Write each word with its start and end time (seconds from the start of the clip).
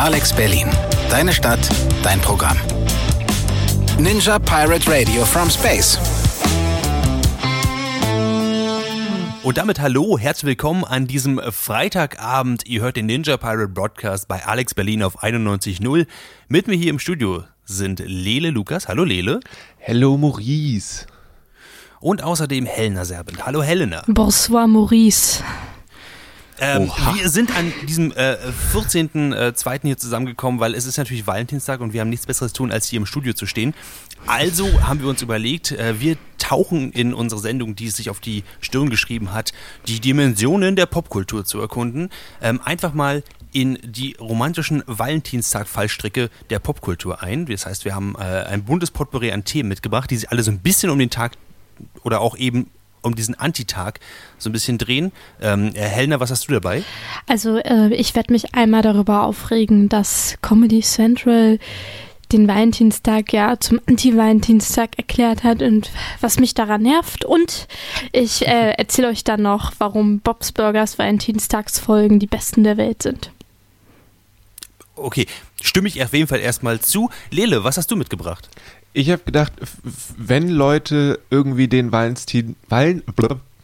Alex 0.00 0.32
Berlin. 0.32 0.66
Deine 1.10 1.30
Stadt, 1.30 1.60
dein 2.02 2.22
Programm. 2.22 2.56
Ninja 3.98 4.38
Pirate 4.38 4.90
Radio 4.90 5.26
from 5.26 5.50
Space. 5.50 5.98
Und 9.42 9.58
damit 9.58 9.78
hallo, 9.78 10.16
herzlich 10.18 10.46
willkommen 10.46 10.84
an 10.84 11.06
diesem 11.06 11.38
Freitagabend. 11.52 12.66
Ihr 12.66 12.80
hört 12.80 12.96
den 12.96 13.04
Ninja 13.04 13.36
Pirate 13.36 13.68
Broadcast 13.68 14.26
bei 14.26 14.42
Alex 14.42 14.72
Berlin 14.72 15.02
auf 15.02 15.22
91.0. 15.22 16.06
Mit 16.48 16.66
mir 16.66 16.76
hier 16.76 16.88
im 16.88 16.98
Studio 16.98 17.44
sind 17.66 18.02
Lele 18.02 18.48
Lukas. 18.48 18.88
Hallo 18.88 19.04
Lele. 19.04 19.40
Hello 19.76 20.16
Maurice. 20.16 21.04
Und 22.00 22.22
außerdem 22.22 22.64
Helena 22.64 23.04
Serbent. 23.04 23.44
Hallo 23.44 23.62
Helena. 23.62 24.02
Bonsoir 24.06 24.66
Maurice. 24.66 25.44
Ähm, 26.60 26.90
wir 27.14 27.28
sind 27.28 27.56
an 27.56 27.72
diesem 27.88 28.12
äh, 28.12 28.36
14.02. 28.74 29.80
hier 29.82 29.96
zusammengekommen, 29.96 30.60
weil 30.60 30.74
es 30.74 30.84
ist 30.84 30.98
natürlich 30.98 31.26
Valentinstag 31.26 31.80
und 31.80 31.92
wir 31.92 32.02
haben 32.02 32.10
nichts 32.10 32.26
Besseres 32.26 32.52
tun, 32.52 32.70
als 32.70 32.86
hier 32.86 32.98
im 32.98 33.06
Studio 33.06 33.32
zu 33.32 33.46
stehen. 33.46 33.74
Also 34.26 34.66
haben 34.82 35.00
wir 35.00 35.08
uns 35.08 35.22
überlegt, 35.22 35.72
äh, 35.72 36.00
wir 36.00 36.16
tauchen 36.38 36.92
in 36.92 37.14
unsere 37.14 37.40
Sendung, 37.40 37.76
die 37.76 37.86
es 37.86 37.96
sich 37.96 38.10
auf 38.10 38.20
die 38.20 38.44
Stirn 38.60 38.90
geschrieben 38.90 39.32
hat, 39.32 39.52
die 39.86 40.00
Dimensionen 40.00 40.76
der 40.76 40.86
Popkultur 40.86 41.44
zu 41.44 41.60
erkunden. 41.60 42.10
Ähm, 42.42 42.60
einfach 42.64 42.92
mal 42.92 43.22
in 43.52 43.78
die 43.82 44.16
romantischen 44.20 44.82
Valentinstag-Fallstricke 44.86 46.30
der 46.50 46.58
Popkultur 46.58 47.22
ein. 47.22 47.46
Das 47.46 47.66
heißt, 47.66 47.84
wir 47.84 47.94
haben 47.94 48.14
äh, 48.18 48.22
ein 48.22 48.64
buntes 48.64 48.90
Potpourri 48.90 49.32
an 49.32 49.44
Themen 49.44 49.68
mitgebracht, 49.68 50.10
die 50.10 50.16
sich 50.16 50.30
alle 50.30 50.42
so 50.42 50.50
ein 50.50 50.60
bisschen 50.60 50.90
um 50.90 50.98
den 50.98 51.10
Tag 51.10 51.32
oder 52.04 52.20
auch 52.20 52.36
eben 52.36 52.70
um 53.02 53.14
diesen 53.14 53.34
Antitag 53.34 54.00
so 54.38 54.50
ein 54.50 54.52
bisschen 54.52 54.78
drehen. 54.78 55.12
Ähm, 55.40 55.72
Helena, 55.74 56.20
was 56.20 56.30
hast 56.30 56.48
du 56.48 56.52
dabei? 56.52 56.82
Also 57.26 57.58
äh, 57.58 57.94
ich 57.94 58.14
werde 58.14 58.32
mich 58.32 58.54
einmal 58.54 58.82
darüber 58.82 59.24
aufregen, 59.24 59.88
dass 59.88 60.36
Comedy 60.42 60.80
Central 60.80 61.58
den 62.32 62.46
Valentinstag 62.46 63.32
ja 63.32 63.58
zum 63.58 63.80
Anti-Valentinstag 63.86 64.98
erklärt 64.98 65.42
hat 65.42 65.62
und 65.62 65.90
was 66.20 66.38
mich 66.38 66.54
daran 66.54 66.82
nervt. 66.82 67.24
Und 67.24 67.66
ich 68.12 68.46
äh, 68.46 68.72
erzähle 68.72 69.08
euch 69.08 69.24
dann 69.24 69.42
noch, 69.42 69.72
warum 69.78 70.20
Bob's 70.20 70.52
Burgers 70.52 70.98
Valentinstagsfolgen 70.98 72.18
die 72.18 72.26
besten 72.26 72.64
der 72.64 72.76
Welt 72.76 73.02
sind. 73.02 73.32
Okay, 74.96 75.26
stimme 75.62 75.88
ich 75.88 76.02
auf 76.02 76.12
jeden 76.12 76.26
Fall 76.26 76.40
erstmal 76.40 76.80
zu. 76.80 77.10
Lele, 77.30 77.64
was 77.64 77.78
hast 77.78 77.90
du 77.90 77.96
mitgebracht? 77.96 78.48
Ich 78.92 79.10
habe 79.10 79.22
gedacht, 79.24 79.52
wenn 80.16 80.48
Leute 80.48 81.20
irgendwie 81.30 81.68
den 81.68 81.92
Valentin, 81.92 82.56
Valen, 82.68 83.02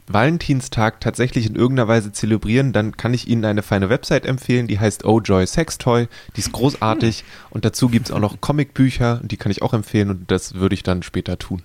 Valentinstag 0.07 1.01
tatsächlich 1.01 1.47
in 1.47 1.57
irgendeiner 1.57 1.89
Weise 1.89 2.13
zelebrieren, 2.13 2.73
dann 2.73 2.97
kann 2.97 3.13
ich 3.13 3.27
Ihnen 3.27 3.45
eine 3.45 3.63
feine 3.63 3.89
Website 3.89 4.25
empfehlen, 4.25 4.69
die 4.69 4.79
heißt 4.79 5.05
Oh 5.05 5.21
Joy 5.21 5.47
Sextoy. 5.47 6.07
Die 6.37 6.41
ist 6.41 6.53
großartig 6.53 7.25
und 7.51 7.65
dazu 7.65 7.89
gibt 7.89 8.07
es 8.07 8.13
auch 8.13 8.21
noch 8.21 8.41
Comicbücher, 8.41 9.21
die 9.25 9.37
kann 9.37 9.51
ich 9.51 9.63
auch 9.63 9.75
empfehlen 9.75 10.11
und 10.11 10.31
das 10.31 10.55
würde 10.55 10.75
ich 10.75 10.85
dann 10.85 11.03
später 11.03 11.39
tun. 11.39 11.63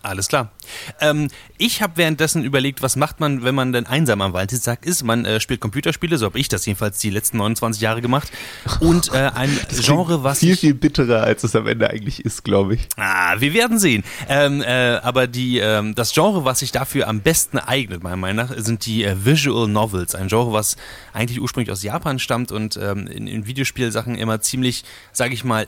Alles 0.00 0.28
klar. 0.28 0.52
Ähm, 1.00 1.28
ich 1.56 1.82
habe 1.82 1.96
währenddessen 1.96 2.44
überlegt, 2.44 2.82
was 2.82 2.94
macht 2.94 3.18
man, 3.18 3.42
wenn 3.42 3.54
man 3.54 3.72
denn 3.72 3.86
einsam 3.86 4.20
am 4.20 4.32
Valentinstag 4.32 4.86
ist. 4.86 5.02
Man 5.02 5.24
äh, 5.24 5.40
spielt 5.40 5.60
Computerspiele, 5.60 6.16
so 6.18 6.26
habe 6.26 6.38
ich 6.38 6.48
das 6.48 6.64
jedenfalls 6.66 6.98
die 6.98 7.10
letzten 7.10 7.38
29 7.38 7.82
Jahre 7.82 8.00
gemacht. 8.00 8.30
Und 8.80 9.12
äh, 9.12 9.30
ein 9.34 9.50
Das 9.68 9.84
Genre, 9.84 10.22
was 10.22 10.38
viel, 10.38 10.56
viel 10.56 10.74
bitterer, 10.74 11.24
als 11.24 11.42
es 11.42 11.56
am 11.56 11.66
Ende 11.66 11.90
eigentlich 11.90 12.24
ist, 12.24 12.44
glaube 12.44 12.74
ich. 12.74 12.88
Ah, 12.96 13.40
wir 13.40 13.52
werden 13.54 13.80
sehen. 13.80 14.04
Ähm, 14.28 14.62
äh, 14.62 14.98
aber 15.02 15.26
die, 15.26 15.58
ähm, 15.58 15.96
das 15.96 16.12
Genre, 16.12 16.44
was 16.44 16.60
sich 16.60 16.70
dafür 16.70 17.08
am 17.08 17.20
besten 17.20 17.58
eignet, 17.58 18.02
meiner 18.02 18.16
Meinung 18.16 18.46
nach, 18.46 18.56
sind 18.56 18.86
die 18.86 19.02
äh, 19.02 19.16
Visual 19.24 19.66
Novels. 19.66 20.14
Ein 20.14 20.28
Genre, 20.28 20.52
was 20.52 20.76
eigentlich 21.12 21.40
ursprünglich 21.40 21.72
aus 21.72 21.82
Japan 21.82 22.20
stammt 22.20 22.52
und 22.52 22.76
ähm, 22.76 23.08
in, 23.08 23.26
in 23.26 23.46
Videospielsachen 23.46 24.14
immer 24.14 24.40
ziemlich, 24.40 24.84
sage 25.12 25.34
ich 25.34 25.42
mal, 25.42 25.66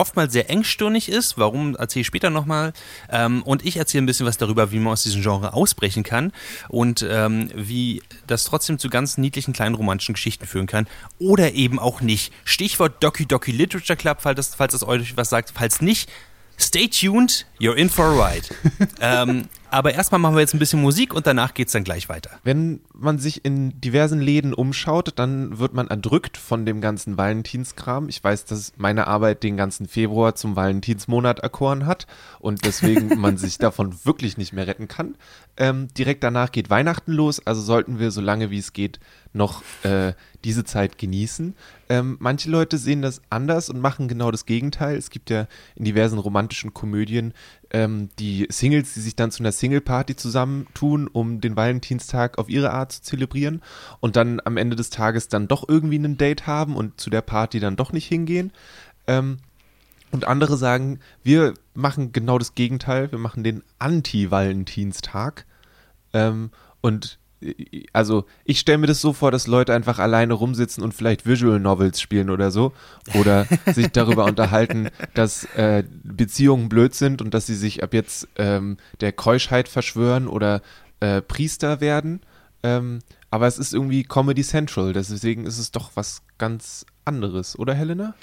oftmals 0.00 0.32
sehr 0.32 0.48
engstirnig 0.48 1.08
ist. 1.08 1.38
Warum 1.38 1.76
erzähle 1.76 2.00
ich 2.00 2.06
später 2.06 2.30
nochmal. 2.30 2.72
Ähm, 3.10 3.42
und 3.42 3.64
ich 3.64 3.76
erzähle 3.76 4.02
ein 4.02 4.06
bisschen 4.06 4.26
was 4.26 4.38
darüber, 4.38 4.72
wie 4.72 4.78
man 4.78 4.94
aus 4.94 5.02
diesem 5.02 5.22
Genre 5.22 5.52
ausbrechen 5.52 6.02
kann 6.02 6.32
und 6.68 7.06
ähm, 7.08 7.50
wie 7.54 8.02
das 8.26 8.44
trotzdem 8.44 8.78
zu 8.78 8.88
ganz 8.88 9.18
niedlichen 9.18 9.52
kleinen 9.52 9.74
romantischen 9.74 10.14
Geschichten 10.14 10.46
führen 10.46 10.66
kann. 10.66 10.88
Oder 11.18 11.52
eben 11.52 11.78
auch 11.78 12.00
nicht. 12.00 12.32
Stichwort 12.44 13.02
Doki 13.02 13.26
Doki 13.26 13.52
Literature 13.52 13.96
Club, 13.96 14.18
falls 14.20 14.36
das, 14.36 14.54
falls 14.54 14.72
das 14.72 14.82
euch 14.82 15.16
was 15.16 15.28
sagt. 15.28 15.52
Falls 15.54 15.82
nicht, 15.82 16.10
stay 16.58 16.88
tuned, 16.88 17.46
you're 17.60 17.76
in 17.76 17.90
for 17.90 18.06
a 18.06 18.30
ride. 18.30 18.46
ähm, 19.00 19.48
aber 19.70 19.94
erstmal 19.94 20.18
machen 20.20 20.34
wir 20.34 20.40
jetzt 20.40 20.54
ein 20.54 20.58
bisschen 20.58 20.80
Musik 20.80 21.14
und 21.14 21.26
danach 21.26 21.54
geht's 21.54 21.72
dann 21.72 21.84
gleich 21.84 22.08
weiter. 22.08 22.30
Wenn 22.44 22.80
man 22.92 23.18
sich 23.18 23.44
in 23.44 23.80
diversen 23.80 24.20
Läden 24.20 24.54
umschaut, 24.54 25.12
dann 25.16 25.58
wird 25.58 25.74
man 25.74 25.88
erdrückt 25.88 26.36
von 26.36 26.66
dem 26.66 26.80
ganzen 26.80 27.16
Valentinskram. 27.16 28.08
Ich 28.08 28.22
weiß, 28.22 28.44
dass 28.44 28.72
meine 28.76 29.06
Arbeit 29.06 29.42
den 29.42 29.56
ganzen 29.56 29.86
Februar 29.86 30.34
zum 30.34 30.56
Valentinsmonat 30.56 31.40
erkoren 31.40 31.86
hat 31.86 32.06
und 32.38 32.64
deswegen 32.64 33.08
man 33.20 33.36
sich 33.36 33.58
davon 33.58 34.04
wirklich 34.04 34.36
nicht 34.36 34.52
mehr 34.52 34.66
retten 34.66 34.88
kann. 34.88 35.16
Ähm, 35.56 35.88
direkt 35.96 36.24
danach 36.24 36.52
geht 36.52 36.70
Weihnachten 36.70 37.12
los, 37.12 37.44
also 37.46 37.60
sollten 37.60 37.98
wir 37.98 38.10
so 38.10 38.20
lange 38.20 38.50
wie 38.50 38.58
es 38.58 38.72
geht 38.72 39.00
noch 39.32 39.62
äh, 39.84 40.14
diese 40.44 40.64
Zeit 40.64 40.98
genießen. 40.98 41.54
Ähm, 41.88 42.16
manche 42.20 42.50
Leute 42.50 42.78
sehen 42.78 43.02
das 43.02 43.22
anders 43.30 43.68
und 43.68 43.80
machen 43.80 44.08
genau 44.08 44.30
das 44.30 44.46
Gegenteil. 44.46 44.96
Es 44.96 45.10
gibt 45.10 45.30
ja 45.30 45.46
in 45.76 45.84
diversen 45.84 46.18
romantischen 46.18 46.74
Komödien 46.74 47.32
ähm, 47.70 48.08
die 48.18 48.46
Singles, 48.50 48.94
die 48.94 49.00
sich 49.00 49.16
dann 49.16 49.30
zu 49.30 49.42
einer 49.42 49.52
Single-Party 49.52 50.16
zusammentun, 50.16 51.06
um 51.06 51.40
den 51.40 51.56
Valentinstag 51.56 52.38
auf 52.38 52.48
ihre 52.48 52.72
Art 52.72 52.92
zu 52.92 53.02
zelebrieren 53.02 53.62
und 54.00 54.16
dann 54.16 54.40
am 54.44 54.56
Ende 54.56 54.76
des 54.76 54.90
Tages 54.90 55.28
dann 55.28 55.48
doch 55.48 55.68
irgendwie 55.68 55.98
ein 55.98 56.18
Date 56.18 56.46
haben 56.46 56.76
und 56.76 57.00
zu 57.00 57.10
der 57.10 57.22
Party 57.22 57.60
dann 57.60 57.76
doch 57.76 57.92
nicht 57.92 58.06
hingehen. 58.06 58.52
Ähm, 59.06 59.38
und 60.10 60.26
andere 60.26 60.56
sagen, 60.56 60.98
wir 61.22 61.54
machen 61.74 62.12
genau 62.12 62.38
das 62.38 62.56
Gegenteil, 62.56 63.12
wir 63.12 63.20
machen 63.20 63.44
den 63.44 63.62
Anti-Valentinstag. 63.78 65.46
Ähm, 66.12 66.50
und 66.80 67.19
also 67.92 68.24
ich 68.44 68.60
stelle 68.60 68.78
mir 68.78 68.86
das 68.86 69.00
so 69.00 69.12
vor, 69.12 69.30
dass 69.30 69.46
Leute 69.46 69.72
einfach 69.74 69.98
alleine 69.98 70.34
rumsitzen 70.34 70.82
und 70.82 70.92
vielleicht 70.92 71.26
Visual 71.26 71.58
Novels 71.58 72.00
spielen 72.00 72.30
oder 72.30 72.50
so. 72.50 72.72
Oder 73.14 73.46
sich 73.72 73.88
darüber 73.88 74.24
unterhalten, 74.24 74.90
dass 75.14 75.44
äh, 75.54 75.84
Beziehungen 76.04 76.68
blöd 76.68 76.94
sind 76.94 77.22
und 77.22 77.32
dass 77.32 77.46
sie 77.46 77.54
sich 77.54 77.82
ab 77.82 77.94
jetzt 77.94 78.28
ähm, 78.36 78.76
der 79.00 79.12
Keuschheit 79.12 79.68
verschwören 79.68 80.28
oder 80.28 80.62
äh, 81.00 81.22
Priester 81.22 81.80
werden. 81.80 82.20
Ähm, 82.62 83.00
aber 83.30 83.46
es 83.46 83.58
ist 83.58 83.72
irgendwie 83.72 84.02
Comedy 84.02 84.42
Central, 84.42 84.92
deswegen 84.92 85.46
ist 85.46 85.58
es 85.58 85.70
doch 85.70 85.92
was 85.94 86.22
ganz 86.36 86.84
anderes, 87.04 87.58
oder 87.58 87.74
Helena? 87.74 88.14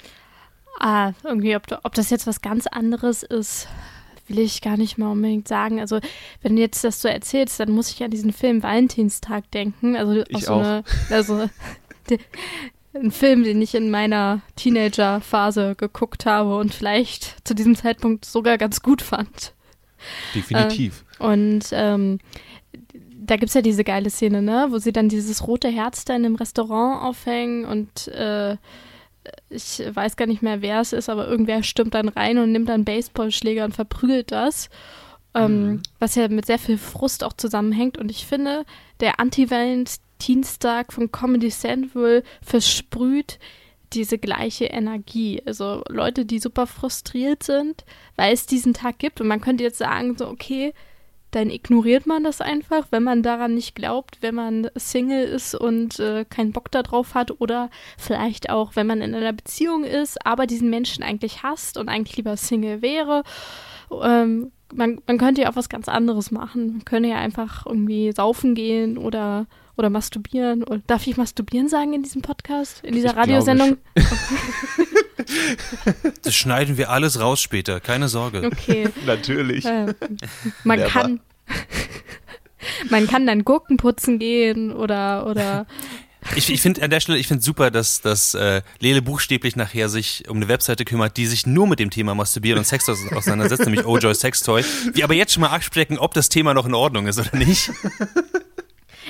Ah, 0.78 1.12
irgendwie, 1.24 1.56
ob, 1.56 1.62
ob 1.82 1.94
das 1.94 2.10
jetzt 2.10 2.26
was 2.26 2.40
ganz 2.40 2.66
anderes 2.68 3.22
ist, 3.24 3.66
will 4.28 4.38
ich 4.38 4.60
gar 4.60 4.76
nicht 4.76 4.98
mal 4.98 5.12
unbedingt 5.12 5.48
sagen. 5.48 5.80
Also, 5.80 6.00
wenn 6.42 6.56
du 6.56 6.62
jetzt 6.62 6.84
das 6.84 7.00
so 7.00 7.08
erzählst, 7.08 7.60
dann 7.60 7.70
muss 7.70 7.90
ich 7.90 8.02
an 8.02 8.10
diesen 8.10 8.32
Film 8.32 8.62
Valentinstag 8.62 9.50
denken. 9.50 9.96
Also, 9.96 10.24
Ich 10.28 10.44
so 10.44 10.54
auch. 10.54 10.60
Eine, 10.60 10.84
also 11.10 11.48
ein 12.94 13.10
Film, 13.10 13.44
den 13.44 13.60
ich 13.62 13.74
in 13.74 13.90
meiner 13.90 14.40
Teenager-Phase 14.56 15.74
geguckt 15.76 16.26
habe 16.26 16.56
und 16.56 16.74
vielleicht 16.74 17.46
zu 17.46 17.54
diesem 17.54 17.76
Zeitpunkt 17.76 18.24
sogar 18.24 18.58
ganz 18.58 18.82
gut 18.82 19.02
fand. 19.02 19.54
Definitiv. 20.34 21.04
Und 21.18 21.66
ähm, 21.72 22.18
da 23.28 23.36
gibt 23.36 23.48
es 23.48 23.54
ja 23.54 23.62
diese 23.62 23.84
geile 23.84 24.10
Szene, 24.10 24.42
ne, 24.42 24.68
wo 24.70 24.78
sie 24.78 24.92
dann 24.92 25.08
dieses 25.08 25.46
rote 25.46 25.68
Herz 25.68 26.04
da 26.04 26.16
in 26.16 26.24
einem 26.24 26.36
Restaurant 26.36 27.02
aufhängen 27.02 27.64
und 27.64 28.08
äh, 28.08 28.56
ich 29.48 29.82
weiß 29.92 30.16
gar 30.16 30.26
nicht 30.26 30.42
mehr, 30.42 30.62
wer 30.62 30.80
es 30.80 30.92
ist, 30.92 31.08
aber 31.08 31.28
irgendwer 31.28 31.62
stürmt 31.62 31.94
dann 31.94 32.08
rein 32.08 32.38
und 32.38 32.52
nimmt 32.52 32.68
dann 32.68 32.84
Baseballschläger 32.84 33.64
und 33.64 33.74
verprügelt 33.74 34.32
das. 34.32 34.68
Ähm, 35.34 35.82
Was 35.98 36.14
ja 36.14 36.28
mit 36.28 36.46
sehr 36.46 36.58
viel 36.58 36.78
Frust 36.78 37.22
auch 37.22 37.32
zusammenhängt. 37.34 37.98
Und 37.98 38.10
ich 38.10 38.26
finde, 38.26 38.64
der 39.00 39.20
Anti-Valentinstag 39.20 40.92
von 40.92 41.12
Comedy 41.12 41.50
Central 41.50 42.22
versprüht 42.42 43.38
diese 43.92 44.18
gleiche 44.18 44.66
Energie. 44.66 45.42
Also 45.46 45.82
Leute, 45.88 46.24
die 46.24 46.38
super 46.38 46.66
frustriert 46.66 47.42
sind, 47.42 47.84
weil 48.16 48.32
es 48.32 48.46
diesen 48.46 48.74
Tag 48.74 48.98
gibt. 48.98 49.20
Und 49.20 49.28
man 49.28 49.40
könnte 49.40 49.64
jetzt 49.64 49.78
sagen, 49.78 50.16
so, 50.16 50.28
okay, 50.28 50.74
dann 51.30 51.50
ignoriert 51.50 52.06
man 52.06 52.24
das 52.24 52.40
einfach, 52.40 52.86
wenn 52.90 53.02
man 53.02 53.22
daran 53.22 53.54
nicht 53.54 53.74
glaubt, 53.74 54.18
wenn 54.20 54.34
man 54.34 54.70
Single 54.76 55.24
ist 55.24 55.54
und 55.54 55.98
äh, 56.00 56.24
keinen 56.24 56.52
Bock 56.52 56.70
darauf 56.70 57.14
hat 57.14 57.40
oder 57.40 57.70
vielleicht 57.98 58.50
auch, 58.50 58.76
wenn 58.76 58.86
man 58.86 59.02
in 59.02 59.14
einer 59.14 59.32
Beziehung 59.32 59.84
ist, 59.84 60.24
aber 60.24 60.46
diesen 60.46 60.70
Menschen 60.70 61.04
eigentlich 61.04 61.42
hasst 61.42 61.76
und 61.76 61.88
eigentlich 61.88 62.16
lieber 62.16 62.36
Single 62.36 62.80
wäre. 62.80 63.22
Ähm, 64.02 64.52
man, 64.72 65.00
man 65.06 65.18
könnte 65.18 65.42
ja 65.42 65.50
auch 65.50 65.56
was 65.56 65.68
ganz 65.68 65.88
anderes 65.88 66.30
machen. 66.30 66.72
Man 66.72 66.84
könnte 66.84 67.08
ja 67.08 67.16
einfach 67.16 67.66
irgendwie 67.66 68.12
saufen 68.12 68.54
gehen 68.54 68.98
oder, 68.98 69.46
oder 69.78 69.90
masturbieren. 69.90 70.64
Oder, 70.64 70.82
darf 70.86 71.06
ich 71.06 71.16
masturbieren 71.16 71.68
sagen 71.68 71.94
in 71.94 72.02
diesem 72.02 72.22
Podcast? 72.22 72.80
In 72.84 72.94
dieser 72.94 73.10
Ich 73.10 73.16
Radiosendung? 73.16 73.78
Das 76.22 76.34
schneiden 76.34 76.76
wir 76.78 76.90
alles 76.90 77.20
raus 77.20 77.40
später, 77.40 77.80
keine 77.80 78.08
Sorge. 78.08 78.44
Okay. 78.46 78.88
Natürlich. 79.06 79.64
Äh, 79.64 79.94
man 80.64 80.78
Never. 80.78 80.90
kann 80.90 81.20
man 82.90 83.06
kann 83.06 83.26
dann 83.26 83.44
Gurken 83.44 83.76
putzen 83.76 84.18
gehen 84.18 84.72
oder 84.72 85.26
oder 85.26 85.66
Ich, 86.36 86.50
ich 86.50 86.60
finde 86.60 86.82
an 86.82 86.90
der 86.90 87.00
Stelle, 87.00 87.18
ich 87.18 87.26
finde 87.26 87.42
super, 87.42 87.70
dass, 87.70 88.00
dass 88.00 88.34
äh, 88.34 88.62
Lele 88.80 89.02
buchstäblich 89.02 89.56
nachher 89.56 89.88
sich 89.88 90.28
um 90.28 90.36
eine 90.38 90.48
Webseite 90.48 90.84
kümmert, 90.84 91.16
die 91.16 91.26
sich 91.26 91.46
nur 91.46 91.66
mit 91.66 91.78
dem 91.78 91.90
Thema 91.90 92.14
Masturbieren 92.14 92.58
und 92.58 92.64
Sex 92.64 92.88
auseinandersetzt, 92.88 93.64
nämlich 93.64 93.86
Ojoy 93.86 94.14
Sextoy. 94.14 94.64
Wir 94.92 95.04
aber 95.04 95.14
jetzt 95.14 95.32
schon 95.32 95.42
mal 95.42 95.50
absprechen, 95.50 95.98
ob 95.98 96.14
das 96.14 96.28
Thema 96.28 96.54
noch 96.54 96.66
in 96.66 96.74
Ordnung 96.74 97.06
ist 97.06 97.18
oder 97.18 97.36
nicht. 97.36 97.70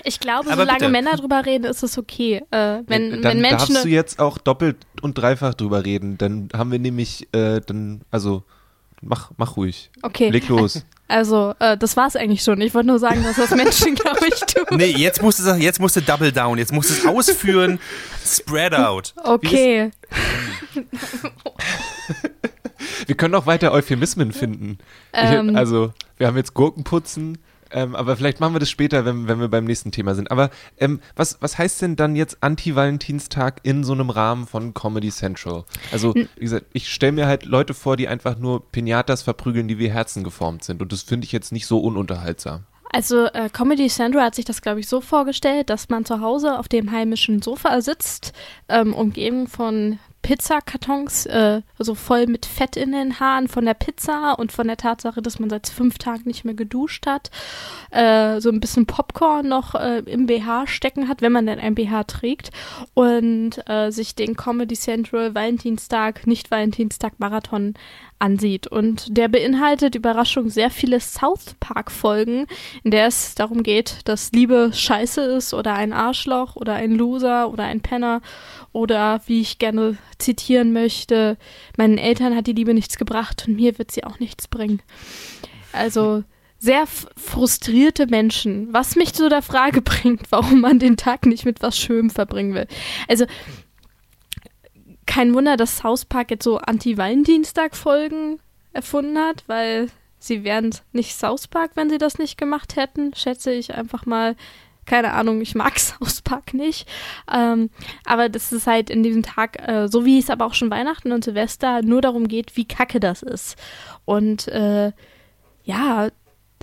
Ich 0.05 0.21
glaube, 0.21 0.51
Aber 0.51 0.63
solange 0.63 0.79
bitte. 0.81 0.91
Männer 0.91 1.17
drüber 1.17 1.45
reden, 1.45 1.65
ist 1.65 1.83
es 1.83 1.99
okay. 1.99 2.43
Äh, 2.51 2.83
wenn, 2.87 3.11
dann 3.11 3.23
wenn 3.23 3.41
Menschen. 3.41 3.75
darfst 3.75 3.85
du 3.85 3.89
jetzt 3.89 4.19
auch 4.19 4.39
doppelt 4.39 4.77
und 5.03 5.17
dreifach 5.19 5.55
drüber 5.55 5.85
reden. 5.85 6.19
Dann 6.19 6.49
haben 6.57 6.73
wir 6.73 6.79
nämlich, 6.79 7.29
äh, 7.33 7.61
dann, 7.61 8.03
also, 8.11 8.43
mach, 9.01 9.31
mach 9.37 9.57
ruhig. 9.57 9.91
Okay. 10.03 10.31
Leg 10.31 10.49
los. 10.49 10.85
Also, 11.11 11.55
äh, 11.59 11.79
das 11.79 11.97
war's 11.97 12.17
eigentlich 12.17 12.43
schon. 12.43 12.61
Ich 12.61 12.75
wollte 12.75 12.89
nur 12.89 12.99
sagen, 12.99 13.23
dass 13.23 13.37
das 13.37 13.53
Menschen, 13.53 13.95
glaube 13.95 14.27
ich, 14.29 14.41
tun. 14.41 14.77
Nee, 14.77 14.91
jetzt 14.91 15.23
musst 15.23 15.41
du 15.41 15.55
jetzt 15.55 15.81
musst 15.81 15.97
du 15.97 16.03
double 16.03 16.31
down, 16.31 16.59
jetzt 16.59 16.71
musst 16.71 16.91
du 16.91 16.95
es 16.95 17.07
ausführen, 17.07 17.81
spread 18.23 18.75
out. 18.75 19.15
Okay. 19.25 19.91
Wir 23.07 23.17
können 23.17 23.35
auch 23.35 23.47
weiter 23.47 23.73
Euphemismen 23.73 24.33
finden. 24.33 24.79
Ähm. 25.13 25.51
ich, 25.51 25.57
also, 25.57 25.93
wir 26.19 26.27
haben 26.27 26.37
jetzt 26.37 26.55
Gurkenputzen, 26.55 27.39
ähm, 27.71 27.95
aber 27.95 28.17
vielleicht 28.17 28.41
machen 28.41 28.55
wir 28.55 28.61
das 28.61 28.71
später, 28.71 29.05
wenn, 29.05 29.29
wenn 29.29 29.41
wir 29.41 29.49
beim 29.49 29.65
nächsten 29.65 29.93
Thema 29.93 30.15
sind. 30.15 30.31
Aber 30.31 30.51
ähm, 30.79 31.01
was, 31.17 31.39
was 31.41 31.59
heißt 31.59 31.83
denn 31.83 31.97
dann 31.97 32.17
jetzt 32.17 32.39
Anti-Valentinstag 32.41 33.61
in 33.63 33.85
so 33.85 33.93
einem 33.93 34.11
Rahmen 34.11 34.47
von 34.47 34.75
Comedy 34.75 35.11
Central? 35.11 35.65
Also, 35.93 36.15
wie 36.15 36.29
gesagt, 36.37 36.67
ich 36.73 36.93
stelle 36.93 37.13
mir 37.13 37.27
halt 37.27 37.45
Leute 37.45 37.75
vor, 37.75 37.97
die 37.97 38.09
einfach 38.09 38.39
nur 38.39 38.71
Pinatas 38.71 39.23
verprügeln, 39.23 39.69
die 39.69 39.79
wie 39.79 39.91
Herzen 39.91 40.25
geformt 40.25 40.65
sind. 40.65 40.83
Und 40.83 40.93
das 40.93 41.03
finde 41.03 41.25
ich 41.25 41.33
jetzt 41.33 41.53
nicht 41.53 41.67
so 41.67 41.79
ununterhaltsam. 41.81 42.65
Also 42.91 43.27
äh, 43.27 43.51
Comedy 43.51 43.89
Central 43.89 44.25
hat 44.25 44.35
sich 44.35 44.45
das, 44.45 44.63
glaube 44.63 44.81
ich, 44.81 44.89
so 44.89 45.01
vorgestellt, 45.01 45.69
dass 45.71 45.89
man 45.89 46.05
zu 46.05 46.21
Hause 46.21 46.59
auf 46.59 46.69
dem 46.69 46.91
heimischen 46.91 47.43
Sofa 47.43 47.81
sitzt, 47.83 48.33
ähm, 48.69 48.95
umgeben 48.95 49.47
von 49.47 49.99
Pizzakartons, 50.29 51.25
äh, 51.25 51.63
also 51.79 51.95
voll 51.95 52.27
mit 52.27 52.45
Fett 52.45 52.77
in 52.77 52.93
den 52.93 53.19
Haaren 53.19 53.49
von 53.49 53.65
der 53.65 53.73
Pizza 53.73 54.39
und 54.39 54.53
von 54.53 54.67
der 54.67 54.77
Tatsache, 54.77 55.23
dass 55.23 55.39
man 55.39 55.49
seit 55.49 55.71
fünf 55.71 55.97
Tagen 55.97 56.25
nicht 56.27 56.45
mehr 56.45 56.53
geduscht 56.53 57.07
hat, 57.07 57.31
äh, 57.93 58.39
so 58.39 58.51
ein 58.51 58.61
bisschen 58.61 58.85
Popcorn 58.85 59.49
noch 59.49 59.75
äh, 59.75 60.01
im 60.01 60.27
BH 60.27 60.67
stecken 60.67 61.09
hat, 61.09 61.23
wenn 61.23 61.33
man 61.33 61.47
denn 61.47 61.59
ein 61.59 61.75
BH 61.75 62.05
trägt 62.05 62.51
und 62.93 63.53
äh, 63.71 63.91
sich 63.91 64.17
den 64.17 64.37
Comedy 64.37 64.75
Central 64.75 65.35
Valentinstag, 65.35 66.27
nicht 66.27 66.51
Valentinstag 66.51 67.15
Marathon 67.17 67.73
ansieht. 68.19 68.67
Und 68.67 69.17
der 69.17 69.29
beinhaltet, 69.29 69.95
Überraschung, 69.95 70.51
sehr 70.51 70.71
viele 70.71 71.01
South 71.01 71.55
Park-Folgen, 71.61 72.47
in 72.83 72.91
der 72.91 73.07
es 73.07 73.35
darum 73.35 73.63
geht, 73.63 74.01
dass 74.05 74.33
Liebe 74.33 74.71
scheiße 74.73 75.21
ist 75.21 75.55
oder 75.55 75.75
ein 75.75 75.93
Arschloch 75.93 76.57
oder 76.57 76.75
ein 76.75 76.93
Loser 76.93 77.51
oder 77.51 77.65
ein 77.65 77.81
Penner 77.81 78.21
oder, 78.73 79.21
wie 79.27 79.41
ich 79.41 79.59
gerne 79.59 79.97
zitieren 80.19 80.73
möchte, 80.73 81.37
meinen 81.77 81.99
Eltern 81.99 82.35
hat 82.37 82.47
die 82.47 82.53
Liebe 82.53 82.75
nichts 82.75 82.97
gebracht 82.97 83.45
und 83.47 83.57
mir 83.57 83.79
wird 83.79 83.91
sie 83.91 84.05
auch 84.05 84.19
nichts 84.19 84.49
bringen. 84.49 84.83
Also 85.73 86.25
sehr 86.59 86.87
frustrierte 86.87 88.07
Menschen, 88.09 88.73
was 88.73 88.97
mich 88.97 89.15
zu 89.15 89.29
der 89.29 89.43
Frage 89.43 89.81
bringt, 89.83 90.31
warum 90.31 90.61
man 90.61 90.79
den 90.79 90.97
Tag 90.97 91.27
nicht 91.27 91.45
mit 91.45 91.63
was 91.63 91.79
Schönem 91.79 92.11
verbringen 92.11 92.55
will. 92.55 92.67
Also 93.09 93.27
kein 95.09 95.35
Wunder, 95.35 95.57
dass 95.57 95.79
South 95.79 96.05
Park 96.05 96.31
jetzt 96.31 96.45
so 96.45 96.59
Anti-Valentinstag-Folgen 96.59 98.39
erfunden 98.75 99.19
hat, 99.19 99.43
weil 99.47 99.89
sie 100.19 100.45
wären 100.45 100.73
nicht 100.93 101.17
South 101.17 101.49
Park, 101.49 101.73
wenn 101.75 101.89
sie 101.89 101.99
das 101.99 102.19
nicht 102.19 102.37
gemacht 102.37 102.77
hätten, 102.77 103.15
schätze 103.15 103.51
ich 103.51 103.75
einfach 103.75 104.07
mal. 104.07 104.37
Keine 104.85 105.13
Ahnung, 105.13 105.41
ich 105.41 105.55
mag 105.55 105.79
South 105.79 106.23
Park 106.23 106.55
nicht. 106.55 106.87
Ähm, 107.33 107.71
aber 108.05 108.29
das 108.29 108.53
ist 108.53 108.67
halt 108.67 108.91
in 108.91 109.03
diesem 109.03 109.23
Tag, 109.23 109.67
äh, 109.67 109.89
so 109.89 110.05
wie 110.05 110.19
es 110.19 110.31
aber 110.31 110.45
auch 110.47 110.55
schon 110.55 110.71
Weihnachten 110.71 111.13
und 111.13 111.25
Silvester 111.25 111.83
nur 111.83 112.01
darum 112.01 112.29
geht, 112.29 112.57
wie 112.57 112.67
kacke 112.67 113.01
das 113.01 113.23
ist. 113.23 113.57
Und 114.05 114.49
äh, 114.49 114.93
ja, 115.65 116.09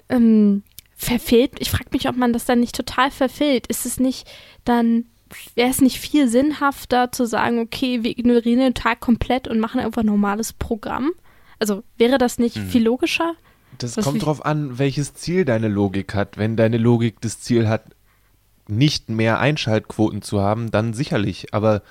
ähm, 0.09 0.63
verfehlt, 0.95 1.53
ich 1.59 1.71
frage 1.71 1.89
mich, 1.92 2.07
ob 2.07 2.15
man 2.15 2.33
das 2.33 2.45
dann 2.45 2.59
nicht 2.59 2.75
total 2.75 3.12
verfehlt. 3.12 3.68
Ist 3.68 3.86
es 3.86 4.00
nicht 4.00 4.27
dann, 4.65 5.06
wäre 5.56 5.70
es 5.70 5.82
nicht 5.82 6.00
viel 6.00 6.28
sinnhafter 6.28 7.12
zu 7.12 7.26
sagen, 7.26 7.60
okay, 7.60 8.04
wir 8.04 8.12
ignorieren 8.12 8.60
den 8.60 8.74
Tag 8.74 9.00
komplett 9.00 9.48
und 9.48 9.60
machen 9.60 9.80
einfach 9.80 10.02
ein 10.02 10.08
normales 10.08 10.54
Programm? 10.54 11.12
Also 11.60 11.84
wäre 11.98 12.18
das 12.18 12.38
nicht 12.38 12.58
viel 12.58 12.84
logischer? 12.84 13.36
Das 13.78 13.98
Was 13.98 14.06
kommt 14.06 14.26
drauf 14.26 14.46
an, 14.46 14.78
welches 14.78 15.14
Ziel 15.14 15.46
deine 15.46 15.68
Logik 15.68 16.14
hat. 16.14 16.38
Wenn 16.38 16.56
deine 16.56 16.78
Logik 16.78 17.22
das 17.22 17.42
Ziel 17.42 17.68
hat, 17.68 17.84
nicht 18.68 19.10
mehr 19.10 19.40
Einschaltquoten 19.40 20.22
zu 20.22 20.42
haben, 20.42 20.72
dann 20.72 20.94
sicherlich. 20.94 21.54
Aber 21.54 21.81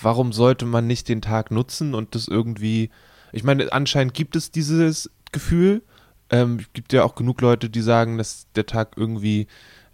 warum 0.00 0.32
sollte 0.32 0.66
man 0.66 0.86
nicht 0.86 1.08
den 1.08 1.22
Tag 1.22 1.50
nutzen 1.50 1.94
und 1.94 2.14
das 2.14 2.28
irgendwie. 2.28 2.90
Ich 3.32 3.44
meine, 3.44 3.72
anscheinend 3.72 4.14
gibt 4.14 4.36
es 4.36 4.50
dieses 4.50 5.10
Gefühl. 5.32 5.82
Ähm, 6.30 6.58
es 6.60 6.72
gibt 6.72 6.92
ja 6.92 7.04
auch 7.04 7.14
genug 7.14 7.40
Leute, 7.40 7.70
die 7.70 7.80
sagen, 7.80 8.18
dass 8.18 8.46
der 8.54 8.66
Tag 8.66 8.92
irgendwie 8.96 9.46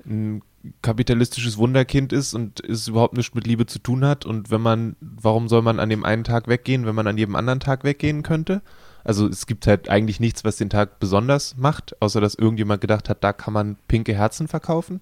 ein 0.07 0.43
kapitalistisches 0.82 1.56
Wunderkind 1.58 2.12
ist 2.12 2.34
und 2.34 2.61
es 2.64 2.88
überhaupt 2.88 3.16
nichts 3.16 3.34
mit 3.34 3.46
Liebe 3.46 3.66
zu 3.66 3.78
tun 3.78 4.05
hat. 4.05 4.25
Und 4.25 4.50
wenn 4.50 4.61
man, 4.61 4.96
warum 5.00 5.49
soll 5.49 5.62
man 5.62 5.81
an 5.81 5.88
dem 5.90 6.05
einen 6.05 6.25
Tag 6.25 6.49
weggehen, 6.49 6.87
wenn 6.87 6.94
man 6.94 7.06
an 7.06 7.19
jedem 7.19 7.37
anderen 7.37 7.61
Tag 7.61 7.84
weggehen 7.84 8.22
könnte? 8.22 8.62
Also 9.05 9.28
es 9.28 9.46
gibt 9.46 9.66
halt 9.66 9.88
eigentlich 9.90 10.20
nichts, 10.20 10.44
was 10.44 10.56
den 10.56 10.70
Tag 10.70 10.99
besonders 10.99 11.56
macht, 11.58 12.00
außer 12.00 12.20
dass 12.20 12.34
irgendjemand 12.34 12.81
gedacht 12.81 13.08
hat, 13.11 13.22
da 13.22 13.32
kann 13.34 13.52
man 13.52 13.76
pinke 13.88 14.14
Herzen 14.14 14.49
verkaufen. 14.49 15.00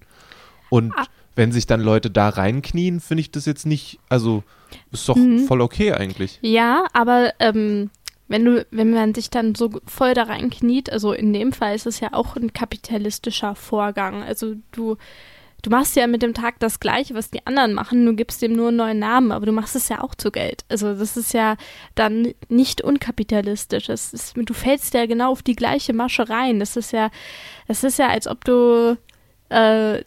Und 0.69 0.91
Ah. 0.97 1.05
wenn 1.35 1.51
sich 1.53 1.67
dann 1.67 1.79
Leute 1.81 2.11
da 2.11 2.29
reinknien, 2.29 2.99
finde 2.99 3.21
ich 3.21 3.31
das 3.31 3.45
jetzt 3.45 3.65
nicht, 3.65 3.99
also 4.09 4.43
ist 4.91 5.07
doch 5.07 5.15
Mhm. 5.15 5.45
voll 5.45 5.61
okay 5.61 5.93
eigentlich. 5.93 6.39
Ja, 6.41 6.85
aber 6.93 7.31
ähm, 7.39 7.91
wenn 8.27 8.43
du, 8.43 8.65
wenn 8.71 8.91
man 8.91 9.13
sich 9.13 9.29
dann 9.29 9.55
so 9.55 9.69
voll 9.85 10.13
da 10.15 10.23
reinkniet, 10.23 10.91
also 10.91 11.13
in 11.13 11.31
dem 11.31 11.53
Fall 11.53 11.75
ist 11.75 11.85
es 11.85 11.99
ja 12.01 12.09
auch 12.13 12.35
ein 12.35 12.51
kapitalistischer 12.51 13.55
Vorgang. 13.55 14.21
Also 14.23 14.55
du, 14.71 14.97
du 15.63 15.69
machst 15.69 15.95
ja 15.95 16.05
mit 16.05 16.21
dem 16.21 16.33
Tag 16.33 16.59
das 16.59 16.79
Gleiche, 16.79 17.15
was 17.15 17.31
die 17.31 17.45
anderen 17.47 17.73
machen, 17.73 18.05
du 18.05 18.13
gibst 18.13 18.41
dem 18.41 18.53
nur 18.53 18.67
einen 18.67 18.77
neuen 18.77 18.99
Namen, 18.99 19.31
aber 19.31 19.45
du 19.45 19.51
machst 19.51 19.75
es 19.75 19.89
ja 19.89 20.03
auch 20.03 20.13
zu 20.13 20.29
Geld. 20.29 20.65
Also 20.69 20.93
das 20.93 21.17
ist 21.17 21.33
ja 21.33 21.55
dann 21.95 22.33
nicht 22.49 22.81
unkapitalistisch. 22.81 23.89
Ist, 23.89 24.35
du 24.35 24.53
fällst 24.53 24.93
ja 24.93 25.05
genau 25.07 25.31
auf 25.31 25.41
die 25.41 25.55
gleiche 25.55 25.93
Masche 25.93 26.29
rein. 26.29 26.59
Das 26.59 26.75
ist 26.75 26.91
ja, 26.91 27.09
das 27.67 27.83
ist 27.83 27.97
ja, 27.97 28.09
als 28.09 28.27
ob 28.27 28.43
du 28.45 28.97
äh, 29.49 30.03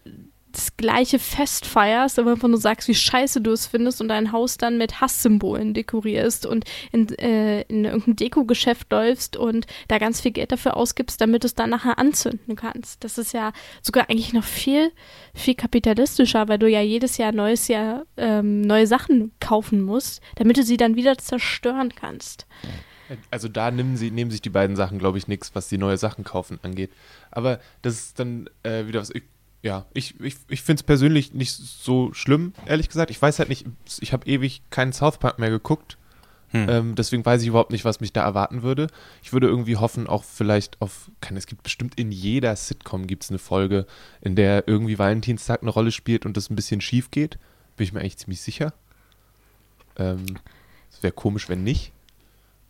das 0.56 0.76
gleiche 0.76 1.18
Fest 1.18 1.66
feierst, 1.66 2.18
aber 2.18 2.32
einfach 2.32 2.48
nur 2.48 2.58
sagst, 2.58 2.88
wie 2.88 2.94
scheiße 2.94 3.42
du 3.42 3.52
es 3.52 3.66
findest 3.66 4.00
und 4.00 4.08
dein 4.08 4.32
Haus 4.32 4.56
dann 4.56 4.78
mit 4.78 5.02
Hasssymbolen 5.02 5.74
dekorierst 5.74 6.46
und 6.46 6.64
in, 6.92 7.08
äh, 7.18 7.62
in 7.62 7.84
irgendein 7.84 8.16
Dekogeschäft 8.16 8.90
läufst 8.90 9.36
und 9.36 9.66
da 9.88 9.98
ganz 9.98 10.22
viel 10.22 10.32
Geld 10.32 10.52
dafür 10.52 10.76
ausgibst, 10.76 11.20
damit 11.20 11.42
du 11.42 11.46
es 11.46 11.54
dann 11.54 11.70
nachher 11.70 11.98
anzünden 11.98 12.56
kannst. 12.56 13.04
Das 13.04 13.18
ist 13.18 13.34
ja 13.34 13.52
sogar 13.82 14.08
eigentlich 14.08 14.32
noch 14.32 14.44
viel, 14.44 14.92
viel 15.34 15.54
kapitalistischer, 15.54 16.48
weil 16.48 16.58
du 16.58 16.68
ja 16.68 16.80
jedes 16.80 17.18
Jahr 17.18 17.32
neues 17.32 17.68
Jahr 17.68 18.06
ähm, 18.16 18.62
neue 18.62 18.86
Sachen 18.86 19.32
kaufen 19.40 19.82
musst, 19.82 20.22
damit 20.36 20.56
du 20.56 20.62
sie 20.62 20.78
dann 20.78 20.96
wieder 20.96 21.18
zerstören 21.18 21.94
kannst. 21.94 22.46
Also 23.30 23.48
da 23.48 23.70
nehmen 23.70 23.96
sie, 23.96 24.10
nehmen 24.10 24.30
sich 24.30 24.40
die 24.40 24.50
beiden 24.50 24.75
Sachen, 24.75 24.98
glaube 24.98 25.18
ich, 25.18 25.28
nichts, 25.28 25.54
was 25.54 25.68
die 25.68 25.78
neue 25.78 25.96
Sachen 25.96 26.25
kaufen 26.25 26.58
angeht. 26.62 26.90
Aber 27.30 27.60
das 27.82 27.94
ist 27.94 28.18
dann 28.18 28.48
äh, 28.62 28.86
wieder 28.86 29.00
was. 29.00 29.10
Ich, 29.10 29.22
ja, 29.66 29.85
ich, 29.94 30.14
ich, 30.20 30.37
ich 30.49 30.62
finde 30.62 30.78
es 30.78 30.82
persönlich 30.85 31.35
nicht 31.35 31.52
so 31.52 32.14
schlimm, 32.14 32.52
ehrlich 32.66 32.88
gesagt. 32.88 33.11
Ich 33.11 33.20
weiß 33.20 33.40
halt 33.40 33.49
nicht, 33.49 33.66
ich 33.99 34.12
habe 34.12 34.25
ewig 34.25 34.62
keinen 34.70 34.92
South 34.92 35.18
Park 35.18 35.40
mehr 35.40 35.50
geguckt. 35.50 35.99
Hm. 36.50 36.68
Ähm, 36.68 36.94
deswegen 36.94 37.26
weiß 37.26 37.42
ich 37.42 37.49
überhaupt 37.49 37.73
nicht, 37.73 37.85
was 37.85 37.99
mich 37.99 38.12
da 38.12 38.23
erwarten 38.23 38.62
würde. 38.62 38.87
Ich 39.25 39.32
würde 39.32 39.49
irgendwie 39.49 39.75
hoffen, 39.76 40.06
auch 40.06 40.23
vielleicht 40.23 40.80
auf, 40.80 41.11
kann, 41.20 41.37
es 41.37 41.49
gibt 41.49 41.64
bestimmt 41.64 41.99
in 41.99 42.12
jeder 42.12 42.54
Sitcom 42.54 43.08
gibt 43.08 43.25
es 43.25 43.30
eine 43.30 43.40
Folge, 43.40 43.87
in 44.20 44.37
der 44.37 44.68
irgendwie 44.68 45.00
Valentinstag 45.00 45.62
eine 45.62 45.73
Rolle 45.73 45.90
spielt 45.90 46.26
und 46.26 46.37
das 46.37 46.49
ein 46.49 46.54
bisschen 46.54 46.80
schief 46.80 47.11
geht. 47.11 47.37
Bin 47.76 47.85
ich 47.85 47.92
mir 47.92 47.99
eigentlich 47.99 48.18
ziemlich 48.18 48.42
sicher. 48.42 48.73
Ähm, 49.96 50.26
es 50.92 51.02
wäre 51.02 51.12
komisch, 51.12 51.49
wenn 51.49 51.64
nicht. 51.64 51.90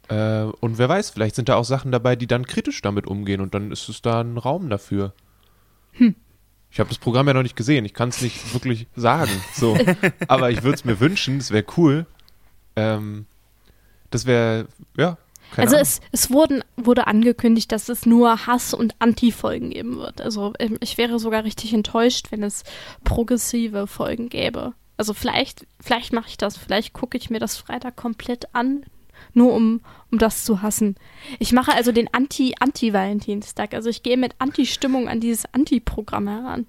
Äh, 0.09 0.45
und 0.45 0.79
wer 0.79 0.89
weiß, 0.89 1.11
vielleicht 1.11 1.35
sind 1.35 1.51
da 1.51 1.57
auch 1.57 1.67
Sachen 1.67 1.93
dabei, 1.93 2.17
die 2.17 2.27
dann 2.27 2.47
kritisch 2.47 2.81
damit 2.81 3.07
umgehen 3.07 3.43
und 3.43 3.53
dann 3.53 3.71
ist 3.71 3.87
es 3.91 4.01
da 4.01 4.23
ein 4.23 4.39
Raum 4.39 4.71
dafür. 4.71 5.13
Ich 6.71 6.81
habe 6.81 6.89
das 6.89 6.99
Programm 6.99 7.27
ja 7.27 7.35
noch 7.35 7.43
nicht 7.43 7.57
gesehen, 7.57 7.85
ich 7.85 7.95
kann 7.95 8.11
es 8.11 8.21
nicht 8.21 8.53
wirklich 8.53 8.87
sagen. 8.97 9.31
So. 9.55 9.77
Aber 10.29 10.51
ich 10.51 10.63
würde 10.63 10.75
es 10.75 10.85
mir 10.85 11.01
wünschen, 11.01 11.39
es 11.39 11.51
wäre 11.51 11.65
cool. 11.77 12.07
Ähm, 12.75 13.27
das 14.11 14.27
wäre, 14.27 14.69
ja. 14.97 15.17
Keine 15.53 15.69
also 15.69 15.77
Ahnung. 15.77 15.83
es, 15.83 16.01
es 16.13 16.31
wurden, 16.31 16.65
wurde 16.77 17.07
angekündigt, 17.07 17.71
dass 17.73 17.89
es 17.89 18.05
nur 18.05 18.47
Hass- 18.47 18.75
und 18.75 18.95
Anti-Folgen 18.99 19.71
geben 19.71 19.97
wird. 19.97 20.21
Also 20.21 20.53
ähm, 20.59 20.77
ich 20.81 20.99
wäre 20.99 21.19
sogar 21.19 21.45
richtig 21.45 21.73
enttäuscht, 21.73 22.31
wenn 22.31 22.43
es 22.43 22.65
progressive 23.05 23.87
Folgen 23.87 24.29
gäbe. 24.29 24.75
Also 24.97 25.15
vielleicht, 25.15 25.67
vielleicht 25.81 26.13
mache 26.13 26.29
ich 26.29 26.37
das, 26.37 26.57
vielleicht 26.57 26.93
gucke 26.93 27.17
ich 27.17 27.31
mir 27.31 27.39
das 27.39 27.57
Freitag 27.57 27.97
komplett 27.97 28.55
an, 28.55 28.85
nur 29.35 29.53
um, 29.53 29.81
um 30.11 30.19
das 30.19 30.45
zu 30.45 30.63
hassen. 30.63 30.97
Ich 31.39 31.53
mache 31.53 31.73
also 31.73 31.93
den 31.93 32.13
Anti-Anti-Valentinstag. 32.13 33.75
Also 33.75 33.91
ich 33.91 34.03
gehe 34.03 34.17
mit 34.17 34.35
Anti-Stimmung 34.39 35.09
an 35.09 35.21
dieses 35.21 35.45
Anti-Programm 35.53 36.29
heran. 36.29 36.67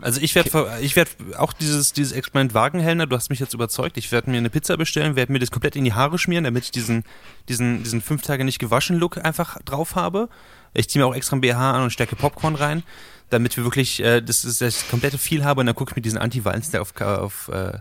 Also 0.00 0.20
ich 0.20 0.34
werde 0.34 0.78
ich 0.80 0.96
werd 0.96 1.10
auch 1.36 1.52
dieses, 1.52 1.92
dieses 1.92 2.12
Experiment 2.12 2.54
wagen, 2.54 2.80
Helena, 2.80 3.06
du 3.06 3.16
hast 3.16 3.28
mich 3.28 3.40
jetzt 3.40 3.54
überzeugt. 3.54 3.98
Ich 3.98 4.10
werde 4.12 4.30
mir 4.30 4.38
eine 4.38 4.50
Pizza 4.50 4.76
bestellen, 4.76 5.16
werde 5.16 5.32
mir 5.32 5.38
das 5.38 5.50
komplett 5.50 5.76
in 5.76 5.84
die 5.84 5.92
Haare 5.92 6.18
schmieren, 6.18 6.44
damit 6.44 6.64
ich 6.64 6.70
diesen, 6.70 7.04
diesen, 7.48 7.82
diesen 7.82 8.00
fünf 8.00 8.22
Tage 8.22 8.44
nicht 8.44 8.58
gewaschen 8.58 8.96
Look 8.96 9.22
einfach 9.22 9.60
drauf 9.62 9.96
habe. 9.96 10.28
Ich 10.72 10.88
ziehe 10.88 11.02
mir 11.02 11.08
auch 11.08 11.14
extra 11.14 11.36
ein 11.36 11.40
BH 11.40 11.72
an 11.72 11.82
und 11.82 11.90
stecke 11.90 12.16
Popcorn 12.16 12.54
rein, 12.54 12.82
damit 13.28 13.56
wir 13.56 13.64
wirklich 13.64 14.00
äh, 14.02 14.22
das, 14.22 14.42
das, 14.42 14.58
das 14.58 14.88
komplette 14.88 15.18
viel 15.18 15.44
haben 15.44 15.60
und 15.60 15.66
dann 15.66 15.74
gucke 15.74 15.92
ich 15.92 15.96
mir 15.96 16.02
diesen 16.02 16.18
Anti-Valentin 16.18 16.80
auf, 16.80 16.98
auf 17.00 17.48
äh, 17.48 17.78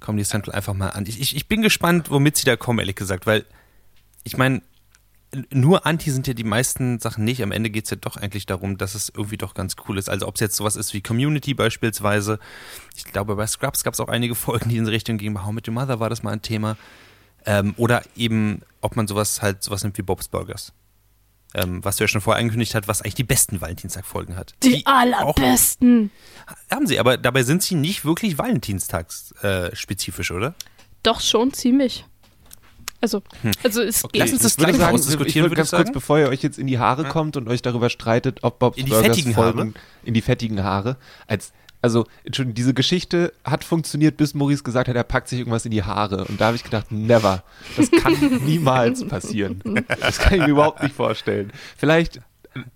Comedy 0.00 0.24
Central 0.24 0.54
einfach 0.54 0.74
mal 0.74 0.90
an. 0.90 1.06
Ich, 1.06 1.20
ich, 1.20 1.36
ich 1.36 1.48
bin 1.48 1.62
gespannt, 1.62 2.10
womit 2.10 2.36
sie 2.36 2.44
da 2.44 2.56
kommen, 2.56 2.78
ehrlich 2.78 2.96
gesagt, 2.96 3.26
weil 3.26 3.44
ich 4.24 4.36
meine, 4.36 4.62
nur 5.50 5.84
Anti 5.84 6.10
sind 6.10 6.26
ja 6.26 6.32
die 6.32 6.44
meisten 6.44 7.00
Sachen 7.00 7.24
nicht. 7.24 7.42
Am 7.42 7.52
Ende 7.52 7.68
geht 7.70 7.84
es 7.84 7.90
ja 7.90 7.96
doch 7.96 8.16
eigentlich 8.16 8.46
darum, 8.46 8.78
dass 8.78 8.94
es 8.94 9.10
irgendwie 9.10 9.36
doch 9.36 9.54
ganz 9.54 9.76
cool 9.86 9.98
ist. 9.98 10.08
Also 10.08 10.26
ob 10.26 10.36
es 10.36 10.40
jetzt 10.40 10.56
sowas 10.56 10.76
ist 10.76 10.94
wie 10.94 11.02
Community 11.02 11.52
beispielsweise. 11.54 12.38
Ich 12.96 13.04
glaube, 13.04 13.36
bei 13.36 13.46
Scrubs 13.46 13.84
gab 13.84 13.94
es 13.94 14.00
auch 14.00 14.08
einige 14.08 14.34
Folgen, 14.34 14.70
die 14.70 14.78
in 14.78 14.84
die 14.86 14.90
Richtung 14.90 15.18
gingen. 15.18 15.34
Bei 15.34 15.44
How 15.44 15.52
Met 15.52 15.68
Your 15.68 15.74
Mother 15.74 16.00
war 16.00 16.08
das 16.08 16.22
mal 16.22 16.32
ein 16.32 16.42
Thema. 16.42 16.76
Ähm, 17.44 17.74
oder 17.76 18.02
eben, 18.16 18.62
ob 18.80 18.96
man 18.96 19.06
sowas 19.06 19.42
halt, 19.42 19.62
sowas 19.62 19.82
nimmt 19.82 19.98
wie 19.98 20.02
Bob's 20.02 20.28
Burgers. 20.28 20.72
Ähm, 21.54 21.82
was 21.82 21.96
du 21.96 22.04
ja 22.04 22.08
schon 22.08 22.20
vorher 22.20 22.40
angekündigt 22.40 22.74
hast, 22.74 22.88
was 22.88 23.00
eigentlich 23.00 23.14
die 23.14 23.24
besten 23.24 23.62
Valentinstag-Folgen 23.62 24.36
hat. 24.36 24.54
Die, 24.62 24.76
die 24.76 24.86
allerbesten. 24.86 26.10
haben 26.70 26.86
sie, 26.86 26.98
aber 26.98 27.16
dabei 27.16 27.42
sind 27.42 27.62
sie 27.62 27.74
nicht 27.74 28.04
wirklich 28.04 28.36
Valentinstagsspezifisch, 28.36 30.30
äh, 30.30 30.34
oder? 30.34 30.54
Doch, 31.02 31.22
schon 31.22 31.54
ziemlich. 31.54 32.04
Also, 33.00 33.22
hm. 33.42 33.52
also 33.62 33.80
es 33.80 34.04
okay, 34.04 34.18
Lass 34.18 34.32
uns 34.32 34.42
das 34.42 34.56
gleich 34.56 34.76
sagen, 34.76 34.96
diskutieren, 34.96 35.46
ich 35.46 35.54
ganz 35.54 35.70
kurz, 35.70 35.92
bevor 35.92 36.18
ihr 36.18 36.28
euch 36.28 36.42
jetzt 36.42 36.58
in 36.58 36.66
die 36.66 36.78
Haare 36.78 37.04
ja. 37.04 37.08
kommt 37.08 37.36
und 37.36 37.48
euch 37.48 37.62
darüber 37.62 37.90
streitet, 37.90 38.42
ob 38.42 38.58
Bob's 38.58 38.76
in 38.76 38.86
die 38.86 38.90
Burgers 38.90 39.16
fettigen 39.16 39.34
Folgen 39.34 39.58
Haare? 39.58 39.72
in 40.02 40.14
die 40.14 40.20
fettigen 40.20 40.64
Haare, 40.64 40.96
als 41.28 41.52
also, 41.80 42.06
Entschuldigung, 42.24 42.54
diese 42.54 42.74
Geschichte 42.74 43.32
hat 43.44 43.62
funktioniert, 43.62 44.16
bis 44.16 44.34
Maurice 44.34 44.64
gesagt 44.64 44.88
hat, 44.88 44.96
er 44.96 45.04
packt 45.04 45.28
sich 45.28 45.38
irgendwas 45.38 45.64
in 45.64 45.70
die 45.70 45.84
Haare. 45.84 46.24
Und 46.24 46.40
da 46.40 46.46
habe 46.46 46.56
ich 46.56 46.64
gedacht, 46.64 46.90
never. 46.90 47.44
Das 47.76 47.90
kann 47.90 48.14
niemals 48.44 49.06
passieren. 49.06 49.62
Das 50.00 50.18
kann 50.18 50.34
ich 50.34 50.40
mir 50.40 50.48
überhaupt 50.48 50.82
nicht 50.82 50.94
vorstellen. 50.94 51.52
Vielleicht, 51.76 52.20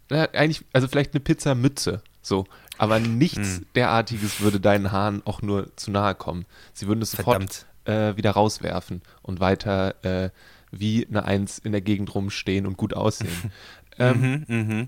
äh, 0.09 0.29
eigentlich, 0.33 0.65
also 0.73 0.87
vielleicht 0.87 1.15
eine 1.15 1.21
Pizzamütze, 1.21 2.03
so. 2.21 2.47
Aber 2.79 3.01
nichts 3.01 3.57
hm. 3.57 3.67
derartiges 3.75 4.41
würde 4.41 4.61
deinen 4.61 4.93
Haaren 4.93 5.23
auch 5.25 5.43
nur 5.43 5.75
zu 5.77 5.91
nahe 5.91 6.15
kommen. 6.15 6.47
Sie 6.73 6.87
würden 6.87 7.03
es 7.03 7.11
sofort 7.11 7.67
äh, 7.85 8.17
wieder 8.17 8.31
rauswerfen 8.31 9.03
und 9.23 9.41
weiter 9.41 9.95
äh, 10.05 10.31
wie 10.71 11.07
eine 11.07 11.25
Eins 11.25 11.59
in 11.59 11.73
der 11.73 11.81
Gegend 11.81 12.15
rumstehen 12.15 12.67
und 12.67 12.77
gut 12.77 12.95
aussehen. 12.95 13.53
ähm, 13.99 14.45
mhm, 14.49 14.67
mh. 14.67 14.87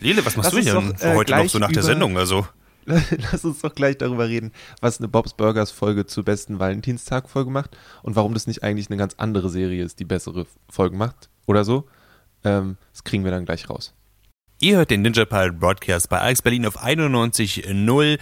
Lele, 0.00 0.24
was 0.24 0.36
machst 0.36 0.52
du 0.52 0.58
hier 0.58 0.72
doch, 0.72 1.00
äh, 1.00 1.14
heute 1.14 1.36
noch 1.36 1.48
so 1.48 1.58
nach 1.58 1.72
der 1.72 1.82
Sendung? 1.82 2.16
Also? 2.16 2.46
Lass 3.32 3.44
uns 3.44 3.60
doch 3.60 3.74
gleich 3.74 3.98
darüber 3.98 4.28
reden, 4.28 4.52
was 4.80 4.98
eine 4.98 5.08
Bob's 5.08 5.34
Burgers 5.34 5.70
Folge 5.70 6.06
zur 6.06 6.24
besten 6.24 6.58
Valentinstag-Folge 6.58 7.50
macht 7.50 7.76
und 8.02 8.16
warum 8.16 8.34
das 8.34 8.46
nicht 8.46 8.62
eigentlich 8.62 8.90
eine 8.90 8.96
ganz 8.96 9.14
andere 9.18 9.50
Serie 9.50 9.84
ist, 9.84 10.00
die 10.00 10.04
bessere 10.04 10.46
Folgen 10.68 10.98
macht 10.98 11.28
oder 11.46 11.64
so. 11.64 11.86
Ähm, 12.44 12.76
das 12.92 13.04
kriegen 13.04 13.24
wir 13.24 13.30
dann 13.30 13.44
gleich 13.44 13.70
raus. 13.70 13.94
Ihr 14.60 14.76
hört 14.76 14.90
den 14.90 15.02
Ninja 15.02 15.24
Pirate 15.24 15.54
Broadcast 15.54 16.08
bei 16.08 16.20
Alex 16.20 16.42
Berlin 16.42 16.66
auf 16.66 16.80
91.0 16.80 18.18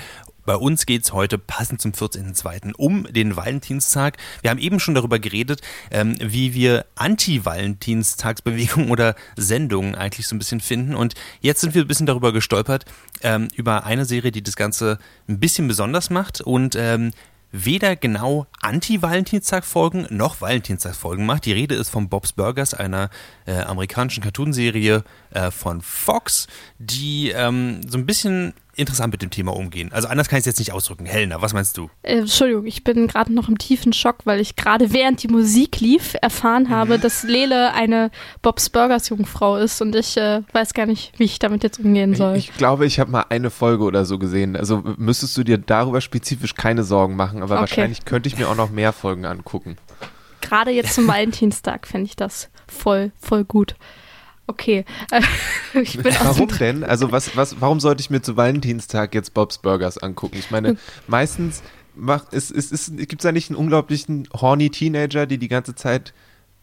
bei 0.50 0.56
uns 0.56 0.84
geht 0.84 1.04
es 1.04 1.12
heute 1.12 1.38
passend 1.38 1.80
zum 1.80 1.92
14.02. 1.92 2.74
um 2.74 3.04
den 3.04 3.36
Valentinstag. 3.36 4.16
Wir 4.42 4.50
haben 4.50 4.58
eben 4.58 4.80
schon 4.80 4.96
darüber 4.96 5.20
geredet, 5.20 5.60
ähm, 5.92 6.16
wie 6.18 6.54
wir 6.54 6.86
Anti-Valentinstagsbewegungen 6.96 8.90
oder 8.90 9.14
Sendungen 9.36 9.94
eigentlich 9.94 10.26
so 10.26 10.34
ein 10.34 10.40
bisschen 10.40 10.58
finden. 10.58 10.96
Und 10.96 11.14
jetzt 11.40 11.60
sind 11.60 11.76
wir 11.76 11.82
ein 11.82 11.86
bisschen 11.86 12.06
darüber 12.06 12.32
gestolpert, 12.32 12.84
ähm, 13.22 13.46
über 13.54 13.84
eine 13.84 14.06
Serie, 14.06 14.32
die 14.32 14.42
das 14.42 14.56
Ganze 14.56 14.98
ein 15.28 15.38
bisschen 15.38 15.68
besonders 15.68 16.10
macht 16.10 16.40
und 16.40 16.74
ähm, 16.74 17.12
weder 17.52 17.94
genau 17.94 18.46
Anti-Valentinstag-Folgen 18.60 20.06
noch 20.10 20.40
Valentinstag-Folgen 20.40 21.26
macht. 21.26 21.44
Die 21.44 21.52
Rede 21.52 21.76
ist 21.76 21.90
von 21.90 22.08
Bob's 22.08 22.32
Burgers, 22.32 22.74
einer 22.74 23.10
äh, 23.46 23.60
amerikanischen 23.60 24.22
Cartoonserie 24.22 25.04
äh, 25.30 25.50
von 25.50 25.80
Fox, 25.80 26.46
die 26.78 27.30
ähm, 27.30 27.80
so 27.88 27.98
ein 27.98 28.06
bisschen 28.06 28.54
interessant 28.80 29.12
mit 29.12 29.22
dem 29.22 29.30
Thema 29.30 29.54
umgehen. 29.54 29.92
Also 29.92 30.08
anders 30.08 30.28
kann 30.28 30.38
ich 30.38 30.42
es 30.42 30.46
jetzt 30.46 30.58
nicht 30.58 30.72
ausdrücken. 30.72 31.04
Helena, 31.04 31.42
was 31.42 31.52
meinst 31.52 31.76
du? 31.76 31.90
Äh, 32.02 32.18
Entschuldigung, 32.18 32.66
ich 32.66 32.82
bin 32.82 33.06
gerade 33.06 33.32
noch 33.32 33.48
im 33.48 33.58
tiefen 33.58 33.92
Schock, 33.92 34.18
weil 34.24 34.40
ich 34.40 34.56
gerade 34.56 34.92
während 34.92 35.22
die 35.22 35.28
Musik 35.28 35.80
lief 35.80 36.14
erfahren 36.20 36.70
habe, 36.70 36.98
dass 36.98 37.22
Lele 37.22 37.74
eine 37.74 38.10
Bob's 38.42 38.70
Burgers 38.70 39.08
Jungfrau 39.08 39.56
ist 39.56 39.82
und 39.82 39.94
ich 39.94 40.16
äh, 40.16 40.42
weiß 40.52 40.72
gar 40.72 40.86
nicht, 40.86 41.12
wie 41.18 41.24
ich 41.24 41.38
damit 41.38 41.62
jetzt 41.62 41.78
umgehen 41.78 42.14
soll. 42.14 42.36
Ich, 42.36 42.50
ich 42.50 42.56
glaube, 42.56 42.86
ich 42.86 42.98
habe 42.98 43.10
mal 43.10 43.26
eine 43.28 43.50
Folge 43.50 43.84
oder 43.84 44.04
so 44.04 44.18
gesehen. 44.18 44.56
Also 44.56 44.82
müsstest 44.96 45.36
du 45.36 45.44
dir 45.44 45.58
darüber 45.58 46.00
spezifisch 46.00 46.54
keine 46.54 46.84
Sorgen 46.84 47.16
machen, 47.16 47.42
aber 47.42 47.54
okay. 47.54 47.60
wahrscheinlich 47.60 48.04
könnte 48.04 48.28
ich 48.28 48.38
mir 48.38 48.48
auch 48.48 48.56
noch 48.56 48.70
mehr 48.70 48.92
Folgen 48.92 49.26
angucken. 49.26 49.76
Gerade 50.40 50.70
jetzt 50.70 50.94
zum 50.94 51.06
Valentinstag 51.08 51.86
fände 51.86 52.06
ich 52.06 52.16
das 52.16 52.48
voll, 52.66 53.12
voll 53.20 53.44
gut. 53.44 53.74
Okay. 54.50 54.84
warum 55.72 56.48
denn? 56.58 56.82
Also 56.82 57.12
was, 57.12 57.36
was, 57.36 57.60
warum 57.60 57.78
sollte 57.78 58.00
ich 58.00 58.10
mir 58.10 58.20
zu 58.20 58.36
Valentinstag 58.36 59.14
jetzt 59.14 59.32
Bob's 59.32 59.58
Burgers 59.58 59.96
angucken? 59.98 60.36
Ich 60.38 60.50
meine, 60.50 60.76
meistens 61.06 61.62
macht 61.94 62.32
es, 62.32 62.50
es, 62.50 62.72
es, 62.72 62.90
gibt 62.96 63.20
es 63.20 63.22
da 63.22 63.30
nicht 63.30 63.48
einen 63.48 63.56
unglaublichen 63.56 64.28
horny 64.34 64.70
Teenager, 64.70 65.26
die 65.26 65.38
die 65.38 65.46
ganze 65.46 65.76
Zeit 65.76 66.12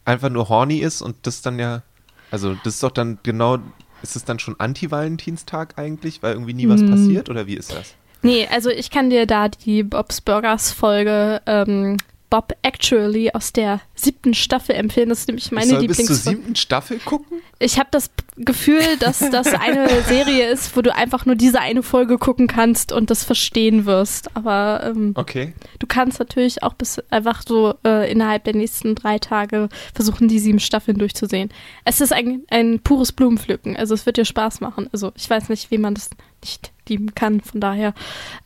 einfach 0.04 0.28
nur 0.28 0.50
horny 0.50 0.78
ist 0.78 1.00
und 1.00 1.16
das 1.22 1.40
dann 1.40 1.58
ja, 1.58 1.82
also 2.30 2.54
das 2.62 2.74
ist 2.74 2.82
doch 2.82 2.90
dann 2.90 3.18
genau, 3.22 3.56
ist 4.02 4.16
es 4.16 4.24
dann 4.24 4.38
schon 4.38 4.60
Anti-Valentinstag 4.60 5.78
eigentlich, 5.78 6.22
weil 6.22 6.34
irgendwie 6.34 6.54
nie 6.54 6.68
was 6.68 6.82
hm. 6.82 6.90
passiert 6.90 7.30
oder 7.30 7.46
wie 7.46 7.54
ist 7.54 7.72
das? 7.72 7.94
Nee, 8.20 8.48
also 8.50 8.68
ich 8.68 8.90
kann 8.90 9.08
dir 9.08 9.24
da 9.24 9.48
die 9.48 9.82
Bob's 9.82 10.20
Burgers 10.20 10.72
Folge 10.72 11.40
ähm, 11.46 11.96
Bob 12.30 12.52
Actually 12.62 13.30
aus 13.32 13.52
der 13.52 13.80
siebten 13.94 14.34
Staffel 14.34 14.74
empfehlen. 14.74 15.08
Das 15.08 15.20
ist 15.20 15.28
nämlich 15.28 15.50
meine 15.50 15.66
ich 15.66 15.70
soll 15.70 15.80
Lieblings. 15.80 16.08
Bis 16.08 16.22
zur 16.24 16.32
siebten 16.32 16.56
Staffel 16.56 16.98
gucken? 16.98 17.38
Ich 17.58 17.78
habe 17.78 17.88
das 17.90 18.10
Gefühl, 18.36 18.82
dass 19.00 19.18
das 19.30 19.48
eine 19.54 19.88
Serie 20.08 20.50
ist, 20.50 20.76
wo 20.76 20.82
du 20.82 20.94
einfach 20.94 21.26
nur 21.26 21.34
diese 21.34 21.60
eine 21.60 21.82
Folge 21.82 22.18
gucken 22.18 22.46
kannst 22.46 22.92
und 22.92 23.10
das 23.10 23.24
verstehen 23.24 23.86
wirst. 23.86 24.36
Aber 24.36 24.82
ähm, 24.84 25.12
okay. 25.16 25.54
du 25.78 25.86
kannst 25.86 26.18
natürlich 26.18 26.62
auch 26.62 26.74
bis 26.74 26.98
einfach 27.10 27.42
so 27.46 27.74
äh, 27.84 28.10
innerhalb 28.10 28.44
der 28.44 28.54
nächsten 28.54 28.94
drei 28.94 29.18
Tage 29.18 29.68
versuchen, 29.94 30.28
die 30.28 30.38
sieben 30.38 30.60
Staffeln 30.60 30.98
durchzusehen. 30.98 31.50
Es 31.84 32.00
ist 32.00 32.12
ein, 32.12 32.42
ein 32.50 32.80
pures 32.80 33.12
Blumenpflücken. 33.12 33.76
Also 33.76 33.94
es 33.94 34.06
wird 34.06 34.18
dir 34.18 34.24
Spaß 34.24 34.60
machen. 34.60 34.88
Also 34.92 35.12
ich 35.16 35.28
weiß 35.28 35.48
nicht, 35.48 35.70
wie 35.70 35.78
man 35.78 35.94
das 35.94 36.10
nicht 36.42 36.72
lieben 36.88 37.14
kann. 37.14 37.40
Von 37.40 37.60
daher, 37.60 37.94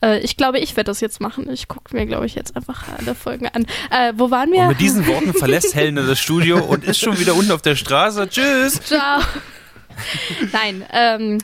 äh, 0.01 0.19
ich 0.19 0.37
glaube, 0.37 0.59
ich 0.59 0.75
werde 0.75 0.89
das 0.89 0.99
jetzt 0.99 1.21
machen. 1.21 1.49
Ich 1.49 1.67
gucke 1.67 1.95
mir, 1.95 2.05
glaube 2.05 2.25
ich, 2.25 2.35
jetzt 2.35 2.55
einfach 2.55 2.85
alle 2.97 3.15
Folgen 3.15 3.47
an. 3.47 3.65
Äh, 3.89 4.13
wo 4.15 4.31
waren 4.31 4.51
wir? 4.51 4.63
Und 4.63 4.67
mit 4.69 4.81
diesen 4.81 5.07
Worten 5.07 5.33
verlässt 5.33 5.75
Helene 5.75 6.05
das 6.05 6.19
Studio 6.19 6.63
und 6.63 6.83
ist 6.83 6.99
schon 6.99 7.19
wieder 7.19 7.35
unten 7.35 7.51
auf 7.51 7.61
der 7.61 7.75
Straße. 7.75 8.27
Tschüss. 8.29 8.81
Ciao. 8.81 9.21
Nein, 10.51 10.83
ähm, 10.91 11.37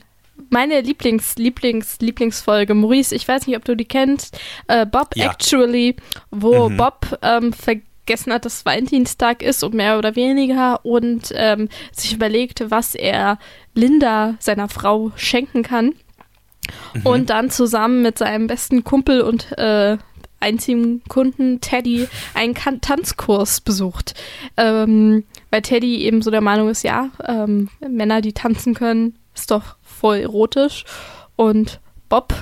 meine 0.49 0.81
Lieblings, 0.81 1.35
Lieblings, 1.37 1.97
Lieblingsfolge, 1.99 2.73
Maurice, 2.73 3.13
ich 3.13 3.27
weiß 3.27 3.47
nicht, 3.47 3.57
ob 3.57 3.65
du 3.65 3.75
die 3.75 3.85
kennst, 3.85 4.39
äh, 4.67 4.85
Bob 4.85 5.15
ja. 5.15 5.31
Actually, 5.31 5.95
wo 6.31 6.69
mhm. 6.69 6.77
Bob 6.77 7.19
ähm, 7.21 7.53
vergessen 7.53 8.33
hat, 8.33 8.45
dass 8.45 8.65
Valentinstag 8.65 9.43
ist 9.43 9.63
und 9.63 9.73
mehr 9.73 9.97
oder 9.97 10.15
weniger 10.15 10.83
und 10.83 11.31
ähm, 11.35 11.69
sich 11.91 12.13
überlegt, 12.13 12.63
was 12.71 12.95
er 12.95 13.37
Linda, 13.75 14.35
seiner 14.39 14.69
Frau, 14.69 15.11
schenken 15.15 15.63
kann. 15.63 15.93
Mhm. 16.93 17.05
Und 17.05 17.29
dann 17.29 17.49
zusammen 17.49 18.01
mit 18.01 18.17
seinem 18.17 18.47
besten 18.47 18.83
Kumpel 18.83 19.21
und 19.21 19.57
äh, 19.57 19.97
einzigen 20.39 21.03
Kunden 21.07 21.61
Teddy 21.61 22.07
einen 22.33 22.53
kan 22.53 22.81
Tanzkurs 22.81 23.61
besucht. 23.61 24.13
Ähm, 24.57 25.25
weil 25.51 25.61
Teddy 25.61 26.03
eben 26.03 26.21
so 26.21 26.31
der 26.31 26.41
Meinung 26.41 26.69
ist, 26.69 26.83
ja, 26.83 27.09
ähm, 27.27 27.69
Männer, 27.87 28.21
die 28.21 28.33
tanzen 28.33 28.73
können, 28.73 29.17
ist 29.35 29.51
doch 29.51 29.75
voll 29.81 30.17
erotisch. 30.17 30.85
Und 31.35 31.79
Bob 32.09 32.33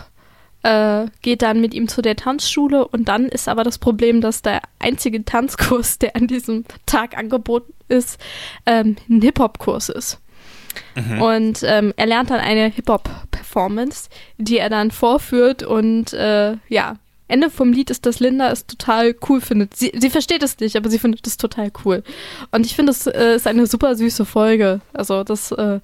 äh, 0.64 1.08
geht 1.22 1.42
dann 1.42 1.62
mit 1.62 1.74
ihm 1.74 1.88
zu 1.88 2.02
der 2.02 2.16
Tanzschule 2.16 2.88
und 2.88 3.08
dann 3.08 3.26
ist 3.26 3.48
aber 3.48 3.64
das 3.64 3.78
Problem, 3.78 4.22
dass 4.22 4.42
der 4.42 4.62
einzige 4.80 5.24
Tanzkurs, 5.24 6.00
der 6.00 6.16
an 6.16 6.28
diesem 6.28 6.66
Tag 6.86 7.18
angeboten 7.18 7.74
ist, 7.88 8.20
ähm, 8.66 8.96
ein 9.10 9.22
Hip-Hop-Kurs 9.22 9.90
ist. 9.90 10.20
Mhm. 10.96 11.22
Und 11.22 11.60
ähm, 11.64 11.94
er 11.98 12.06
lernt 12.06 12.30
dann 12.30 12.40
eine 12.40 12.68
Hip-Hop-Performance, 12.68 14.10
die 14.38 14.58
er 14.58 14.70
dann 14.70 14.92
vorführt 14.92 15.64
und 15.64 16.14
äh, 16.14 16.58
ja, 16.70 16.98
Ende 17.30 17.50
vom 17.50 17.74
Lied 17.74 17.90
ist, 17.90 18.06
dass 18.06 18.20
Linda 18.20 18.52
es 18.52 18.66
total 18.66 19.14
cool 19.28 19.42
findet. 19.42 19.76
Sie, 19.76 19.92
sie 19.94 20.10
versteht 20.10 20.44
es 20.44 20.60
nicht, 20.60 20.78
aber 20.78 20.90
sie 20.90 21.00
findet 21.00 21.28
es 21.28 21.36
total 21.36 21.72
cool. 21.84 22.04
Und 22.52 22.66
ich 22.66 22.76
finde, 22.76 22.92
es 22.92 23.06
äh, 23.06 23.36
ist 23.36 23.48
eine 23.48 23.68
super 23.68 23.96
süße 23.96 24.26
Folge. 24.26 24.80
Also 24.94 25.24
das, 25.26 25.52
äh, 25.52 25.82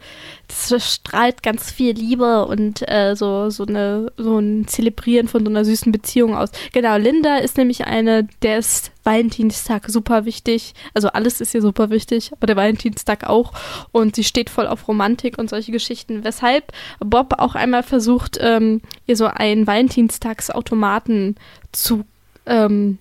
das 0.48 0.94
strahlt 0.94 1.42
ganz 1.42 1.72
viel 1.72 1.96
Liebe 1.96 2.46
und 2.46 2.88
äh, 2.88 3.16
so, 3.16 3.50
so, 3.50 3.66
eine, 3.66 4.12
so 4.18 4.38
ein 4.38 4.68
Zelebrieren 4.68 5.28
von 5.28 5.44
so 5.44 5.50
einer 5.50 5.66
süßen 5.66 5.92
Beziehung 5.92 6.36
aus. 6.36 6.50
Genau, 6.72 6.98
Linda 6.98 7.38
ist 7.38 7.58
nämlich 7.58 7.86
eine, 7.86 8.28
der 8.42 8.60
ist 8.60 8.92
Valentinstag 9.04 9.90
super 9.90 10.26
wichtig. 10.26 10.74
Also 10.94 11.10
alles 11.10 11.42
ist 11.42 11.54
ihr 11.56 11.62
super 11.62 11.90
wichtig, 11.90 12.32
aber 12.34 12.48
der 12.48 12.56
Valentinstag 12.56 13.28
auch. 13.28 13.54
Und 13.92 14.16
sie 14.16 14.24
steht 14.24 14.50
voll 14.50 14.68
auf 14.68 14.88
Romantik 14.88 15.38
und 15.38 15.50
solche 15.50 15.72
Geschichten. 15.72 16.24
Weshalb 16.24 16.72
Bob 17.00 17.36
auch 17.38 17.56
einmal 17.56 17.84
versucht, 17.84 18.38
ähm, 18.40 18.82
ihr 19.08 19.18
so 19.18 19.26
einen 19.26 19.66
Valentinstagsautomaten 19.68 21.36
zu 21.72 22.04
ähm, 22.46 23.00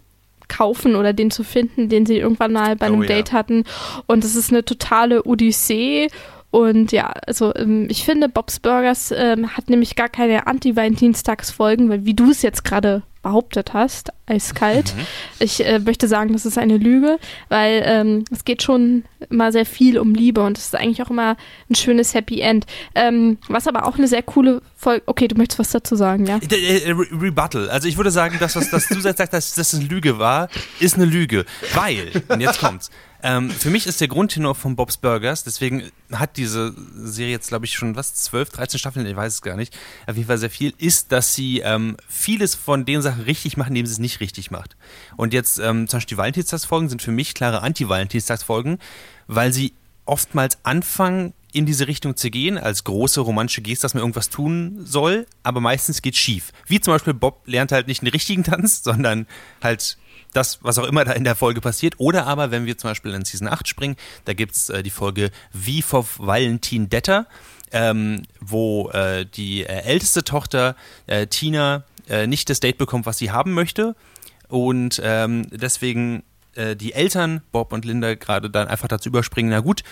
kaufen 0.48 0.96
oder 0.96 1.12
den 1.12 1.30
zu 1.30 1.44
finden, 1.44 1.88
den 1.88 2.06
sie 2.06 2.18
irgendwann 2.18 2.52
mal 2.52 2.76
bei 2.76 2.86
einem 2.86 3.00
Oh 3.00 3.02
ja. 3.02 3.08
Date 3.08 3.32
hatten. 3.32 3.64
Und 4.06 4.24
es 4.24 4.36
ist 4.36 4.50
eine 4.50 4.64
totale 4.64 5.24
Odyssee. 5.24 6.08
Und 6.52 6.92
ja, 6.92 7.12
also 7.26 7.54
ähm, 7.56 7.86
ich 7.90 8.04
finde, 8.04 8.28
Bob's 8.28 8.60
Burgers 8.60 9.10
ähm, 9.10 9.56
hat 9.56 9.70
nämlich 9.70 9.96
gar 9.96 10.10
keine 10.10 10.46
Anti-Valentinstagsfolgen, 10.46 11.88
weil 11.88 12.04
wie 12.04 12.12
du 12.12 12.30
es 12.30 12.42
jetzt 12.42 12.62
gerade 12.62 13.02
behauptet 13.22 13.72
hast, 13.72 14.12
eiskalt. 14.26 14.94
Ich 15.38 15.64
äh, 15.64 15.78
möchte 15.78 16.08
sagen, 16.08 16.32
das 16.32 16.44
ist 16.44 16.58
eine 16.58 16.76
Lüge, 16.76 17.18
weil 17.48 17.82
ähm, 17.86 18.24
es 18.30 18.44
geht 18.44 18.62
schon 18.62 19.04
immer 19.30 19.52
sehr 19.52 19.64
viel 19.64 19.98
um 19.98 20.14
Liebe 20.14 20.42
und 20.42 20.58
es 20.58 20.66
ist 20.66 20.76
eigentlich 20.76 21.02
auch 21.02 21.10
immer 21.10 21.36
ein 21.70 21.74
schönes 21.74 22.14
Happy 22.14 22.40
End. 22.40 22.66
Ähm, 22.94 23.38
was 23.48 23.66
aber 23.66 23.86
auch 23.86 23.96
eine 23.96 24.08
sehr 24.08 24.22
coole 24.22 24.60
Folge. 24.76 25.04
Okay, 25.06 25.28
du 25.28 25.36
möchtest 25.36 25.60
was 25.60 25.70
dazu 25.70 25.96
sagen, 25.96 26.26
ja? 26.26 26.38
Äh, 26.50 26.78
äh, 26.78 26.90
Re 26.90 27.06
Rebuttal. 27.12 27.70
Also 27.70 27.88
ich 27.88 27.96
würde 27.96 28.10
sagen, 28.10 28.36
das, 28.40 28.56
was 28.56 28.70
das 28.70 28.88
du 28.88 28.96
jetzt 28.96 29.18
sagst, 29.18 29.32
dass 29.32 29.54
das 29.54 29.74
eine 29.74 29.84
Lüge 29.84 30.18
war, 30.18 30.48
ist 30.80 30.96
eine 30.96 31.04
Lüge. 31.04 31.44
Weil, 31.74 32.10
und 32.28 32.40
jetzt 32.40 32.60
kommt's. 32.60 32.90
Ähm, 33.22 33.50
für 33.50 33.70
mich 33.70 33.86
ist 33.86 34.00
der 34.00 34.08
Grundtenor 34.08 34.54
von 34.54 34.74
Bob's 34.74 34.96
Burgers, 34.96 35.44
deswegen 35.44 35.90
hat 36.12 36.36
diese 36.36 36.74
Serie 36.96 37.32
jetzt, 37.32 37.48
glaube 37.48 37.66
ich, 37.66 37.74
schon 37.74 37.94
was, 37.94 38.14
12, 38.14 38.50
13 38.50 38.78
Staffeln, 38.80 39.06
ich 39.06 39.14
weiß 39.14 39.34
es 39.34 39.42
gar 39.42 39.56
nicht, 39.56 39.76
auf 40.06 40.16
jeden 40.16 40.26
Fall 40.26 40.38
sehr 40.38 40.50
viel, 40.50 40.74
ist, 40.78 41.12
dass 41.12 41.34
sie 41.34 41.60
ähm, 41.60 41.96
vieles 42.08 42.54
von 42.56 42.84
den 42.84 43.00
Sachen 43.00 43.22
richtig 43.22 43.56
macht, 43.56 43.68
indem 43.68 43.86
sie 43.86 43.92
es 43.92 43.98
nicht 44.00 44.20
richtig 44.20 44.50
macht. 44.50 44.76
Und 45.16 45.32
jetzt 45.32 45.58
ähm, 45.58 45.86
zum 45.88 45.98
Beispiel 45.98 46.16
die 46.16 46.18
Valentinstagsfolgen 46.18 46.88
sind 46.88 47.00
für 47.00 47.12
mich 47.12 47.34
klare 47.34 47.62
Anti-Valentinstagsfolgen, 47.62 48.78
weil 49.28 49.52
sie 49.52 49.72
oftmals 50.04 50.58
anfangen, 50.64 51.32
in 51.52 51.66
diese 51.66 51.86
Richtung 51.86 52.16
zu 52.16 52.30
gehen, 52.30 52.58
als 52.58 52.84
große 52.84 53.20
romantische 53.20 53.60
Geste, 53.60 53.82
dass 53.82 53.94
man 53.94 54.00
irgendwas 54.00 54.30
tun 54.30 54.80
soll, 54.84 55.26
aber 55.42 55.60
meistens 55.60 56.02
geht 56.02 56.16
schief. 56.16 56.50
Wie 56.66 56.80
zum 56.80 56.94
Beispiel 56.94 57.14
Bob 57.14 57.42
lernt 57.46 57.72
halt 57.72 57.88
nicht 57.88 58.00
den 58.00 58.08
richtigen 58.08 58.42
Tanz, 58.42 58.82
sondern 58.84 59.26
halt 59.62 59.98
das, 60.32 60.58
was 60.62 60.78
auch 60.78 60.84
immer 60.84 61.04
da 61.04 61.12
in 61.12 61.24
der 61.24 61.36
Folge 61.36 61.60
passiert. 61.60 61.94
Oder 61.98 62.26
aber, 62.26 62.50
wenn 62.50 62.66
wir 62.66 62.78
zum 62.78 62.90
Beispiel 62.90 63.12
in 63.14 63.24
Season 63.24 63.48
8 63.48 63.68
springen, 63.68 63.96
da 64.24 64.32
gibt's 64.32 64.68
äh, 64.68 64.82
die 64.82 64.90
Folge 64.90 65.30
Wie 65.52 65.82
vor 65.82 66.06
Valentin 66.18 66.88
Detter, 66.88 67.26
ähm, 67.70 68.22
wo 68.40 68.90
äh, 68.90 69.24
die 69.26 69.64
äh, 69.64 69.82
älteste 69.82 70.24
Tochter 70.24 70.76
äh, 71.06 71.26
Tina 71.26 71.84
äh, 72.08 72.26
nicht 72.26 72.50
das 72.50 72.60
Date 72.60 72.78
bekommt, 72.78 73.06
was 73.06 73.18
sie 73.18 73.30
haben 73.30 73.52
möchte. 73.52 73.94
Und 74.48 75.00
ähm, 75.02 75.46
deswegen 75.50 76.22
äh, 76.54 76.76
die 76.76 76.92
Eltern, 76.92 77.42
Bob 77.52 77.72
und 77.72 77.84
Linda, 77.84 78.14
gerade 78.14 78.50
dann 78.50 78.68
einfach 78.68 78.88
dazu 78.88 79.08
überspringen, 79.08 79.50
na 79.50 79.60
gut, 79.60 79.82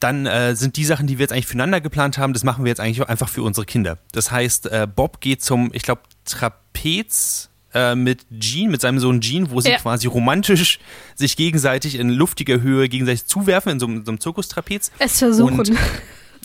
dann 0.00 0.26
äh, 0.26 0.56
sind 0.56 0.76
die 0.76 0.84
Sachen, 0.84 1.06
die 1.06 1.18
wir 1.18 1.24
jetzt 1.24 1.32
eigentlich 1.32 1.46
füreinander 1.46 1.80
geplant 1.80 2.18
haben, 2.18 2.32
das 2.32 2.42
machen 2.42 2.64
wir 2.64 2.70
jetzt 2.70 2.80
eigentlich 2.80 3.02
auch 3.02 3.08
einfach 3.08 3.28
für 3.28 3.42
unsere 3.42 3.66
Kinder. 3.66 3.98
Das 4.12 4.30
heißt, 4.30 4.66
äh, 4.66 4.88
Bob 4.92 5.20
geht 5.20 5.42
zum, 5.42 5.70
ich 5.74 5.82
glaube, 5.82 6.02
Trapez 6.24 7.49
äh, 7.74 7.94
mit 7.94 8.26
Jean, 8.38 8.70
mit 8.70 8.80
seinem 8.80 8.98
Sohn 8.98 9.20
Jean, 9.20 9.50
wo 9.50 9.60
sie 9.60 9.70
Ja. 9.70 9.78
quasi 9.78 10.06
romantisch 10.06 10.78
sich 11.14 11.36
gegenseitig 11.36 11.94
in 11.98 12.10
luftiger 12.10 12.60
Höhe 12.60 12.88
gegenseitig 12.88 13.26
zuwerfen, 13.26 13.72
in 13.72 13.80
so, 13.80 13.86
einem- 13.86 14.04
so 14.04 14.10
einem 14.10 14.20
Zirkustrapez. 14.20 14.90
Es 14.98 15.18
versuchen. 15.18 15.58
Und- 15.58 15.72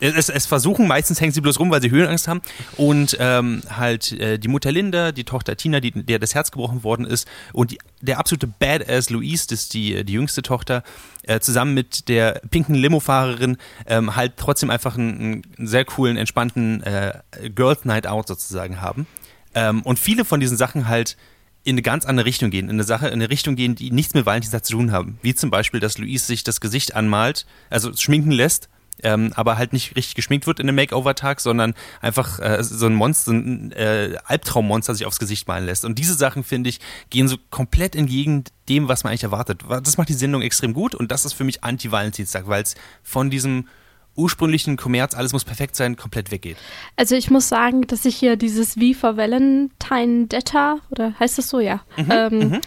Es, 0.02 0.28
es 0.28 0.46
versuchen, 0.46 0.90
meistens 0.90 1.22
hängen 1.22 1.32
sie 1.32 1.40
bloß 1.40 1.58
rum, 1.58 1.72
weil 1.72 1.82
sie 1.82 1.90
Höhenangst 1.90 2.28
haben. 2.28 2.42
Und 2.76 3.16
ähm, 3.18 3.62
halt 3.70 4.12
äh, 4.12 4.38
die 4.38 4.50
Mutter 4.50 4.70
Linda, 4.70 5.14
die 5.14 5.24
Tochter 5.24 5.56
Tina, 5.56 5.80
die, 5.80 5.92
der 5.92 6.20
das 6.20 6.36
Herz 6.36 6.52
gebrochen 6.52 6.84
worden 6.84 7.06
ist, 7.06 7.26
und 7.54 7.72
die, 7.72 7.78
der 8.02 8.20
absolute 8.20 8.46
Badass 8.46 9.10
Louise, 9.10 9.46
das 9.48 9.62
ist 9.62 9.74
die, 9.74 10.04
die 10.04 10.12
jüngste 10.12 10.42
Tochter, 10.42 10.84
äh, 11.24 11.40
zusammen 11.40 11.74
mit 11.74 12.10
der 12.10 12.42
pinken 12.52 12.76
Limo-Fahrerin, 12.76 13.56
ähm, 13.88 14.18
halt 14.18 14.34
trotzdem 14.36 14.70
einfach 14.70 14.98
einen, 14.98 15.44
einen 15.58 15.68
sehr 15.68 15.86
coolen, 15.86 16.18
entspannten 16.18 16.84
äh, 16.84 17.14
Girls 17.56 17.86
Night 17.86 18.06
Out 18.06 18.28
sozusagen 18.28 18.82
haben. 18.82 19.08
Ähm, 19.56 19.82
und 19.82 19.98
viele 19.98 20.26
von 20.26 20.40
diesen 20.40 20.58
Sachen 20.58 20.88
halt 20.88 21.18
in 21.64 21.74
eine 21.74 21.82
ganz 21.82 22.06
andere 22.06 22.28
Richtung 22.28 22.52
gehen, 22.52 22.66
in 22.66 22.76
eine 22.76 22.84
Sache, 22.84 23.08
in 23.08 23.14
eine 23.14 23.30
Richtung 23.32 23.56
gehen, 23.56 23.74
die 23.74 23.90
nichts 23.90 24.14
mit 24.14 24.28
Valentinstag 24.28 24.64
zu 24.64 24.74
tun 24.74 24.92
haben. 24.92 25.18
Wie 25.24 25.34
zum 25.34 25.50
Beispiel, 25.50 25.80
dass 25.80 25.98
Louise 25.98 26.26
sich 26.26 26.44
das 26.44 26.62
Gesicht 26.62 26.96
anmalt, 26.96 27.48
also 27.72 27.92
schminken 27.94 28.32
lässt, 28.32 28.70
ähm, 29.02 29.34
aber 29.36 29.58
halt 29.58 29.74
nicht 29.74 29.96
richtig 29.96 30.16
geschminkt 30.16 30.46
wird 30.46 30.60
in 30.60 30.70
einem 30.70 30.76
Makeover-Tag, 30.76 31.42
sondern 31.42 31.74
einfach 32.02 32.40
äh, 32.40 32.64
so 32.64 32.86
ein 32.86 32.94
Monster, 32.94 33.32
ein 33.32 33.72
äh, 33.72 34.18
Albtraummonster 34.26 34.94
sich 34.94 35.06
aufs 35.06 35.20
Gesicht 35.20 35.48
malen 35.48 35.66
lässt. 35.66 35.86
Und 35.86 35.98
diese 35.98 36.14
Sachen, 36.14 36.44
finde 36.44 36.70
ich, 36.70 36.80
gehen 37.10 37.28
so 37.28 37.38
komplett 37.50 37.96
entgegen 37.96 38.44
dem, 38.70 38.88
was 38.88 39.04
man 39.04 39.10
eigentlich 39.10 39.24
erwartet. 39.24 39.64
Das 39.84 39.98
macht 39.98 40.10
die 40.10 40.14
Sendung 40.14 40.44
extrem 40.44 40.74
gut 40.74 40.96
und 40.96 41.12
das 41.12 41.26
ist 41.26 41.34
für 41.34 41.44
mich 41.44 41.64
Anti-Valentinstag, 41.64 42.48
weil 42.48 42.64
es 42.64 42.76
von 43.04 43.30
diesem 43.30 43.68
ursprünglichen 44.16 44.78
Kommerz, 44.78 45.16
alles 45.16 45.34
muss 45.34 45.44
perfekt 45.44 45.76
sein, 45.76 45.96
komplett 45.96 46.32
weggeht. 46.32 46.58
Also 46.96 47.16
ich 47.16 47.30
muss 47.30 47.50
sagen, 47.50 47.82
dass 47.88 48.06
ich 48.06 48.16
hier 48.16 48.36
dieses 48.36 48.78
Wie 48.78 48.94
for 48.94 49.18
Valentine 49.18 50.28
Detta, 50.28 50.78
oder 50.90 51.14
heißt 51.20 51.38
das 51.38 51.50
so, 51.50 51.60
ja, 51.60 51.82
ähm, 51.98 52.62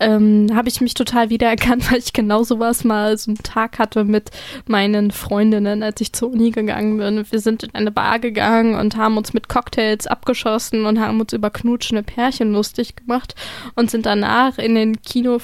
ähm, 0.00 0.48
habe 0.54 0.68
ich 0.68 0.80
mich 0.80 0.94
total 0.94 1.30
wiedererkannt, 1.30 1.90
weil 1.90 1.98
ich 1.98 2.12
genau 2.12 2.42
sowas 2.42 2.84
mal 2.84 3.16
so 3.18 3.30
einen 3.30 3.42
Tag 3.42 3.78
hatte 3.78 4.04
mit 4.04 4.30
meinen 4.66 5.10
Freundinnen, 5.10 5.82
als 5.82 6.00
ich 6.00 6.12
zur 6.12 6.32
Uni 6.32 6.50
gegangen 6.50 6.98
bin. 6.98 7.24
Wir 7.30 7.40
sind 7.40 7.62
in 7.62 7.74
eine 7.74 7.90
Bar 7.90 8.18
gegangen 8.18 8.74
und 8.74 8.96
haben 8.96 9.16
uns 9.16 9.32
mit 9.32 9.48
Cocktails 9.48 10.06
abgeschossen 10.06 10.86
und 10.86 11.00
haben 11.00 11.20
uns 11.20 11.32
über 11.32 11.50
knutschende 11.50 12.02
Pärchen 12.02 12.52
lustig 12.52 12.96
gemacht 12.96 13.34
und 13.74 13.90
sind 13.90 14.06
danach 14.06 14.58
in 14.58 14.74
den 14.74 15.02
Kino 15.02 15.38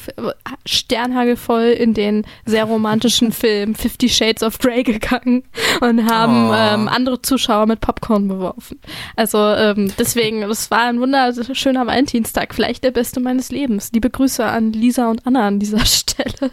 sternhagelvoll 0.64 1.64
in 1.66 1.95
den 1.95 2.25
sehr 2.45 2.64
romantischen 2.64 3.33
Film 3.37 3.75
Fifty 3.75 4.09
Shades 4.09 4.42
of 4.42 4.59
Grey 4.59 4.83
gegangen 4.83 5.42
und 5.81 6.09
haben 6.11 6.37
Oh. 6.37 6.55
ähm, 6.55 6.88
andere 6.88 7.21
Zuschauer 7.23 7.66
mit 7.66 7.81
Popcorn 7.81 8.29
beworfen. 8.29 8.79
Also 9.16 9.38
ähm, 9.38 9.92
deswegen, 9.99 10.42
das 10.42 10.71
war 10.71 10.83
ein 10.83 11.01
wunderschöner 11.01 11.87
Valentinstag, 11.87 12.55
vielleicht 12.55 12.85
der 12.85 12.90
beste 12.90 13.21
meines 13.21 13.51
Lebens. 13.51 13.90
Liebe 13.92 14.11
Grüße 14.11 14.45
an 14.52 14.72
Lisa 14.72 15.11
und 15.11 15.26
Anna 15.26 15.46
an 15.46 15.59
dieser 15.61 15.85
Stelle. 15.87 16.50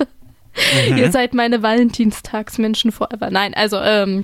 Ihr 0.96 1.12
seid 1.12 1.34
meine 1.34 1.64
Valentinstagsmenschen 1.64 2.92
forever. 2.92 3.32
Nein, 3.32 3.54
also 3.56 3.78
ähm, 3.80 4.24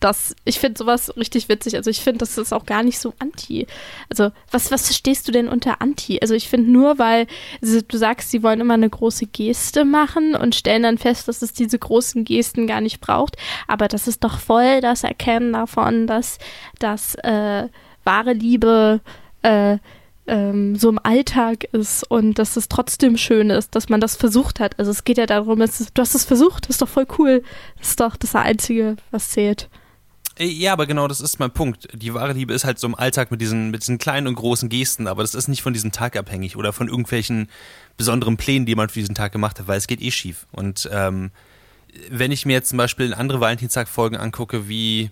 das, 0.00 0.36
ich 0.44 0.58
finde 0.58 0.76
sowas 0.78 1.16
richtig 1.16 1.48
witzig. 1.48 1.74
Also 1.76 1.88
ich 1.90 2.00
finde, 2.00 2.18
das 2.18 2.36
ist 2.36 2.52
auch 2.52 2.66
gar 2.66 2.82
nicht 2.82 2.98
so 2.98 3.14
anti. 3.18 3.66
Also 4.10 4.30
was, 4.50 4.70
was 4.70 4.86
verstehst 4.86 5.26
du 5.26 5.32
denn 5.32 5.48
unter 5.48 5.80
anti? 5.80 6.18
Also 6.20 6.34
ich 6.34 6.48
finde 6.50 6.70
nur, 6.70 6.98
weil 6.98 7.26
sie- 7.62 7.82
du 7.82 7.96
sagst, 7.96 8.30
sie 8.30 8.42
wollen 8.42 8.60
immer 8.60 8.74
eine 8.74 8.90
große 8.90 9.26
Geste 9.26 9.84
machen 9.86 10.34
und 10.34 10.54
stellen 10.54 10.82
dann 10.82 10.98
fest, 10.98 11.28
dass 11.28 11.40
es 11.40 11.54
diese 11.54 11.78
großen 11.78 12.24
Gesten 12.24 12.66
gar 12.66 12.82
nicht 12.82 13.00
braucht. 13.00 13.36
Aber 13.68 13.88
das 13.88 14.06
ist 14.06 14.22
doch 14.22 14.38
voll 14.38 14.80
das 14.82 15.02
Erkennen 15.02 15.54
davon, 15.54 16.06
dass, 16.06 16.38
dass 16.78 17.14
äh, 17.16 17.68
wahre 18.04 18.32
Liebe 18.34 19.00
äh, 19.42 19.78
ähm, 20.26 20.76
so 20.76 20.88
im 20.88 20.98
Alltag 21.02 21.64
ist 21.72 22.04
und 22.04 22.38
dass 22.38 22.56
es 22.56 22.68
trotzdem 22.68 23.16
schön 23.16 23.50
ist, 23.50 23.74
dass 23.74 23.88
man 23.88 24.00
das 24.00 24.16
versucht 24.16 24.60
hat. 24.60 24.78
Also 24.78 24.90
es 24.90 25.04
geht 25.04 25.18
ja 25.18 25.26
darum, 25.26 25.60
es 25.60 25.92
du 25.92 26.02
hast 26.02 26.14
es 26.14 26.24
versucht, 26.24 26.64
das 26.64 26.70
ist 26.70 26.82
doch 26.82 26.88
voll 26.88 27.06
cool. 27.18 27.42
Das 27.78 27.90
ist 27.90 28.00
doch 28.00 28.16
das 28.16 28.34
Einzige, 28.34 28.96
was 29.10 29.30
zählt. 29.30 29.68
Äh, 30.38 30.46
Ja, 30.46 30.72
aber 30.72 30.86
genau, 30.86 31.08
das 31.08 31.20
ist 31.20 31.38
mein 31.38 31.50
Punkt. 31.50 31.88
Die 31.92 32.14
wahre 32.14 32.32
Liebe 32.32 32.54
ist 32.54 32.64
halt 32.64 32.78
so 32.78 32.86
im 32.86 32.94
Alltag 32.94 33.30
mit 33.30 33.40
diesen, 33.40 33.70
mit 33.70 33.82
diesen 33.82 33.98
kleinen 33.98 34.26
und 34.26 34.34
großen 34.34 34.68
Gesten, 34.68 35.06
aber 35.06 35.22
das 35.22 35.34
ist 35.34 35.48
nicht 35.48 35.62
von 35.62 35.72
diesem 35.72 35.92
Tag 35.92 36.16
abhängig 36.16 36.56
oder 36.56 36.72
von 36.72 36.88
irgendwelchen 36.88 37.48
besonderen 37.96 38.36
Plänen, 38.36 38.66
die 38.66 38.74
man 38.74 38.88
für 38.88 39.00
diesen 39.00 39.14
Tag 39.14 39.32
gemacht 39.32 39.58
hat, 39.58 39.68
weil 39.68 39.78
es 39.78 39.86
geht 39.86 40.02
eh 40.02 40.10
schief. 40.10 40.46
Und 40.52 40.88
ähm, 40.92 41.30
wenn 42.10 42.32
ich 42.32 42.44
mir 42.46 42.52
jetzt 42.54 42.70
zum 42.70 42.78
Beispiel 42.78 43.14
andere 43.14 43.40
Valentinstag-Folgen 43.40 44.16
angucke, 44.16 44.68
wie, 44.68 45.10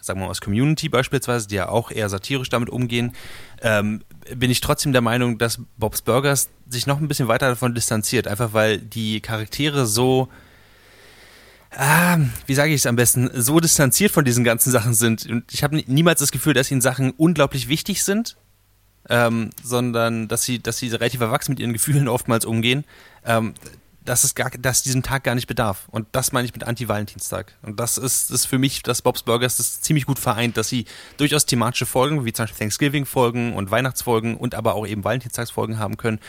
sagen 0.00 0.20
wir 0.20 0.24
mal 0.24 0.30
aus 0.30 0.40
Community 0.40 0.88
beispielsweise, 0.88 1.48
die 1.48 1.56
ja 1.56 1.68
auch 1.68 1.90
eher 1.90 2.08
satirisch 2.08 2.48
damit 2.48 2.70
umgehen, 2.70 3.14
ähm, 3.60 4.02
bin 4.34 4.50
ich 4.50 4.60
trotzdem 4.60 4.92
der 4.92 5.02
Meinung, 5.02 5.38
dass 5.38 5.60
Bob's 5.76 6.02
Burgers 6.02 6.48
sich 6.68 6.86
noch 6.86 7.00
ein 7.00 7.08
bisschen 7.08 7.28
weiter 7.28 7.48
davon 7.48 7.74
distanziert, 7.74 8.26
einfach 8.26 8.52
weil 8.52 8.78
die 8.78 9.20
Charaktere 9.20 9.86
so 9.86 10.28
ah, 11.76 12.18
wie 12.46 12.54
sage 12.54 12.72
ich 12.72 12.80
es 12.80 12.86
am 12.86 12.96
besten, 12.96 13.30
so 13.34 13.60
distanziert 13.60 14.12
von 14.12 14.24
diesen 14.24 14.44
ganzen 14.44 14.70
Sachen 14.70 14.94
sind. 14.94 15.26
Und 15.26 15.52
ich 15.52 15.62
habe 15.62 15.82
niemals 15.86 16.20
das 16.20 16.32
Gefühl, 16.32 16.54
dass 16.54 16.70
ihnen 16.70 16.80
Sachen 16.80 17.10
unglaublich 17.12 17.68
wichtig 17.68 18.02
sind, 18.02 18.36
ähm, 19.08 19.50
sondern 19.62 20.28
dass 20.28 20.44
sie, 20.44 20.60
dass 20.62 20.78
sie 20.78 20.88
relativ 20.88 21.20
erwachsen 21.20 21.52
mit 21.52 21.60
ihren 21.60 21.72
Gefühlen 21.72 22.08
oftmals 22.08 22.44
umgehen. 22.44 22.84
Ähm, 23.24 23.54
dass 24.04 24.24
es 24.24 24.34
gar, 24.34 24.50
dass 24.50 24.82
diesen 24.82 25.02
Tag 25.02 25.24
gar 25.24 25.34
nicht 25.34 25.46
bedarf. 25.46 25.88
Und 25.90 26.06
das 26.12 26.32
meine 26.32 26.46
ich 26.46 26.52
mit 26.52 26.64
Anti-Valentinstag. 26.64 27.54
Und 27.62 27.80
das 27.80 27.98
ist, 27.98 28.30
ist 28.30 28.46
für 28.46 28.58
mich, 28.58 28.82
dass 28.82 29.02
Bob's 29.02 29.22
Burgers 29.22 29.56
das 29.56 29.80
ziemlich 29.80 30.06
gut 30.06 30.18
vereint, 30.18 30.56
dass 30.56 30.68
sie 30.68 30.84
durchaus 31.16 31.46
thematische 31.46 31.86
Folgen, 31.86 32.24
wie 32.24 32.32
zum 32.32 32.44
Beispiel 32.44 32.58
Thanksgiving-Folgen 32.58 33.54
und 33.54 33.70
Weihnachtsfolgen 33.70 34.36
und 34.36 34.54
aber 34.54 34.74
auch 34.74 34.86
eben 34.86 35.04
Valentinstagsfolgen 35.04 35.78
haben 35.78 35.96
können, 35.96 36.20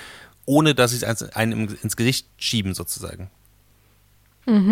ohne 0.45 0.75
dass 0.75 0.91
sie 0.91 1.05
es 1.05 1.23
einem 1.33 1.75
ins 1.81 1.97
Gesicht 1.97 2.27
schieben, 2.37 2.73
sozusagen. 2.73 3.29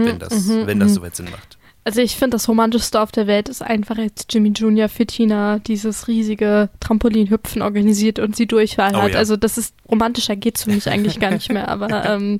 wenn 0.05 0.19
das, 0.19 0.47
wenn 0.47 0.79
das 0.79 0.93
soweit 0.93 1.15
Sinn 1.15 1.29
macht. 1.31 1.57
Also 1.85 1.99
ich 2.01 2.15
finde, 2.15 2.35
das 2.35 2.47
romantischste 2.47 3.01
auf 3.01 3.11
der 3.11 3.27
Welt 3.27 3.49
ist 3.49 3.61
einfach 3.61 3.97
jetzt 3.97 4.33
Jimmy 4.33 4.49
Jr. 4.49 4.87
für 4.87 5.05
Tina 5.05 5.59
dieses 5.59 6.07
riesige 6.07 6.69
Trampolinhüpfen 6.79 7.61
organisiert 7.61 8.19
und 8.19 8.35
sie 8.37 8.45
Durchwahl 8.47 8.95
Oh 8.95 9.01
hat. 9.01 9.11
ja. 9.11 9.17
Also 9.17 9.35
das 9.35 9.57
ist 9.57 9.75
romantischer 9.91 10.35
geht's 10.37 10.63
für 10.63 10.71
mich 10.71 10.87
eigentlich 10.89 11.19
gar 11.19 11.31
nicht 11.31 11.51
mehr, 11.51 11.67
aber 11.67 12.05
ähm, 12.09 12.39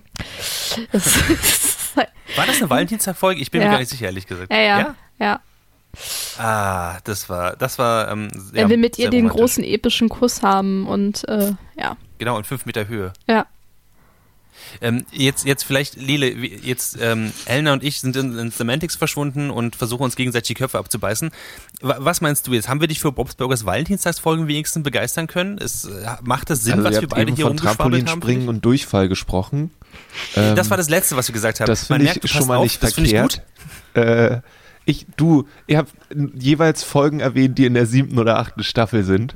es 0.93 1.17
ist 1.17 1.95
halt, 1.97 2.08
War 2.38 2.45
das 2.45 2.58
eine 2.62 2.69
Valentinstag-Folge? 2.69 3.41
Ich 3.41 3.51
bin 3.51 3.60
mir 3.60 3.65
Ja. 3.65 3.71
gar 3.71 3.79
nicht 3.79 3.89
sicher, 3.89 4.06
ehrlich 4.06 4.27
gesagt. 4.27 4.51
ja, 4.51 4.60
ja, 4.62 4.95
ja. 5.19 5.39
Ah, 6.39 6.97
das 7.03 7.29
war, 7.29 7.56
das 7.56 7.77
war. 7.77 8.10
Ähm, 8.12 8.29
Er 8.53 8.63
ja, 8.63 8.69
will 8.69 8.77
mit 8.77 8.97
ihr 8.97 9.10
den 9.12 9.25
romantisch. 9.27 9.39
großen 9.41 9.63
epischen 9.63 10.10
Kuss 10.10 10.41
haben 10.41 10.88
und 10.88 11.27
äh, 11.27 11.51
ja, 11.77 11.97
Genau, 12.17 12.38
in 12.38 12.43
fünf 12.45 12.65
Meter 12.65 12.88
Höhe. 12.88 13.12
ja. 13.27 13.45
Ähm, 14.81 15.05
jetzt, 15.12 15.45
jetzt 15.45 15.63
vielleicht, 15.63 15.95
Lele, 15.95 16.29
jetzt 16.29 16.97
ähm, 17.01 17.31
Elna 17.45 17.73
und 17.73 17.83
ich 17.83 17.99
sind 18.01 18.15
in, 18.15 18.38
in 18.38 18.51
Semantics 18.51 18.95
verschwunden 18.95 19.49
und 19.49 19.75
versuchen 19.75 20.03
uns 20.03 20.15
gegenseitig 20.15 20.47
die 20.49 20.53
Köpfe 20.55 20.77
abzubeißen. 20.79 21.31
Wa- 21.81 21.97
Was 21.99 22.21
meinst 22.21 22.47
du 22.47 22.53
jetzt? 22.53 22.67
Haben 22.69 22.81
wir 22.81 22.88
dich 22.88 22.99
für 22.99 23.12
Bobs 23.12 23.36
Burgers 23.36 23.65
Valentinstagsfolgen 23.65 24.47
wenigstens 24.47 24.83
begeistern 24.83 25.27
können? 25.27 25.57
Es, 25.57 25.86
äh, 25.86 26.05
macht 26.23 26.49
das 26.49 26.63
Sinn, 26.63 26.73
also 26.73 26.86
was 26.86 27.01
wir 27.01 27.07
beide 27.07 27.21
eben 27.23 27.36
hier 27.36 27.45
von 27.45 27.57
rumgeschwabbelt 27.57 28.09
haben? 28.09 28.21
Finde 28.21 28.49
und 28.49 28.65
Durchfall 28.65 29.07
gesprochen. 29.09 29.71
Ähm, 30.36 30.55
Das 30.55 30.69
war 30.69 30.77
das 30.77 30.89
Letzte, 30.89 31.15
was 31.15 31.27
wir 31.27 31.33
gesagt 31.33 31.59
haben. 31.59 31.67
Das 31.67 31.88
finde 31.88 32.05
merkt, 32.05 32.17
ich 32.17 32.21
du 32.21 32.27
schon 32.38 32.47
mal 32.47 32.57
auf, 32.57 32.63
nicht 32.63 32.83
ich 32.83 32.93
verkehrt. 32.93 33.43
Äh, 33.93 34.41
ich, 34.86 35.05
du, 35.15 35.47
ihr 35.67 35.77
habt 35.77 35.91
jeweils 36.36 36.83
Folgen 36.83 37.19
erwähnt, 37.21 37.57
die 37.57 37.65
in 37.65 37.73
der 37.73 37.86
siebten 37.86 38.19
oder 38.19 38.38
achten 38.39 38.63
Staffel 38.63 39.03
sind. 39.03 39.36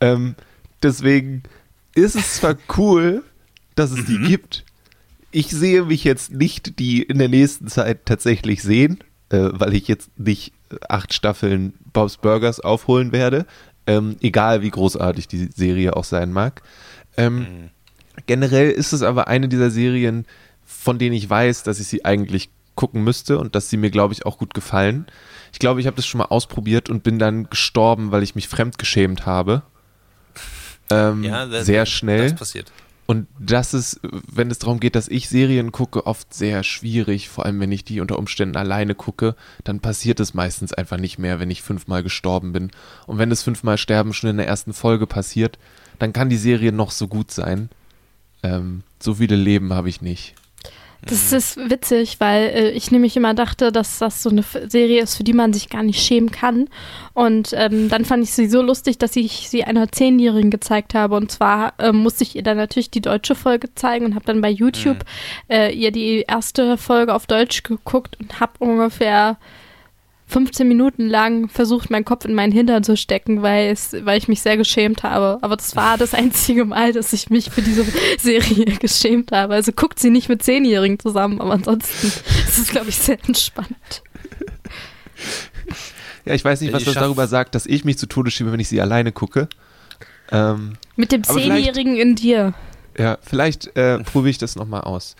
Ähm, 0.00 0.34
deswegen 0.82 1.42
ist 1.94 2.14
es 2.14 2.34
zwar 2.36 2.56
cool, 2.76 3.22
dass 3.74 3.90
es 3.90 3.98
Mhm. 3.98 4.06
die 4.06 4.18
gibt. 4.28 4.64
Ich 5.30 5.48
sehe 5.50 5.84
mich 5.84 6.04
jetzt 6.04 6.32
nicht 6.32 6.78
die 6.78 7.02
in 7.02 7.18
der 7.18 7.28
nächsten 7.28 7.68
Zeit 7.68 8.06
tatsächlich 8.06 8.62
sehen, 8.62 8.98
äh, 9.30 9.48
weil 9.52 9.74
ich 9.74 9.86
jetzt 9.88 10.10
nicht 10.18 10.52
äh, 10.70 10.76
acht 10.88 11.12
Staffeln 11.12 11.74
Bob's 11.92 12.16
Burgers 12.16 12.60
aufholen 12.60 13.12
werde. 13.12 13.46
Ähm, 13.86 14.16
egal 14.20 14.62
wie 14.62 14.70
großartig 14.70 15.28
die 15.28 15.48
Serie 15.54 15.96
auch 15.96 16.04
sein 16.04 16.32
mag. 16.32 16.62
Ähm, 17.16 17.38
Mhm. 17.38 17.70
Generell 18.26 18.70
ist 18.72 18.92
es 18.92 19.02
aber 19.02 19.28
eine 19.28 19.48
dieser 19.48 19.70
Serien, 19.70 20.26
von 20.66 20.98
denen 20.98 21.14
ich 21.14 21.30
weiß, 21.30 21.62
dass 21.62 21.78
ich 21.78 21.86
sie 21.86 22.04
eigentlich 22.04 22.50
gucken 22.74 23.04
müsste 23.04 23.38
und 23.38 23.54
dass 23.54 23.70
sie 23.70 23.76
mir, 23.76 23.90
glaube 23.90 24.12
ich, 24.12 24.26
auch 24.26 24.38
gut 24.38 24.54
gefallen. 24.54 25.06
Ich 25.52 25.60
glaube, 25.60 25.80
ich 25.80 25.86
habe 25.86 25.94
das 25.96 26.04
schon 26.06 26.18
mal 26.18 26.24
ausprobiert 26.26 26.90
und 26.90 27.02
bin 27.04 27.18
dann 27.20 27.48
gestorben, 27.48 28.10
weil 28.10 28.22
ich 28.24 28.34
mich 28.34 28.48
fremdgeschämt 28.48 29.24
habe. 29.26 29.62
Ähm, 30.90 31.22
Ja, 31.22 31.44
das- 31.44 31.66
sehr 31.66 31.84
schnell. 31.84 32.30
Das 32.30 32.34
passiert. 32.38 32.72
Und 33.10 33.26
das 33.40 33.72
ist, 33.72 34.00
wenn 34.02 34.50
es 34.50 34.58
darum 34.58 34.80
geht, 34.80 34.94
dass 34.94 35.08
ich 35.08 35.30
Serien 35.30 35.72
gucke, 35.72 36.06
oft 36.06 36.34
sehr 36.34 36.62
schwierig. 36.62 37.30
Vor 37.30 37.46
allem, 37.46 37.58
wenn 37.58 37.72
ich 37.72 37.82
die 37.82 38.00
unter 38.00 38.18
Umständen 38.18 38.58
alleine 38.58 38.94
gucke, 38.94 39.34
dann 39.64 39.80
passiert 39.80 40.20
es 40.20 40.34
meistens 40.34 40.74
einfach 40.74 40.98
nicht 40.98 41.18
mehr, 41.18 41.40
wenn 41.40 41.50
ich 41.50 41.62
fünfmal 41.62 42.02
gestorben 42.02 42.52
bin. 42.52 42.70
Und 43.06 43.16
wenn 43.16 43.30
das 43.30 43.42
fünfmal 43.42 43.78
Sterben 43.78 44.12
schon 44.12 44.28
in 44.28 44.36
der 44.36 44.46
ersten 44.46 44.74
Folge 44.74 45.06
passiert, 45.06 45.58
dann 45.98 46.12
kann 46.12 46.28
die 46.28 46.36
Serie 46.36 46.70
noch 46.70 46.90
so 46.90 47.08
gut 47.08 47.30
sein. 47.30 47.70
Ähm, 48.42 48.82
so 49.00 49.14
viele 49.14 49.36
Leben 49.36 49.72
habe 49.72 49.88
ich 49.88 50.02
nicht. 50.02 50.34
Das 51.02 51.32
ist 51.32 51.56
witzig, 51.70 52.16
weil 52.18 52.48
äh, 52.48 52.70
ich 52.70 52.90
nämlich 52.90 53.16
immer 53.16 53.32
dachte, 53.32 53.70
dass 53.70 53.98
das 53.98 54.22
so 54.22 54.30
eine 54.30 54.42
Serie 54.42 55.02
ist, 55.02 55.16
für 55.16 55.24
die 55.24 55.32
man 55.32 55.52
sich 55.52 55.68
gar 55.68 55.82
nicht 55.82 56.02
schämen 56.02 56.32
kann. 56.32 56.68
Und 57.14 57.52
ähm, 57.54 57.88
dann 57.88 58.04
fand 58.04 58.24
ich 58.24 58.32
sie 58.32 58.48
so 58.48 58.62
lustig, 58.62 58.98
dass 58.98 59.14
ich 59.14 59.48
sie 59.48 59.64
einer 59.64 59.90
Zehnjährigen 59.92 60.50
gezeigt 60.50 60.94
habe. 60.94 61.14
Und 61.14 61.30
zwar 61.30 61.74
ähm, 61.78 61.96
musste 61.96 62.24
ich 62.24 62.34
ihr 62.34 62.42
dann 62.42 62.56
natürlich 62.56 62.90
die 62.90 63.00
deutsche 63.00 63.36
Folge 63.36 63.74
zeigen 63.74 64.06
und 64.06 64.14
habe 64.16 64.24
dann 64.24 64.40
bei 64.40 64.50
YouTube 64.50 65.04
äh, 65.48 65.72
ihr 65.72 65.92
die 65.92 66.24
erste 66.26 66.76
Folge 66.76 67.14
auf 67.14 67.26
Deutsch 67.26 67.62
geguckt 67.62 68.18
und 68.20 68.40
habe 68.40 68.52
ungefähr 68.58 69.38
15 70.28 70.68
Minuten 70.68 71.08
lang 71.08 71.48
versucht, 71.48 71.90
meinen 71.90 72.04
Kopf 72.04 72.26
in 72.26 72.34
meinen 72.34 72.52
Hintern 72.52 72.84
zu 72.84 72.96
stecken, 72.96 73.42
weil, 73.42 73.70
es, 73.70 73.96
weil 74.04 74.18
ich 74.18 74.28
mich 74.28 74.42
sehr 74.42 74.58
geschämt 74.58 75.02
habe. 75.02 75.38
Aber 75.40 75.56
das 75.56 75.74
war 75.74 75.96
das 75.96 76.12
einzige 76.12 76.66
Mal, 76.66 76.92
dass 76.92 77.12
ich 77.14 77.30
mich 77.30 77.50
für 77.50 77.62
diese 77.62 77.84
Serie 78.18 78.66
geschämt 78.80 79.32
habe. 79.32 79.54
Also 79.54 79.72
guckt 79.72 79.98
sie 79.98 80.10
nicht 80.10 80.28
mit 80.28 80.42
Zehnjährigen 80.42 80.98
zusammen, 80.98 81.40
aber 81.40 81.52
ansonsten 81.52 82.08
ist 82.08 82.58
es, 82.58 82.68
glaube 82.68 82.90
ich, 82.90 82.98
sehr 82.98 83.18
entspannt. 83.26 84.02
Ja, 86.26 86.34
ich 86.34 86.44
weiß 86.44 86.60
nicht, 86.60 86.74
was 86.74 86.80
die 86.80 86.86
das 86.86 86.94
darüber 86.94 87.26
sagt, 87.26 87.54
dass 87.54 87.64
ich 87.64 87.84
mich 87.86 87.98
zu 87.98 88.06
Tode 88.06 88.30
schiebe, 88.30 88.52
wenn 88.52 88.60
ich 88.60 88.68
sie 88.68 88.80
alleine 88.82 89.12
gucke. 89.12 89.48
Ähm, 90.30 90.74
Mit 90.94 91.10
dem 91.10 91.24
Zehnjährigen 91.24 91.96
in 91.96 92.16
dir. 92.16 92.52
ja, 92.98 93.16
vielleicht 93.22 93.74
äh, 93.78 93.98
probiere 94.00 94.30
ich 94.30 94.38
das 94.38 94.56
nochmal 94.56 94.82
aus. 94.82 95.16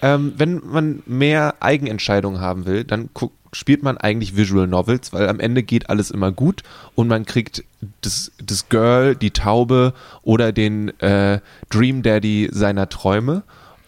Ähm, 0.00 0.34
wenn 0.36 0.60
man 0.64 1.02
mehr 1.06 1.56
Eigenentscheidung 1.60 2.40
haben 2.40 2.66
will, 2.66 2.84
dann 2.84 3.10
guck, 3.14 3.32
spielt 3.52 3.82
man 3.82 3.96
eigentlich 3.98 4.36
Visual 4.36 4.66
Novels, 4.66 5.12
weil 5.12 5.28
am 5.28 5.40
Ende 5.40 5.62
geht 5.62 5.90
alles 5.90 6.10
immer 6.10 6.32
gut 6.32 6.62
und 6.94 7.08
man 7.08 7.24
kriegt 7.24 7.64
das, 8.00 8.32
das 8.42 8.68
Girl, 8.68 9.14
die 9.14 9.30
Taube 9.30 9.94
oder 10.22 10.52
den 10.52 10.88
äh, 11.00 11.40
Dream 11.70 12.02
Daddy 12.02 12.48
seiner 12.52 12.88
Träume. 12.88 13.42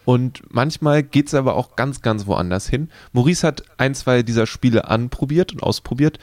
Und 0.05 0.42
manchmal 0.53 1.03
geht 1.03 1.29
es 1.29 1.35
aber 1.35 1.55
auch 1.55 1.77
ganz, 1.77 2.03
ganz 2.03 2.27
woanders 2.27 2.68
hin. 2.68 2.88
Maurice 3.12 3.46
hat 3.46 3.62
ein, 3.77 3.94
zwei 3.94 4.23
dieser 4.23 4.46
Spiele 4.46 4.88
anprobiert 4.88 5.53
und 5.53 5.62
ausprobiert 5.62 6.18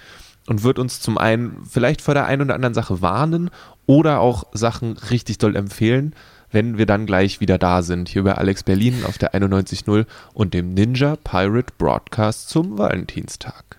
und 0.47 0.63
wird 0.63 0.79
uns 0.79 0.99
zum 0.99 1.17
einen 1.17 1.63
vielleicht 1.69 2.01
vor 2.01 2.13
der 2.13 2.25
einen 2.25 2.41
oder 2.43 2.55
anderen 2.55 2.73
Sache 2.73 3.01
warnen 3.01 3.49
oder 3.85 4.19
auch 4.19 4.45
Sachen 4.53 4.97
richtig 4.97 5.37
doll 5.37 5.55
empfehlen, 5.55 6.15
wenn 6.51 6.77
wir 6.77 6.85
dann 6.85 7.05
gleich 7.05 7.39
wieder 7.39 7.57
da 7.57 7.81
sind. 7.81 8.09
Hier 8.09 8.23
bei 8.23 8.33
Alex 8.33 8.63
Berlin 8.63 9.03
auf 9.05 9.17
der 9.17 9.33
91.0 9.33 10.05
und 10.33 10.53
dem 10.53 10.73
Ninja 10.73 11.15
Pirate 11.23 11.73
Broadcast 11.77 12.49
zum 12.49 12.77
Valentinstag. 12.77 13.76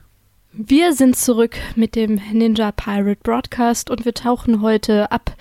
Wir 0.60 0.92
sind 0.92 1.14
zurück 1.14 1.56
mit 1.76 1.94
dem 1.94 2.20
Ninja 2.32 2.72
Pirate 2.72 3.20
Broadcast 3.22 3.90
und 3.90 4.04
wir 4.04 4.12
tauchen 4.12 4.60
heute 4.60 5.12
ab 5.12 5.36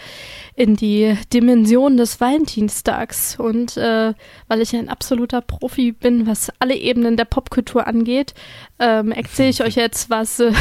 in 0.56 0.76
die 0.76 1.18
Dimension 1.34 1.98
des 1.98 2.22
Valentinstags. 2.22 3.40
Und 3.40 3.78
äh, 3.78 4.14
weil 4.48 4.62
ich 4.62 4.76
ein 4.76 4.90
absoluter 4.90 5.42
Profi 5.42 5.92
bin, 5.92 6.28
was 6.28 6.52
alle 6.60 6.76
Ebenen 6.76 7.18
der 7.18 7.26
Popkultur 7.26 7.88
angeht, 7.88 8.36
ähm, 8.78 9.12
erzähle 9.12 9.50
ich 9.50 9.64
euch 9.64 9.76
jetzt, 9.76 10.12
was, 10.12 10.40
äh, 10.40 10.52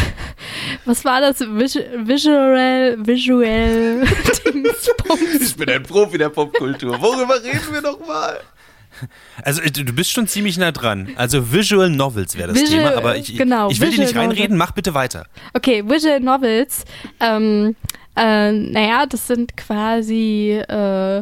was 0.87 1.05
war 1.05 1.21
das? 1.21 1.40
Vis 1.40 1.77
visual, 1.77 2.97
visual 3.07 4.07
Dingsbums. 4.47 5.51
Ich 5.51 5.57
bin 5.57 5.69
ein 5.69 5.83
Profi 5.83 6.16
der 6.16 6.31
Popkultur. 6.31 6.99
Worüber 7.03 7.45
reden 7.45 7.75
wir 7.75 7.83
nochmal? 7.83 8.40
Also 9.42 9.62
äh, 9.62 9.70
du 9.70 9.92
bist 9.92 10.11
schon 10.12 10.26
ziemlich 10.26 10.59
nah 10.59 10.72
dran. 10.72 11.11
Also 11.16 11.52
Visual 11.52 11.90
Novels 11.90 12.37
wäre 12.37 12.48
das 12.52 12.61
Visual- 12.61 12.85
Thema, 12.85 12.96
aber 12.96 13.16
ich, 13.16 13.37
genau, 13.37 13.70
ich 13.70 13.80
will 13.80 13.90
dir 13.90 14.00
nicht 14.00 14.16
reinreden, 14.16 14.56
mach 14.56 14.72
bitte 14.72 14.94
weiter. 14.94 15.26
Okay, 15.54 15.82
Visual 15.88 16.20
Novels. 16.20 16.85
Ähm, 17.20 17.76
äh, 18.16 18.52
naja, 18.52 19.06
das 19.06 19.26
sind 19.26 19.56
quasi, 19.56 20.52
äh, 20.68 21.20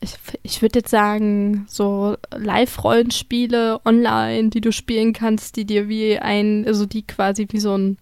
ich, 0.00 0.14
ich 0.42 0.62
würde 0.62 0.80
jetzt 0.80 0.90
sagen, 0.90 1.64
so 1.68 2.16
Live-Rollenspiele 2.36 3.80
online, 3.84 4.50
die 4.50 4.60
du 4.60 4.72
spielen 4.72 5.12
kannst, 5.12 5.56
die 5.56 5.64
dir 5.64 5.88
wie 5.88 6.18
ein, 6.18 6.64
also 6.66 6.86
die 6.86 7.06
quasi 7.06 7.46
wie 7.50 7.60
so 7.60 7.76
ein, 7.76 7.98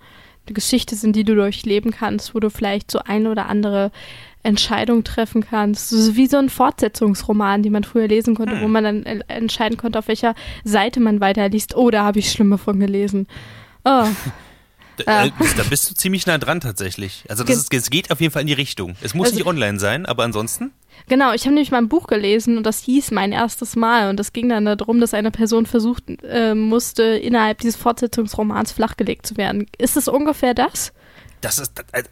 Geschichte 0.54 0.94
sind, 0.96 1.16
die 1.16 1.24
du 1.24 1.34
durchleben 1.34 1.90
kannst, 1.90 2.34
wo 2.34 2.40
du 2.40 2.50
vielleicht 2.50 2.90
so 2.90 2.98
eine 3.00 3.30
oder 3.30 3.48
andere 3.48 3.90
Entscheidung 4.42 5.02
treffen 5.04 5.44
kannst. 5.48 5.88
So 5.90 6.14
wie 6.16 6.26
so 6.28 6.36
ein 6.36 6.48
Fortsetzungsroman, 6.50 7.62
den 7.62 7.72
man 7.72 7.84
früher 7.84 8.06
lesen 8.08 8.34
konnte, 8.36 8.60
wo 8.60 8.68
man 8.68 8.84
dann 8.84 9.02
entscheiden 9.04 9.76
konnte, 9.76 9.98
auf 9.98 10.08
welcher 10.08 10.34
Seite 10.64 11.00
man 11.00 11.20
weiterliest. 11.20 11.76
Oh, 11.76 11.90
da 11.90 12.04
habe 12.04 12.18
ich 12.20 12.30
Schlimme 12.30 12.58
von 12.58 12.78
gelesen. 12.80 13.26
Oh. 13.84 14.06
Da, 14.98 15.04
Ah. 15.12 15.26
äh, 15.26 15.30
da 15.58 15.62
bist 15.64 15.90
du 15.90 15.94
ziemlich 15.94 16.24
nah 16.26 16.38
dran 16.38 16.58
tatsächlich. 16.62 17.24
Also 17.28 17.44
das 17.44 17.54
ist, 17.58 17.74
es 17.74 17.90
geht 17.90 18.10
auf 18.10 18.18
jeden 18.22 18.32
Fall 18.32 18.40
in 18.40 18.46
die 18.48 18.54
Richtung. 18.54 18.96
Es 19.02 19.12
muss 19.12 19.26
Also- 19.26 19.36
nicht 19.40 19.46
online 19.46 19.78
sein, 19.78 20.06
aber 20.06 20.24
ansonsten. 20.24 20.72
Genau, 21.08 21.32
ich 21.32 21.42
habe 21.42 21.54
nämlich 21.54 21.70
mal 21.70 21.78
ein 21.78 21.88
Buch 21.88 22.08
gelesen 22.08 22.56
und 22.56 22.64
das 22.64 22.80
hieß 22.80 23.12
Mein 23.12 23.32
erstes 23.32 23.76
Mal 23.76 24.10
und 24.10 24.18
es 24.18 24.32
ging 24.32 24.48
dann 24.48 24.64
darum, 24.64 25.00
dass 25.00 25.14
eine 25.14 25.30
Person 25.30 25.66
versucht 25.66 26.04
äh, 26.24 26.54
musste, 26.54 27.02
innerhalb 27.02 27.58
dieses 27.60 27.76
Fortsetzungsromans 27.76 28.72
flachgelegt 28.72 29.26
zu 29.26 29.36
werden. 29.36 29.66
Ist 29.78 29.96
es 29.96 30.08
ungefähr 30.08 30.52
das? 30.52 30.92
Das 31.40 31.58
ist 31.58 31.78
äh, 31.92 32.02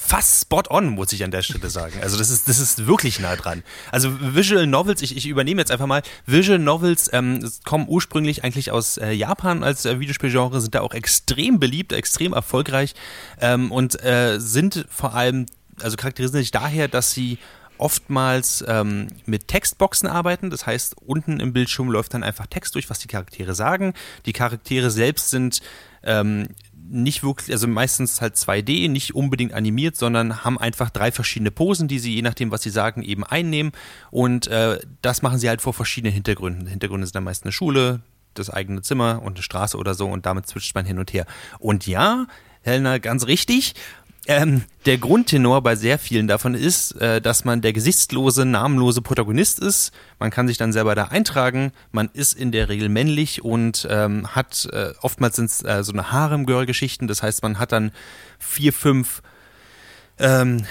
fast 0.00 0.40
spot 0.40 0.62
on, 0.70 0.88
muss 0.88 1.12
ich 1.12 1.22
an 1.22 1.30
der 1.30 1.42
Stelle 1.42 1.68
sagen. 1.68 2.00
Also 2.00 2.16
das 2.16 2.30
ist, 2.30 2.48
das 2.48 2.58
ist 2.58 2.86
wirklich 2.86 3.20
nah 3.20 3.36
dran. 3.36 3.62
Also 3.92 4.10
Visual 4.34 4.66
Novels, 4.66 5.02
ich, 5.02 5.14
ich 5.14 5.26
übernehme 5.26 5.60
jetzt 5.60 5.70
einfach 5.70 5.86
mal, 5.86 6.02
Visual 6.24 6.58
Novels 6.58 7.10
ähm, 7.12 7.46
kommen 7.66 7.84
ursprünglich 7.88 8.42
eigentlich 8.42 8.70
aus 8.70 8.96
äh, 8.96 9.12
Japan 9.12 9.62
als 9.62 9.84
äh, 9.84 10.00
Videospielgenre, 10.00 10.60
sind 10.62 10.74
da 10.74 10.80
auch 10.80 10.94
extrem 10.94 11.60
beliebt, 11.60 11.92
extrem 11.92 12.32
erfolgreich 12.32 12.94
ähm, 13.40 13.70
und 13.70 14.02
äh, 14.02 14.40
sind 14.40 14.86
vor 14.88 15.14
allem, 15.14 15.44
also 15.82 15.98
charakterisieren 15.98 16.40
sich 16.40 16.50
daher, 16.50 16.88
dass 16.88 17.12
sie 17.12 17.38
oftmals 17.80 18.64
ähm, 18.68 19.08
mit 19.26 19.48
Textboxen 19.48 20.08
arbeiten. 20.08 20.50
Das 20.50 20.66
heißt, 20.66 20.96
unten 21.00 21.40
im 21.40 21.52
Bildschirm 21.52 21.90
läuft 21.90 22.14
dann 22.14 22.22
einfach 22.22 22.46
Text 22.46 22.74
durch, 22.74 22.90
was 22.90 22.98
die 22.98 23.08
Charaktere 23.08 23.54
sagen. 23.54 23.94
Die 24.26 24.32
Charaktere 24.32 24.90
selbst 24.90 25.30
sind 25.30 25.60
ähm, 26.02 26.48
nicht 26.90 27.22
wirklich, 27.22 27.52
also 27.52 27.68
meistens 27.68 28.20
halt 28.20 28.34
2D, 28.34 28.88
nicht 28.88 29.14
unbedingt 29.14 29.52
animiert, 29.52 29.96
sondern 29.96 30.44
haben 30.44 30.58
einfach 30.58 30.90
drei 30.90 31.12
verschiedene 31.12 31.50
Posen, 31.50 31.88
die 31.88 31.98
sie 31.98 32.14
je 32.14 32.22
nachdem, 32.22 32.50
was 32.50 32.62
sie 32.62 32.70
sagen, 32.70 33.02
eben 33.02 33.24
einnehmen. 33.24 33.72
Und 34.10 34.48
äh, 34.48 34.80
das 35.00 35.22
machen 35.22 35.38
sie 35.38 35.48
halt 35.48 35.62
vor 35.62 35.72
verschiedenen 35.72 36.12
Hintergründen. 36.12 36.66
Hintergründe 36.66 37.06
sind 37.06 37.14
dann 37.14 37.24
meist 37.24 37.44
eine 37.44 37.52
Schule, 37.52 38.00
das 38.34 38.50
eigene 38.50 38.82
Zimmer 38.82 39.22
und 39.22 39.34
eine 39.36 39.42
Straße 39.42 39.76
oder 39.76 39.94
so 39.94 40.06
und 40.06 40.26
damit 40.26 40.46
switcht 40.46 40.74
man 40.74 40.84
hin 40.84 40.98
und 40.98 41.12
her. 41.12 41.26
Und 41.58 41.86
ja, 41.86 42.26
Helena, 42.62 42.98
ganz 42.98 43.26
richtig. 43.26 43.74
Ähm, 44.30 44.62
der 44.86 44.96
Grundtenor 44.96 45.60
bei 45.60 45.74
sehr 45.74 45.98
vielen 45.98 46.28
davon 46.28 46.54
ist, 46.54 46.92
äh, 46.92 47.20
dass 47.20 47.44
man 47.44 47.62
der 47.62 47.72
gesichtslose, 47.72 48.44
namenlose 48.44 49.02
Protagonist 49.02 49.58
ist. 49.58 49.90
Man 50.20 50.30
kann 50.30 50.46
sich 50.46 50.56
dann 50.56 50.72
selber 50.72 50.94
da 50.94 51.06
eintragen. 51.06 51.72
Man 51.90 52.08
ist 52.12 52.34
in 52.34 52.52
der 52.52 52.68
Regel 52.68 52.88
männlich 52.88 53.42
und 53.42 53.88
ähm, 53.90 54.32
hat, 54.32 54.68
äh, 54.72 54.92
oftmals 55.02 55.34
sind 55.34 55.46
es 55.46 55.64
äh, 55.64 55.82
so 55.82 55.92
eine 55.92 56.12
Harem-Girl-Geschichten. 56.12 57.08
Das 57.08 57.24
heißt, 57.24 57.42
man 57.42 57.58
hat 57.58 57.72
dann 57.72 57.90
vier, 58.38 58.72
fünf 58.72 59.20
ähm, 60.20 60.64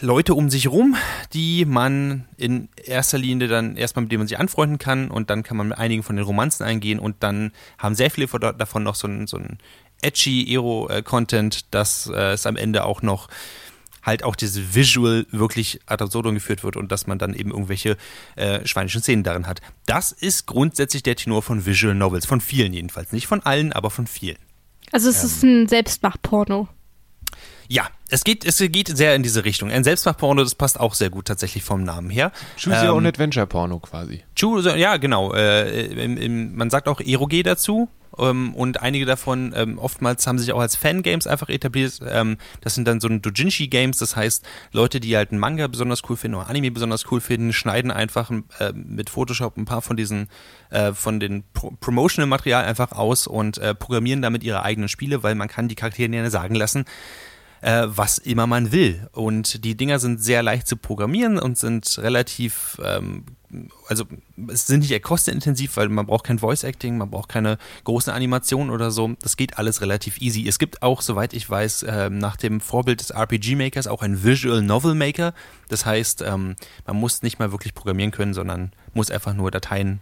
Leute 0.00 0.34
um 0.34 0.48
sich 0.48 0.68
rum, 0.68 0.96
die 1.34 1.66
man 1.66 2.24
in 2.38 2.70
erster 2.82 3.18
Linie 3.18 3.46
dann 3.46 3.76
erstmal 3.76 4.04
mit 4.04 4.12
denen 4.12 4.20
man 4.20 4.28
sich 4.28 4.38
anfreunden 4.38 4.78
kann 4.78 5.10
und 5.10 5.28
dann 5.28 5.42
kann 5.42 5.56
man 5.58 5.68
mit 5.68 5.78
einigen 5.78 6.02
von 6.02 6.16
den 6.16 6.24
Romanzen 6.24 6.64
eingehen 6.64 6.98
und 6.98 7.16
dann 7.20 7.52
haben 7.78 7.94
sehr 7.94 8.10
viele 8.10 8.26
davon 8.54 8.82
noch 8.82 8.96
so 8.96 9.06
ein, 9.06 9.26
so 9.26 9.36
ein 9.36 9.58
edgy 10.02 10.52
Ero-Content, 10.54 11.72
dass 11.72 12.06
äh, 12.08 12.32
es 12.32 12.46
am 12.46 12.56
Ende 12.56 12.84
auch 12.84 13.02
noch 13.02 13.28
halt 14.02 14.24
auch 14.24 14.34
diese 14.34 14.74
Visual 14.74 15.26
wirklich 15.30 15.80
ad 15.86 16.02
absurdum 16.02 16.34
geführt 16.34 16.64
wird 16.64 16.76
und 16.76 16.90
dass 16.90 17.06
man 17.06 17.18
dann 17.18 17.34
eben 17.34 17.50
irgendwelche 17.50 17.96
äh, 18.36 18.66
schweinischen 18.66 19.00
Szenen 19.00 19.22
darin 19.22 19.46
hat. 19.46 19.60
Das 19.86 20.12
ist 20.12 20.46
grundsätzlich 20.46 21.02
der 21.02 21.16
Tenor 21.16 21.42
von 21.42 21.64
Visual 21.64 21.94
Novels, 21.94 22.26
von 22.26 22.40
vielen 22.40 22.72
jedenfalls. 22.72 23.12
Nicht 23.12 23.26
von 23.26 23.40
allen, 23.42 23.72
aber 23.72 23.90
von 23.90 24.06
vielen. 24.06 24.38
Also 24.90 25.08
es 25.08 25.20
ähm, 25.20 25.26
ist 25.26 25.42
ein 25.44 25.68
Selbstmachporno. 25.68 26.68
Ja, 27.68 27.88
es 28.10 28.24
geht, 28.24 28.44
es 28.44 28.58
geht 28.58 28.94
sehr 28.94 29.14
in 29.14 29.22
diese 29.22 29.44
Richtung. 29.44 29.70
Ein 29.70 29.84
Selbstmachporno, 29.84 30.42
das 30.42 30.54
passt 30.54 30.78
auch 30.78 30.94
sehr 30.94 31.08
gut 31.08 31.26
tatsächlich 31.26 31.62
vom 31.62 31.84
Namen 31.84 32.10
her. 32.10 32.32
Choose 32.62 32.76
ähm, 32.76 32.88
Your 32.88 32.96
Own 32.96 33.06
Adventure 33.06 33.46
Porno 33.46 33.78
quasi. 33.78 34.22
Choose, 34.38 34.76
ja, 34.76 34.96
genau. 34.98 35.32
Äh, 35.32 35.86
im, 35.86 36.16
im, 36.18 36.56
man 36.56 36.68
sagt 36.68 36.88
auch 36.88 37.00
Eroge 37.00 37.42
dazu. 37.42 37.88
Ähm, 38.18 38.54
und 38.54 38.82
einige 38.82 39.06
davon, 39.06 39.52
ähm, 39.56 39.78
oftmals 39.78 40.26
haben 40.26 40.38
sich 40.38 40.52
auch 40.52 40.60
als 40.60 40.76
Fangames 40.76 41.26
einfach 41.26 41.48
etabliert. 41.48 42.00
Ähm, 42.06 42.38
das 42.60 42.74
sind 42.74 42.86
dann 42.86 43.00
so 43.00 43.08
ein 43.08 43.22
Dojinshi-Games, 43.22 43.98
das 43.98 44.16
heißt, 44.16 44.44
Leute, 44.72 45.00
die 45.00 45.16
halt 45.16 45.30
einen 45.30 45.40
Manga 45.40 45.66
besonders 45.66 46.02
cool 46.08 46.16
finden 46.16 46.36
oder 46.36 46.48
Anime 46.48 46.70
besonders 46.70 47.10
cool 47.10 47.20
finden, 47.20 47.52
schneiden 47.52 47.90
einfach 47.90 48.30
äh, 48.30 48.72
mit 48.72 49.10
Photoshop 49.10 49.56
ein 49.56 49.64
paar 49.64 49.82
von 49.82 49.96
diesen, 49.96 50.28
äh, 50.70 50.92
von 50.92 51.20
den 51.20 51.44
Pro 51.52 51.72
Promotional-Material 51.80 52.64
einfach 52.64 52.92
aus 52.92 53.26
und 53.26 53.58
äh, 53.58 53.74
programmieren 53.74 54.22
damit 54.22 54.44
ihre 54.44 54.62
eigenen 54.62 54.88
Spiele, 54.88 55.22
weil 55.22 55.34
man 55.34 55.48
kann 55.48 55.68
die 55.68 55.74
Charaktere 55.74 56.12
ja 56.12 56.30
sagen 56.30 56.54
lassen, 56.54 56.84
äh, 57.62 57.84
was 57.86 58.18
immer 58.18 58.46
man 58.46 58.72
will. 58.72 59.08
Und 59.12 59.64
die 59.64 59.76
Dinger 59.76 59.98
sind 59.98 60.22
sehr 60.22 60.42
leicht 60.42 60.66
zu 60.66 60.76
programmieren 60.76 61.38
und 61.38 61.56
sind 61.56 61.98
relativ, 61.98 62.78
ähm, 62.84 63.24
also 63.88 64.04
es 64.48 64.66
sind 64.66 64.80
nicht 64.80 65.02
kostenintensiv, 65.02 65.76
weil 65.76 65.88
man 65.88 66.06
braucht 66.06 66.24
kein 66.24 66.40
Voice 66.40 66.64
Acting, 66.64 66.98
man 66.98 67.10
braucht 67.10 67.28
keine 67.28 67.58
großen 67.84 68.12
Animationen 68.12 68.70
oder 68.70 68.90
so. 68.90 69.12
Das 69.22 69.36
geht 69.36 69.58
alles 69.58 69.80
relativ 69.80 70.20
easy. 70.20 70.46
Es 70.46 70.58
gibt 70.58 70.82
auch, 70.82 71.02
soweit 71.02 71.32
ich 71.34 71.48
weiß, 71.48 71.84
äh, 71.84 72.10
nach 72.10 72.36
dem 72.36 72.60
Vorbild 72.60 73.00
des 73.00 73.10
RPG 73.10 73.54
Makers 73.54 73.86
auch 73.86 74.02
ein 74.02 74.24
Visual 74.24 74.60
Novel 74.60 74.94
Maker. 74.94 75.32
Das 75.68 75.86
heißt, 75.86 76.22
ähm, 76.22 76.56
man 76.86 76.96
muss 76.96 77.22
nicht 77.22 77.38
mal 77.38 77.52
wirklich 77.52 77.74
programmieren 77.74 78.10
können, 78.10 78.34
sondern 78.34 78.72
muss 78.92 79.10
einfach 79.10 79.34
nur 79.34 79.50
Dateien 79.50 80.00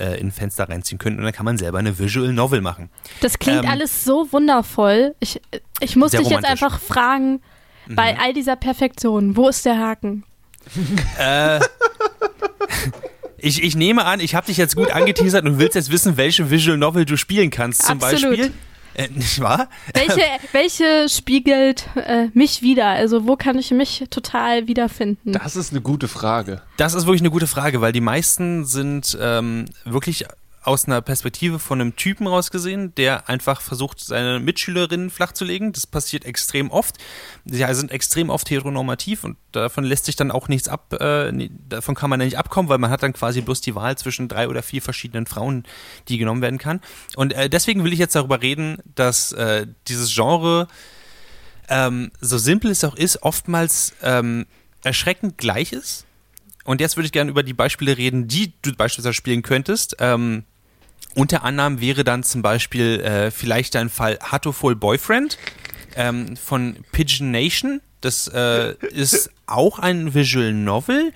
äh, 0.00 0.18
in 0.18 0.28
ein 0.28 0.32
Fenster 0.32 0.68
reinziehen 0.68 0.98
können 0.98 1.18
und 1.18 1.24
dann 1.24 1.32
kann 1.32 1.44
man 1.44 1.58
selber 1.58 1.78
eine 1.78 1.98
Visual 1.98 2.32
Novel 2.32 2.60
machen. 2.60 2.90
Das 3.20 3.38
klingt 3.38 3.64
ähm, 3.64 3.70
alles 3.70 4.04
so 4.04 4.32
wundervoll. 4.32 5.14
Ich, 5.20 5.40
ich 5.80 5.96
muss 5.96 6.12
dich 6.12 6.28
jetzt 6.28 6.44
einfach 6.44 6.80
fragen, 6.80 7.40
mhm. 7.86 7.94
bei 7.94 8.18
all 8.18 8.32
dieser 8.32 8.56
Perfektion, 8.56 9.36
wo 9.36 9.48
ist 9.48 9.64
der 9.64 9.78
Haken? 9.78 10.24
äh, 11.18 11.60
ich, 13.38 13.62
ich 13.62 13.76
nehme 13.76 14.04
an, 14.04 14.20
ich 14.20 14.34
habe 14.34 14.46
dich 14.46 14.56
jetzt 14.56 14.76
gut 14.76 14.90
angeteasert 14.90 15.44
und 15.44 15.58
willst 15.58 15.74
jetzt 15.74 15.90
wissen, 15.90 16.16
welche 16.16 16.50
Visual 16.50 16.78
Novel 16.78 17.04
du 17.04 17.16
spielen 17.16 17.50
kannst, 17.50 17.82
zum 17.82 18.02
Absolut. 18.02 18.38
Beispiel. 18.38 18.52
Äh, 18.94 19.08
nicht 19.08 19.40
wahr? 19.40 19.68
Welche, 19.94 20.22
welche 20.52 21.08
spiegelt 21.08 21.88
äh, 21.94 22.28
mich 22.34 22.62
wieder? 22.62 22.86
Also 22.86 23.26
wo 23.26 23.36
kann 23.36 23.58
ich 23.58 23.70
mich 23.70 24.04
total 24.10 24.66
wiederfinden? 24.66 25.32
Das 25.32 25.56
ist 25.56 25.72
eine 25.72 25.80
gute 25.80 26.08
Frage. 26.08 26.62
Das 26.76 26.94
ist 26.94 27.06
wirklich 27.06 27.22
eine 27.22 27.30
gute 27.30 27.46
Frage, 27.46 27.80
weil 27.80 27.92
die 27.92 28.00
meisten 28.00 28.64
sind 28.64 29.16
ähm, 29.20 29.66
wirklich 29.84 30.26
aus 30.62 30.84
einer 30.84 31.00
Perspektive 31.00 31.58
von 31.58 31.80
einem 31.80 31.96
Typen 31.96 32.26
rausgesehen, 32.26 32.94
der 32.94 33.28
einfach 33.30 33.62
versucht, 33.62 34.00
seine 34.00 34.40
Mitschülerinnen 34.40 35.08
flachzulegen. 35.08 35.72
Das 35.72 35.86
passiert 35.86 36.26
extrem 36.26 36.70
oft. 36.70 36.96
Sie 37.46 37.64
sind 37.72 37.90
extrem 37.90 38.28
oft 38.28 38.50
heteronormativ 38.50 39.24
und 39.24 39.38
davon 39.52 39.84
lässt 39.84 40.04
sich 40.04 40.16
dann 40.16 40.30
auch 40.30 40.48
nichts 40.48 40.68
ab, 40.68 40.92
äh, 40.92 41.32
davon 41.68 41.94
kann 41.94 42.10
man 42.10 42.20
ja 42.20 42.26
nicht 42.26 42.38
abkommen, 42.38 42.68
weil 42.68 42.78
man 42.78 42.90
hat 42.90 43.02
dann 43.02 43.14
quasi 43.14 43.40
bloß 43.40 43.62
die 43.62 43.74
Wahl 43.74 43.96
zwischen 43.96 44.28
drei 44.28 44.48
oder 44.48 44.62
vier 44.62 44.82
verschiedenen 44.82 45.26
Frauen, 45.26 45.64
die 46.08 46.18
genommen 46.18 46.42
werden 46.42 46.58
kann. 46.58 46.80
Und 47.16 47.32
äh, 47.32 47.48
deswegen 47.48 47.82
will 47.82 47.92
ich 47.92 47.98
jetzt 47.98 48.14
darüber 48.14 48.42
reden, 48.42 48.78
dass 48.94 49.32
äh, 49.32 49.66
dieses 49.88 50.14
Genre, 50.14 50.68
ähm, 51.68 52.10
so 52.20 52.36
simpel 52.36 52.70
es 52.70 52.84
auch 52.84 52.96
ist, 52.96 53.22
oftmals 53.22 53.94
ähm, 54.02 54.46
erschreckend 54.82 55.38
gleich 55.38 55.72
ist. 55.72 56.04
Und 56.64 56.80
jetzt 56.80 56.96
würde 56.96 57.06
ich 57.06 57.12
gerne 57.12 57.30
über 57.30 57.42
die 57.42 57.54
Beispiele 57.54 57.96
reden, 57.96 58.28
die 58.28 58.52
du 58.62 58.74
beispielsweise 58.74 59.14
spielen 59.14 59.42
könntest. 59.42 59.96
Ähm, 59.98 60.44
unter 61.14 61.42
anderem 61.42 61.80
wäre 61.80 62.04
dann 62.04 62.22
zum 62.22 62.42
Beispiel 62.42 63.00
äh, 63.00 63.30
vielleicht 63.30 63.76
ein 63.76 63.88
Fall 63.88 64.18
Hatoful 64.22 64.76
Boyfriend 64.76 65.38
ähm, 65.96 66.36
von 66.36 66.76
Pigeon 66.92 67.30
Nation. 67.30 67.80
Das 68.00 68.28
äh, 68.28 68.74
ist 68.92 69.30
auch 69.46 69.78
ein 69.78 70.14
Visual 70.14 70.52
Novel, 70.52 71.12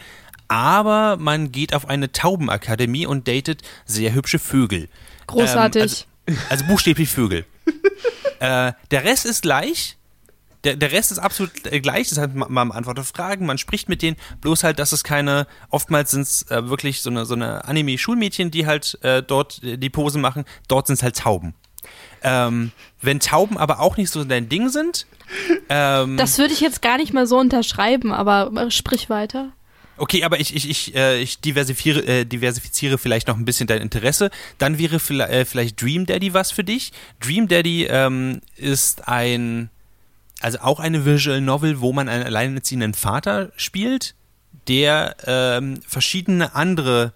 aber 0.48 1.16
man 1.16 1.52
geht 1.52 1.74
auf 1.74 1.88
eine 1.88 2.12
Taubenakademie 2.12 3.06
und 3.06 3.28
datet 3.28 3.62
sehr 3.86 4.12
hübsche 4.14 4.38
Vögel. 4.38 4.88
Großartig. 5.26 6.06
Ähm, 6.26 6.36
also, 6.36 6.50
also, 6.50 6.64
buchstäblich 6.66 7.08
Vögel. 7.08 7.46
äh, 8.40 8.72
der 8.90 9.04
Rest 9.04 9.24
ist 9.24 9.42
gleich, 9.42 9.96
der, 10.64 10.76
der 10.76 10.92
Rest 10.92 11.12
ist 11.12 11.18
absolut 11.18 11.52
äh, 11.70 11.80
gleich. 11.80 12.08
Das 12.08 12.18
heißt, 12.18 12.34
man, 12.34 12.72
antwortet 12.72 13.06
Fragen, 13.06 13.46
man 13.46 13.58
spricht 13.58 13.88
mit 13.88 14.02
denen. 14.02 14.16
Bloß 14.40 14.64
halt, 14.64 14.78
dass 14.78 14.92
es 14.92 15.04
keine, 15.04 15.46
oftmals 15.70 16.10
sind 16.10 16.22
es 16.22 16.50
äh, 16.50 16.68
wirklich 16.68 17.02
so 17.02 17.10
eine, 17.10 17.26
so 17.26 17.34
eine 17.34 17.64
Anime-Schulmädchen, 17.64 18.50
die 18.50 18.66
halt 18.66 18.98
äh, 19.02 19.22
dort 19.22 19.62
äh, 19.62 19.76
die 19.76 19.90
Posen 19.90 20.20
machen. 20.20 20.44
Dort 20.68 20.86
sind 20.86 20.94
es 20.94 21.02
halt 21.02 21.16
Tauben. 21.16 21.54
Ähm, 22.22 22.72
wenn 23.02 23.20
Tauben 23.20 23.58
aber 23.58 23.80
auch 23.80 23.96
nicht 23.96 24.10
so 24.10 24.24
dein 24.24 24.48
Ding 24.48 24.70
sind. 24.70 25.06
Ähm, 25.68 26.16
das 26.16 26.38
würde 26.38 26.54
ich 26.54 26.60
jetzt 26.60 26.82
gar 26.82 26.96
nicht 26.96 27.12
mal 27.12 27.26
so 27.26 27.38
unterschreiben, 27.38 28.12
aber 28.12 28.50
äh, 28.60 28.70
sprich 28.70 29.10
weiter. 29.10 29.52
Okay, 29.96 30.24
aber 30.24 30.40
ich, 30.40 30.54
ich, 30.56 30.68
ich, 30.68 30.94
äh, 30.96 31.20
ich 31.20 31.40
diversifiziere, 31.40 32.04
äh, 32.06 32.24
diversifiziere 32.24 32.98
vielleicht 32.98 33.28
noch 33.28 33.36
ein 33.36 33.44
bisschen 33.44 33.66
dein 33.66 33.80
Interesse. 33.80 34.30
Dann 34.58 34.78
wäre 34.78 34.98
vielleicht, 34.98 35.30
äh, 35.30 35.44
vielleicht 35.44 35.80
Dream 35.80 36.06
Daddy 36.06 36.34
was 36.34 36.50
für 36.50 36.64
dich. 36.64 36.92
Dream 37.20 37.46
Daddy 37.46 37.84
ähm, 37.84 38.40
ist 38.56 39.06
ein 39.06 39.70
also 40.44 40.58
auch 40.58 40.78
eine 40.78 41.06
Visual 41.06 41.40
Novel, 41.40 41.80
wo 41.80 41.94
man 41.94 42.06
einen 42.06 42.22
alleinerziehenden 42.22 42.92
Vater 42.92 43.50
spielt, 43.56 44.14
der 44.68 45.16
ähm, 45.24 45.80
verschiedene 45.86 46.54
andere 46.54 47.14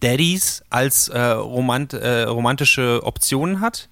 Daddies 0.00 0.62
als 0.70 1.08
äh, 1.08 1.20
romant, 1.20 1.92
äh, 1.92 2.22
romantische 2.22 3.02
Optionen 3.04 3.60
hat. 3.60 3.90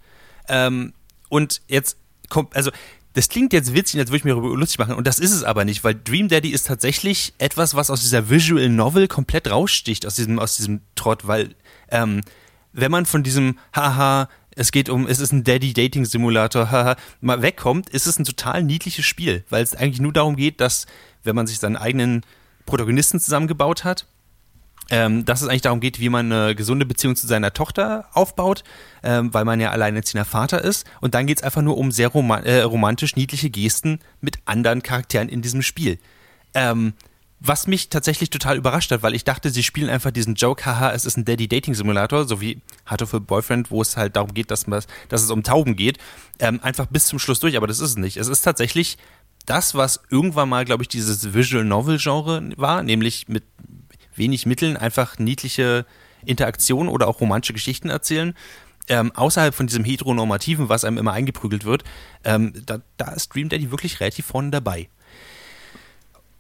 Ähm, 0.49 0.95
und 1.29 1.61
jetzt 1.69 1.99
kommt, 2.31 2.57
also 2.57 2.71
das 3.13 3.29
klingt 3.29 3.53
jetzt 3.53 3.75
witzig, 3.75 4.01
als 4.01 4.09
würde 4.09 4.19
ich 4.19 4.25
mir 4.25 4.31
darüber 4.31 4.57
lustig 4.57 4.79
machen, 4.79 4.95
und 4.95 5.07
das 5.07 5.19
ist 5.19 5.33
es 5.33 5.45
aber 5.45 5.67
nicht, 5.67 5.85
weil 5.85 5.95
Dream 5.95 6.29
Daddy 6.29 6.49
ist 6.49 6.67
tatsächlich 6.67 7.35
etwas, 7.37 7.75
was 7.75 7.91
aus 7.91 8.01
dieser 8.01 8.31
Visual 8.31 8.71
Novel 8.71 9.07
komplett 9.07 9.51
raussticht, 9.51 10.07
aus 10.07 10.15
diesem, 10.15 10.39
aus 10.39 10.57
diesem 10.57 10.81
Trott, 10.95 11.27
weil 11.27 11.55
ähm, 11.91 12.23
wenn 12.73 12.91
man 12.91 13.05
von 13.05 13.23
diesem 13.23 13.59
Haha, 13.75 14.31
es 14.57 14.73
geht 14.73 14.89
um, 14.89 15.07
es 15.07 15.21
ist 15.21 15.33
ein 15.33 15.45
Daddy-Dating-Simulator, 15.45 16.71
haha, 16.71 16.97
mal 17.21 17.43
wegkommt, 17.43 17.91
ist 17.91 18.07
es 18.07 18.19
ein 18.19 18.25
total 18.25 18.63
niedliches 18.65 19.05
Spiel, 19.05 19.45
weil 19.51 19.63
es 19.63 19.77
eigentlich 19.77 20.01
nur 20.01 20.13
darum 20.13 20.35
geht, 20.35 20.61
dass, 20.61 20.87
wenn 21.23 21.37
man 21.37 21.47
sich 21.47 21.59
seinen 21.59 21.77
eigenen 21.77 22.23
Protagonisten 22.65 23.21
zusammengebaut 23.21 23.85
hat, 23.85 24.07
ähm, 24.89 25.25
dass 25.25 25.43
es 25.43 25.49
eigentlich 25.49 25.63
darum 25.63 25.81
geht, 25.81 26.01
wie 26.01 26.09
man 26.09 26.33
eine 26.33 26.55
gesunde 26.55 26.87
Beziehung 26.87 27.17
zu 27.17 27.27
seiner 27.27 27.53
Tochter 27.53 28.09
aufbaut, 28.13 28.65
ähm, 29.03 29.35
weil 29.35 29.45
man 29.45 29.61
ja 29.61 29.71
alleinerziehender 29.73 30.25
Vater 30.25 30.63
ist. 30.63 30.87
Und 31.01 31.15
dann 31.15 31.27
geht 31.27 31.39
es 31.39 31.45
einfach 31.45 31.63
nur 31.63 31.77
um 31.77 31.91
sehr 31.93 32.09
rom 32.09 32.31
äh, 32.31 32.63
romantisch 32.63 33.17
niedliche 33.17 33.51
Gesten 33.51 33.99
mit 34.21 34.39
anderen 34.45 34.83
Charakteren 34.83 35.29
in 35.29 35.43
diesem 35.43 35.63
Spiel. 35.63 35.99
Ähm, 36.55 36.95
was 37.39 37.67
mich 37.67 37.91
tatsächlich 37.91 38.31
total 38.31 38.57
überrascht 38.57 38.91
hat, 38.91 39.03
weil 39.03 39.15
ich 39.15 39.25
dachte, 39.25 39.51
sie 39.51 39.63
spielen 39.63 39.91
einfach 39.91 40.11
diesen 40.11 40.35
Joke, 40.35 40.65
haha, 40.65 40.93
es 40.93 41.05
ist 41.05 41.19
ein 41.19 41.25
Daddy-Dating-Simulator, 41.25 42.27
so 42.27 42.41
wie 42.41 42.63
Hard 42.87 43.03
a 43.03 43.19
Boyfriend, 43.19 43.71
wo 43.71 43.83
es 43.83 43.97
halt 43.97 44.17
darum 44.17 44.33
geht, 44.33 44.51
dass, 44.51 44.67
man, 44.67 44.83
dass 45.09 45.23
es 45.23 45.31
um 45.31 45.43
Tauben 45.43 45.77
geht, 45.77 45.99
ähm, 46.39 46.61
einfach 46.63 46.87
bis 46.87 47.07
zum 47.07 47.19
Schluss 47.19 47.41
durch, 47.41 47.57
aber 47.57 47.67
das 47.67 47.79
ist 47.79 47.91
es 47.91 47.97
nicht. 47.97 48.17
Es 48.17 48.29
ist 48.29 48.43
tatsächlich 48.43 48.97
das, 49.45 49.75
was 49.75 50.01
irgendwann 50.11 50.49
mal, 50.49 50.65
glaube 50.65 50.83
ich, 50.83 50.89
dieses 50.89 51.35
Visual 51.35 51.65
Novel-Genre 51.65 52.51
war, 52.57 52.83
nämlich 52.83 53.29
mit 53.29 53.45
wenig 54.15 54.47
Mitteln 54.47 54.77
einfach 54.77 55.19
niedliche 55.19 55.85
Interaktionen 56.25 56.89
oder 56.89 57.07
auch 57.07 57.21
romantische 57.21 57.53
Geschichten 57.53 57.91
erzählen. 57.91 58.35
Ähm, 58.89 59.13
außerhalb 59.13 59.55
von 59.55 59.67
diesem 59.67 59.85
Heteronormativen, 59.85 60.69
was 60.69 60.85
einem 60.85 60.99
immer 60.99 61.13
eingeprügelt 61.13 61.65
wird, 61.65 61.83
ähm, 62.25 62.53
da, 62.65 62.79
da 62.97 63.13
ist 63.13 63.35
Dream 63.35 63.49
Daddy 63.49 63.73
wirklich 63.73 63.99
relativ 64.01 64.27
vorne 64.27 64.51
dabei. 64.51 64.89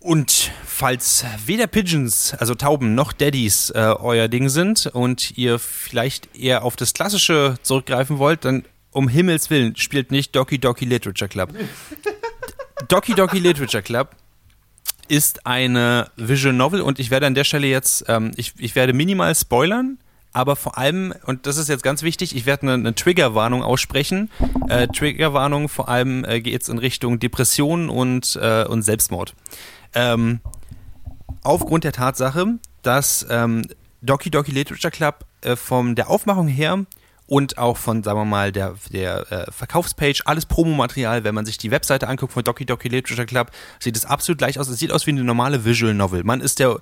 Und 0.06 0.52
falls 0.64 1.24
weder 1.46 1.66
Pigeons, 1.66 2.32
also 2.38 2.54
Tauben, 2.54 2.94
noch 2.94 3.12
Daddies 3.12 3.70
äh, 3.70 3.92
euer 3.98 4.28
Ding 4.28 4.48
sind 4.48 4.86
und 4.86 5.36
ihr 5.36 5.58
vielleicht 5.58 6.36
eher 6.36 6.62
auf 6.62 6.76
das 6.76 6.94
Klassische 6.94 7.56
zurückgreifen 7.62 8.18
wollt, 8.18 8.44
dann 8.44 8.64
um 8.92 9.08
Himmels 9.08 9.50
Willen 9.50 9.74
spielt 9.74 10.12
nicht 10.12 10.36
Doki 10.36 10.60
Doki 10.60 10.84
Literature 10.84 11.28
Club. 11.28 11.52
Doki 12.88 13.14
Doki 13.14 13.40
Literature 13.40 13.82
Club 13.82 14.14
ist 15.08 15.44
eine 15.44 16.08
Visual 16.14 16.54
Novel 16.54 16.82
und 16.82 17.00
ich 17.00 17.10
werde 17.10 17.26
an 17.26 17.34
der 17.34 17.42
Stelle 17.42 17.66
jetzt, 17.66 18.04
ähm, 18.06 18.30
ich, 18.36 18.52
ich 18.58 18.76
werde 18.76 18.92
minimal 18.92 19.34
spoilern, 19.34 19.98
aber 20.32 20.54
vor 20.54 20.78
allem, 20.78 21.14
und 21.24 21.46
das 21.46 21.56
ist 21.56 21.68
jetzt 21.68 21.82
ganz 21.82 22.02
wichtig, 22.04 22.36
ich 22.36 22.46
werde 22.46 22.62
eine, 22.62 22.74
eine 22.74 22.94
Triggerwarnung 22.94 23.64
aussprechen. 23.64 24.30
Äh, 24.68 24.86
Triggerwarnung 24.86 25.68
vor 25.68 25.88
allem 25.88 26.24
äh, 26.24 26.40
geht 26.40 26.62
es 26.62 26.68
in 26.68 26.78
Richtung 26.78 27.18
Depression 27.18 27.88
und, 27.88 28.38
äh, 28.40 28.64
und 28.66 28.82
Selbstmord. 28.82 29.34
Ähm, 29.96 30.40
aufgrund 31.42 31.85
der 31.85 31.92
Tatsache, 31.92 32.59
dass 32.82 33.26
ähm, 33.30 33.66
Doki 34.02 34.30
Doki 34.30 34.52
Literature 34.52 34.90
Club 34.90 35.24
äh, 35.40 35.56
von 35.56 35.94
der 35.94 36.11
Aufmachung 36.11 36.48
her 36.48 36.85
und 37.26 37.56
auch 37.59 37.78
von, 37.78 38.02
sagen 38.02 38.20
wir 38.20 38.24
mal, 38.26 38.52
der, 38.52 38.76
der 38.92 39.32
äh, 39.32 39.50
Verkaufspage, 39.50 40.22
alles 40.26 40.46
Promomaterial, 40.46 41.24
wenn 41.24 41.35
man 41.35 41.46
sich 41.46 41.56
die 41.56 41.70
Webseite 41.70 42.09
anguckt 42.09 42.35
von 42.35 42.44
Doki 42.44 42.66
Doki 42.66 42.88
Literature 42.88 43.26
Club, 43.26 43.50
sieht 43.80 43.96
es 43.96 44.04
absolut 44.04 44.38
gleich 44.38 44.61
aus. 44.61 44.68
Es 44.68 44.78
sieht 44.78 44.92
aus 44.92 45.06
wie 45.06 45.11
eine 45.11 45.24
normale 45.24 45.64
Visual 45.64 45.94
Novel. 45.94 46.24
Man 46.24 46.42
ist 46.42 46.59
der 46.59 46.78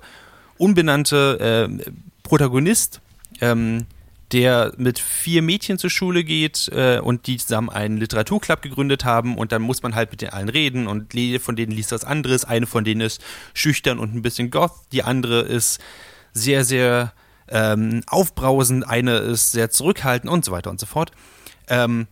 unbenannte 0.57 1.69
äh, 1.69 1.91
Protagonist, 2.21 3.01
ähm, 3.39 3.87
der 4.31 4.73
mit 4.77 4.99
vier 4.99 5.41
Mädchen 5.41 5.77
zur 5.77 5.89
Schule 5.89 6.23
geht 6.23 6.69
äh, 6.69 6.99
und 6.99 7.27
die 7.27 7.37
zusammen 7.37 7.69
einen 7.69 7.97
Literaturclub 7.97 8.61
gegründet 8.61 9.05
haben 9.05 9.37
und 9.37 9.51
dann 9.51 9.61
muss 9.61 9.83
man 9.83 9.95
halt 9.95 10.11
mit 10.11 10.21
den 10.21 10.29
allen 10.29 10.49
reden 10.49 10.87
und 10.87 11.13
jede 11.13 11.39
von 11.39 11.55
denen 11.55 11.71
liest 11.71 11.91
was 11.91 12.03
anderes. 12.03 12.43
Eine 12.43 12.65
von 12.65 12.83
denen 12.83 13.01
ist 13.01 13.23
schüchtern 13.53 13.99
und 13.99 14.15
ein 14.15 14.21
bisschen 14.21 14.49
goth, 14.49 14.73
die 14.91 15.03
andere 15.03 15.41
ist 15.41 15.79
sehr, 16.33 16.63
sehr 16.65 17.13
ähm, 17.47 18.01
aufbrausend, 18.07 18.87
eine 18.87 19.17
ist 19.17 19.51
sehr 19.51 19.69
zurückhaltend 19.69 20.31
und 20.31 20.43
so 20.43 20.51
weiter 20.51 20.71
und 20.71 20.79
so 20.79 20.85
fort. 20.85 21.11
Ähm, 21.67 22.07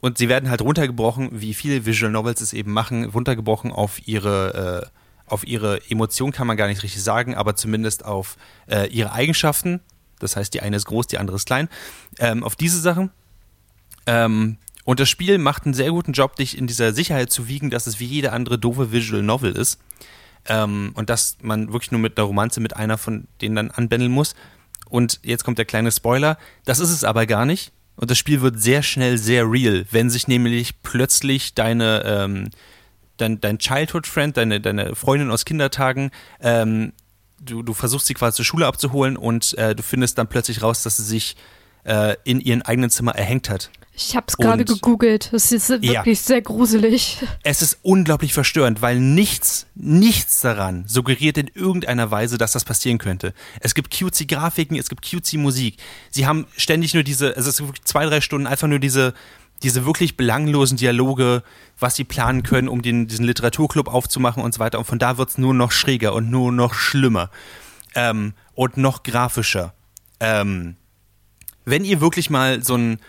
und 0.00 0.18
sie 0.18 0.28
werden 0.28 0.50
halt 0.50 0.60
runtergebrochen, 0.60 1.40
wie 1.40 1.54
viele 1.54 1.86
Visual 1.86 2.12
Novels 2.12 2.40
es 2.40 2.52
eben 2.52 2.72
machen, 2.72 3.04
runtergebrochen 3.06 3.72
auf 3.72 4.06
ihre, 4.06 4.84
äh, 4.84 5.30
auf 5.30 5.46
ihre 5.46 5.80
Emotionen 5.88 6.32
kann 6.32 6.46
man 6.46 6.56
gar 6.56 6.66
nicht 6.66 6.82
richtig 6.82 7.02
sagen, 7.02 7.34
aber 7.34 7.56
zumindest 7.56 8.04
auf 8.04 8.36
äh, 8.66 8.86
ihre 8.88 9.12
Eigenschaften, 9.12 9.80
das 10.18 10.36
heißt, 10.36 10.52
die 10.54 10.60
eine 10.60 10.76
ist 10.76 10.86
groß, 10.86 11.06
die 11.06 11.18
andere 11.18 11.36
ist 11.36 11.46
klein. 11.46 11.68
Ähm, 12.18 12.44
auf 12.44 12.56
diese 12.56 12.80
Sachen. 12.80 13.10
Ähm, 14.06 14.58
und 14.84 15.00
das 15.00 15.08
Spiel 15.08 15.38
macht 15.38 15.64
einen 15.64 15.74
sehr 15.74 15.90
guten 15.90 16.12
Job, 16.12 16.36
dich 16.36 16.58
in 16.58 16.66
dieser 16.66 16.92
Sicherheit 16.92 17.30
zu 17.30 17.48
wiegen, 17.48 17.70
dass 17.70 17.86
es 17.86 18.00
wie 18.00 18.06
jede 18.06 18.32
andere 18.32 18.58
doofe 18.58 18.92
Visual 18.92 19.22
Novel 19.22 19.52
ist. 19.52 19.80
Ähm, 20.46 20.92
und 20.94 21.08
dass 21.08 21.38
man 21.40 21.72
wirklich 21.72 21.90
nur 21.90 22.00
mit 22.00 22.18
einer 22.18 22.26
Romanze 22.26 22.60
mit 22.60 22.76
einer 22.76 22.98
von 22.98 23.26
denen 23.40 23.56
dann 23.56 23.70
anbändeln 23.70 24.12
muss. 24.12 24.34
Und 24.90 25.20
jetzt 25.22 25.42
kommt 25.44 25.58
der 25.58 25.64
kleine 25.64 25.90
Spoiler. 25.90 26.38
Das 26.66 26.80
ist 26.80 26.90
es 26.90 27.02
aber 27.02 27.26
gar 27.26 27.46
nicht. 27.46 27.72
Und 27.96 28.10
das 28.10 28.18
Spiel 28.18 28.42
wird 28.42 28.60
sehr 28.60 28.82
schnell 28.82 29.18
sehr 29.18 29.50
real, 29.50 29.86
wenn 29.90 30.10
sich 30.10 30.28
nämlich 30.28 30.82
plötzlich 30.82 31.54
deine, 31.54 32.02
ähm, 32.04 32.50
dein, 33.16 33.40
dein 33.40 33.58
Childhood-Friend, 33.58 34.36
deine, 34.36 34.60
deine 34.60 34.94
Freundin 34.96 35.30
aus 35.30 35.44
Kindertagen 35.44 36.10
ähm, 36.40 36.92
du, 37.44 37.62
du 37.62 37.74
versuchst 37.74 38.06
sie 38.06 38.14
quasi 38.14 38.36
zur 38.36 38.44
Schule 38.44 38.66
abzuholen 38.66 39.16
und 39.16 39.56
äh, 39.58 39.74
du 39.74 39.82
findest 39.82 40.18
dann 40.18 40.28
plötzlich 40.28 40.62
raus, 40.62 40.82
dass 40.82 40.96
sie 40.96 41.04
sich 41.04 41.36
äh, 41.84 42.16
in 42.24 42.40
ihrem 42.40 42.62
eigenen 42.62 42.90
Zimmer 42.90 43.14
erhängt 43.14 43.50
hat. 43.50 43.70
Ich 43.96 44.16
habe 44.16 44.26
es 44.26 44.36
gerade 44.36 44.64
gegoogelt. 44.64 45.32
Es 45.32 45.52
ist 45.52 45.68
wirklich 45.68 45.92
ja. 45.92 46.14
sehr 46.14 46.42
gruselig. 46.42 47.18
Es 47.44 47.62
ist 47.62 47.78
unglaublich 47.82 48.34
verstörend, 48.34 48.82
weil 48.82 48.98
nichts, 48.98 49.66
nichts 49.76 50.40
daran 50.40 50.84
suggeriert 50.88 51.38
in 51.38 51.46
irgendeiner 51.54 52.10
Weise, 52.10 52.36
dass 52.36 52.52
das 52.52 52.64
passieren 52.64 52.98
könnte. 52.98 53.34
Es 53.60 53.72
gibt 53.76 53.96
cutesy 53.96 54.26
Grafiken, 54.26 54.76
es 54.76 54.88
gibt 54.88 55.08
cutesy 55.08 55.36
Musik. 55.36 55.76
Sie 56.10 56.26
haben 56.26 56.46
ständig 56.56 56.92
nur 56.94 57.04
diese, 57.04 57.36
also 57.36 57.48
es 57.48 57.60
ist 57.60 57.66
wirklich 57.66 57.84
zwei, 57.84 58.04
drei 58.06 58.20
Stunden 58.20 58.48
einfach 58.48 58.66
nur 58.66 58.80
diese 58.80 59.14
diese 59.64 59.86
wirklich 59.86 60.16
belanglosen 60.16 60.76
Dialoge, 60.76 61.42
was 61.78 61.96
sie 61.96 62.04
planen 62.04 62.42
können, 62.42 62.68
um 62.68 62.82
den, 62.82 63.08
diesen 63.08 63.24
Literaturclub 63.24 63.88
aufzumachen 63.88 64.42
und 64.42 64.54
so 64.54 64.60
weiter. 64.60 64.78
Und 64.78 64.84
von 64.84 64.98
da 64.98 65.18
wird 65.18 65.30
es 65.30 65.38
nur 65.38 65.54
noch 65.54 65.72
schräger 65.72 66.14
und 66.14 66.30
nur 66.30 66.52
noch 66.52 66.74
schlimmer 66.74 67.30
ähm, 67.94 68.34
und 68.54 68.76
noch 68.76 69.02
grafischer. 69.02 69.74
Ähm, 70.20 70.76
wenn 71.64 71.84
ihr 71.84 72.00
wirklich 72.00 72.30
mal 72.30 72.62
so 72.62 72.76
ein, 72.76 73.00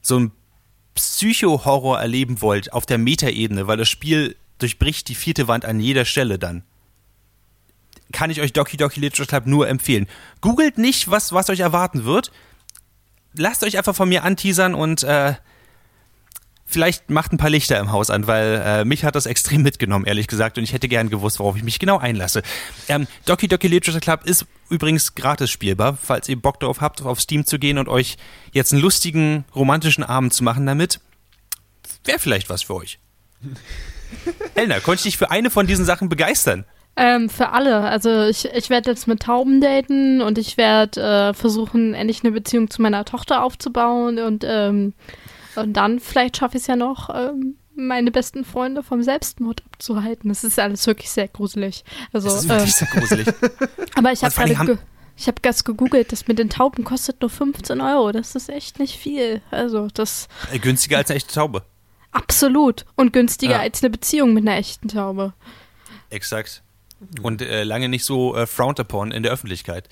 so 0.00 0.18
ein 0.18 0.32
Psycho-Horror 0.94 2.00
erleben 2.00 2.42
wollt 2.42 2.72
auf 2.72 2.84
der 2.84 2.98
Metaebene, 2.98 3.66
weil 3.66 3.76
das 3.76 3.88
Spiel 3.88 4.36
durchbricht 4.58 5.08
die 5.08 5.14
vierte 5.14 5.48
Wand 5.48 5.64
an 5.64 5.80
jeder 5.80 6.04
Stelle 6.04 6.38
dann, 6.38 6.64
kann 8.12 8.30
ich 8.30 8.40
euch 8.40 8.52
Doki 8.52 8.76
Doki 8.76 9.00
Literature 9.00 9.26
Club 9.26 9.46
nur 9.46 9.68
empfehlen. 9.68 10.06
Googelt 10.40 10.78
nicht, 10.78 11.10
was, 11.10 11.32
was 11.32 11.48
euch 11.48 11.60
erwarten 11.60 12.04
wird. 12.04 12.30
Lasst 13.34 13.64
euch 13.64 13.78
einfach 13.78 13.94
von 13.94 14.08
mir 14.08 14.24
anteasern 14.24 14.74
und 14.74 15.02
äh, 15.04 15.34
vielleicht 16.72 17.10
macht 17.10 17.32
ein 17.32 17.38
paar 17.38 17.50
Lichter 17.50 17.78
im 17.78 17.92
Haus 17.92 18.10
an, 18.10 18.26
weil 18.26 18.62
äh, 18.64 18.84
mich 18.84 19.04
hat 19.04 19.14
das 19.14 19.26
extrem 19.26 19.62
mitgenommen, 19.62 20.04
ehrlich 20.04 20.26
gesagt, 20.26 20.58
und 20.58 20.64
ich 20.64 20.72
hätte 20.72 20.88
gern 20.88 21.10
gewusst, 21.10 21.38
worauf 21.38 21.56
ich 21.56 21.62
mich 21.62 21.78
genau 21.78 21.98
einlasse. 21.98 22.42
Ähm, 22.88 23.06
Doki 23.26 23.48
Doki 23.48 23.68
Literature 23.68 24.00
Club 24.00 24.24
ist 24.24 24.46
übrigens 24.70 25.14
gratis 25.14 25.50
spielbar, 25.50 25.98
falls 26.00 26.28
ihr 26.28 26.40
Bock 26.40 26.60
darauf 26.60 26.80
habt, 26.80 27.02
auf 27.02 27.20
Steam 27.20 27.44
zu 27.44 27.58
gehen 27.58 27.78
und 27.78 27.88
euch 27.88 28.16
jetzt 28.52 28.72
einen 28.72 28.82
lustigen, 28.82 29.44
romantischen 29.54 30.04
Abend 30.04 30.32
zu 30.32 30.44
machen 30.44 30.66
damit. 30.66 31.00
Wäre 32.04 32.18
vielleicht 32.18 32.48
was 32.50 32.62
für 32.62 32.74
euch. 32.74 32.98
Elna, 34.54 34.80
konnte 34.80 35.00
ich 35.00 35.02
dich 35.14 35.18
für 35.18 35.30
eine 35.30 35.50
von 35.50 35.66
diesen 35.66 35.84
Sachen 35.84 36.08
begeistern? 36.08 36.64
Ähm, 36.94 37.30
für 37.30 37.50
alle. 37.50 37.80
Also 37.80 38.24
ich, 38.24 38.44
ich 38.44 38.68
werde 38.68 38.90
jetzt 38.90 39.08
mit 39.08 39.20
Tauben 39.20 39.60
daten 39.60 40.20
und 40.20 40.36
ich 40.36 40.58
werde 40.58 41.00
äh, 41.30 41.34
versuchen, 41.34 41.94
endlich 41.94 42.22
eine 42.22 42.32
Beziehung 42.32 42.68
zu 42.68 42.82
meiner 42.82 43.04
Tochter 43.06 43.42
aufzubauen 43.42 44.18
und 44.18 44.44
ähm, 44.46 44.92
und 45.56 45.74
dann 45.74 46.00
vielleicht 46.00 46.36
schaffe 46.36 46.56
ich 46.56 46.62
es 46.62 46.66
ja 46.66 46.76
noch, 46.76 47.10
ähm, 47.14 47.56
meine 47.74 48.10
besten 48.10 48.44
Freunde 48.44 48.82
vom 48.82 49.02
Selbstmord 49.02 49.62
abzuhalten. 49.64 50.28
Das 50.28 50.44
ist 50.44 50.58
alles 50.58 50.86
wirklich 50.86 51.10
sehr 51.10 51.28
gruselig. 51.28 51.84
Also, 52.12 52.28
das 52.28 52.42
ist 52.42 52.48
wirklich 52.48 52.80
ähm, 52.80 52.86
sehr 52.86 53.00
gruselig. 53.00 53.28
aber 53.94 54.12
ich 54.12 54.22
habe 54.22 54.34
gerade 54.34 54.66
ge 54.66 54.78
ich 55.14 55.26
habe 55.28 55.40
das 55.42 55.64
gegoogelt, 55.64 56.10
das 56.10 56.26
mit 56.26 56.38
den 56.38 56.48
Tauben 56.48 56.84
kostet 56.84 57.20
nur 57.20 57.28
15 57.28 57.80
Euro. 57.80 58.12
Das 58.12 58.34
ist 58.34 58.48
echt 58.48 58.78
nicht 58.78 58.96
viel. 58.96 59.42
Also 59.50 59.88
das 59.92 60.26
äh, 60.50 60.58
günstiger 60.58 60.96
als 60.96 61.10
eine 61.10 61.18
echte 61.18 61.34
Taube. 61.34 61.62
Absolut 62.12 62.86
und 62.96 63.12
günstiger 63.12 63.52
ja. 63.52 63.60
als 63.60 63.82
eine 63.82 63.90
Beziehung 63.90 64.32
mit 64.32 64.46
einer 64.46 64.56
echten 64.56 64.88
Taube. 64.88 65.34
Exakt 66.08 66.62
und 67.22 67.42
äh, 67.42 67.64
lange 67.64 67.88
nicht 67.88 68.04
so 68.04 68.36
äh, 68.36 68.46
frowned 68.46 68.80
upon 68.80 69.12
in 69.12 69.22
der 69.22 69.32
Öffentlichkeit. 69.32 69.88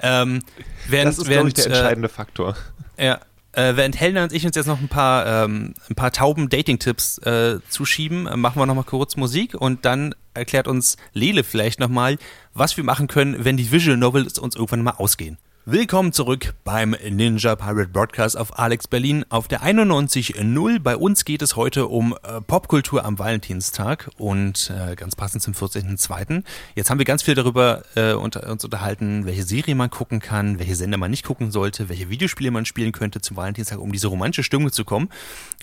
Ähm, 0.00 0.42
während, 0.88 1.08
das 1.08 1.18
ist, 1.18 1.26
glaube 1.26 1.48
ich, 1.48 1.54
der 1.54 1.66
entscheidende 1.66 2.08
äh, 2.08 2.12
Faktor. 2.12 2.56
Ja, 2.98 3.20
äh, 3.56 3.76
während 3.76 3.98
Helena 3.98 4.24
und 4.24 4.32
ich 4.32 4.46
uns 4.46 4.56
jetzt 4.56 4.66
noch 4.66 4.80
ein 4.80 4.88
paar, 4.88 5.44
ähm, 5.44 5.74
ein 5.88 5.94
paar 5.94 6.12
tauben 6.12 6.48
Dating-Tipps 6.48 7.18
äh, 7.18 7.58
zuschieben, 7.68 8.26
äh, 8.26 8.36
machen 8.36 8.60
wir 8.60 8.66
noch 8.66 8.74
mal 8.74 8.84
kurz 8.84 9.16
Musik 9.16 9.54
und 9.54 9.84
dann 9.84 10.14
erklärt 10.34 10.68
uns 10.68 10.96
Lele 11.12 11.44
vielleicht 11.44 11.80
noch 11.80 11.88
mal, 11.88 12.18
was 12.52 12.76
wir 12.76 12.84
machen 12.84 13.06
können, 13.06 13.44
wenn 13.44 13.56
die 13.56 13.70
Visual 13.70 13.96
Novels 13.96 14.38
uns 14.38 14.56
irgendwann 14.56 14.82
mal 14.82 14.92
ausgehen. 14.92 15.38
Willkommen 15.66 16.12
zurück 16.12 16.52
beim 16.62 16.94
Ninja 17.08 17.56
Pirate 17.56 17.88
Broadcast 17.88 18.36
auf 18.36 18.58
Alex 18.58 18.86
Berlin 18.86 19.24
auf 19.30 19.48
der 19.48 19.62
91.0. 19.62 20.78
Bei 20.78 20.94
uns 20.94 21.24
geht 21.24 21.40
es 21.40 21.56
heute 21.56 21.86
um 21.86 22.14
äh, 22.22 22.42
Popkultur 22.42 23.02
am 23.02 23.18
Valentinstag 23.18 24.10
und 24.18 24.70
äh, 24.70 24.94
ganz 24.94 25.16
passend 25.16 25.42
zum 25.42 25.54
14.02. 25.54 26.42
Jetzt 26.74 26.90
haben 26.90 26.98
wir 26.98 27.06
ganz 27.06 27.22
viel 27.22 27.34
darüber 27.34 27.82
äh, 27.94 28.12
unter, 28.12 28.46
uns 28.50 28.62
unterhalten, 28.62 29.24
welche 29.24 29.42
Serie 29.42 29.74
man 29.74 29.88
gucken 29.88 30.20
kann, 30.20 30.58
welche 30.58 30.76
Sender 30.76 30.98
man 30.98 31.10
nicht 31.10 31.24
gucken 31.24 31.50
sollte, 31.50 31.88
welche 31.88 32.10
Videospiele 32.10 32.50
man 32.50 32.66
spielen 32.66 32.92
könnte 32.92 33.22
zum 33.22 33.38
Valentinstag, 33.38 33.78
um 33.78 33.90
diese 33.90 34.08
romantische 34.08 34.44
Stimmung 34.44 34.70
zu 34.70 34.84
kommen. 34.84 35.08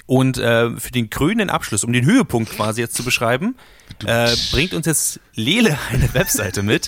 Und 0.08 0.40
äh, 0.40 0.72
für 0.78 0.92
den 0.92 1.12
krönenden 1.12 1.52
Abschluss, 1.52 1.84
um 1.84 1.94
den 1.94 2.06
Höhepunkt 2.06 2.50
quasi 2.50 2.82
jetzt 2.82 2.96
zu 2.96 3.04
beschreiben, 3.04 3.56
äh, 4.08 4.36
bringt 4.52 4.74
uns 4.74 4.88
jetzt 4.88 5.20
Lele 5.36 5.78
eine 5.92 6.12
Webseite 6.16 6.64
mit, 6.64 6.88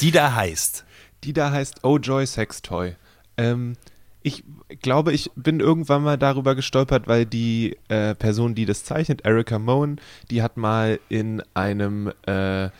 die 0.00 0.12
da 0.12 0.32
heißt 0.36 0.84
die 1.24 1.32
da 1.32 1.50
heißt 1.50 1.84
Oh 1.84 1.98
Joy 1.98 2.26
Sex 2.26 2.62
Toy. 2.62 2.96
Ähm, 3.36 3.74
ich 4.22 4.44
glaube, 4.80 5.12
ich 5.12 5.30
bin 5.34 5.60
irgendwann 5.60 6.04
mal 6.04 6.16
darüber 6.16 6.54
gestolpert, 6.54 7.08
weil 7.08 7.26
die 7.26 7.76
äh, 7.88 8.14
Person, 8.14 8.54
die 8.54 8.66
das 8.66 8.84
zeichnet, 8.84 9.24
Erika 9.24 9.58
Moen, 9.58 10.00
die 10.30 10.42
hat 10.42 10.56
mal 10.56 11.00
in 11.08 11.42
einem 11.54 12.12
äh, 12.26 12.70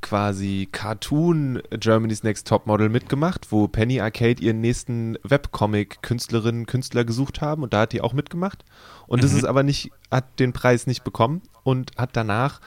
quasi 0.00 0.68
Cartoon 0.72 1.62
Germany's 1.70 2.22
Next 2.22 2.48
Top 2.48 2.66
Model 2.66 2.88
mitgemacht, 2.88 3.52
wo 3.52 3.68
Penny 3.68 4.00
Arcade 4.00 4.42
ihren 4.42 4.60
nächsten 4.60 5.18
Webcomic-Künstlerinnen, 5.22 6.66
Künstler 6.66 7.04
gesucht 7.04 7.42
haben 7.42 7.62
und 7.62 7.74
da 7.74 7.80
hat 7.80 7.92
die 7.92 8.00
auch 8.00 8.14
mitgemacht. 8.14 8.64
Und 9.06 9.18
mhm. 9.18 9.22
das 9.22 9.32
ist 9.34 9.44
aber 9.44 9.62
nicht, 9.62 9.90
hat 10.10 10.38
den 10.38 10.52
Preis 10.52 10.86
nicht 10.86 11.04
bekommen 11.04 11.42
und 11.64 11.92
hat 11.98 12.10
danach 12.14 12.60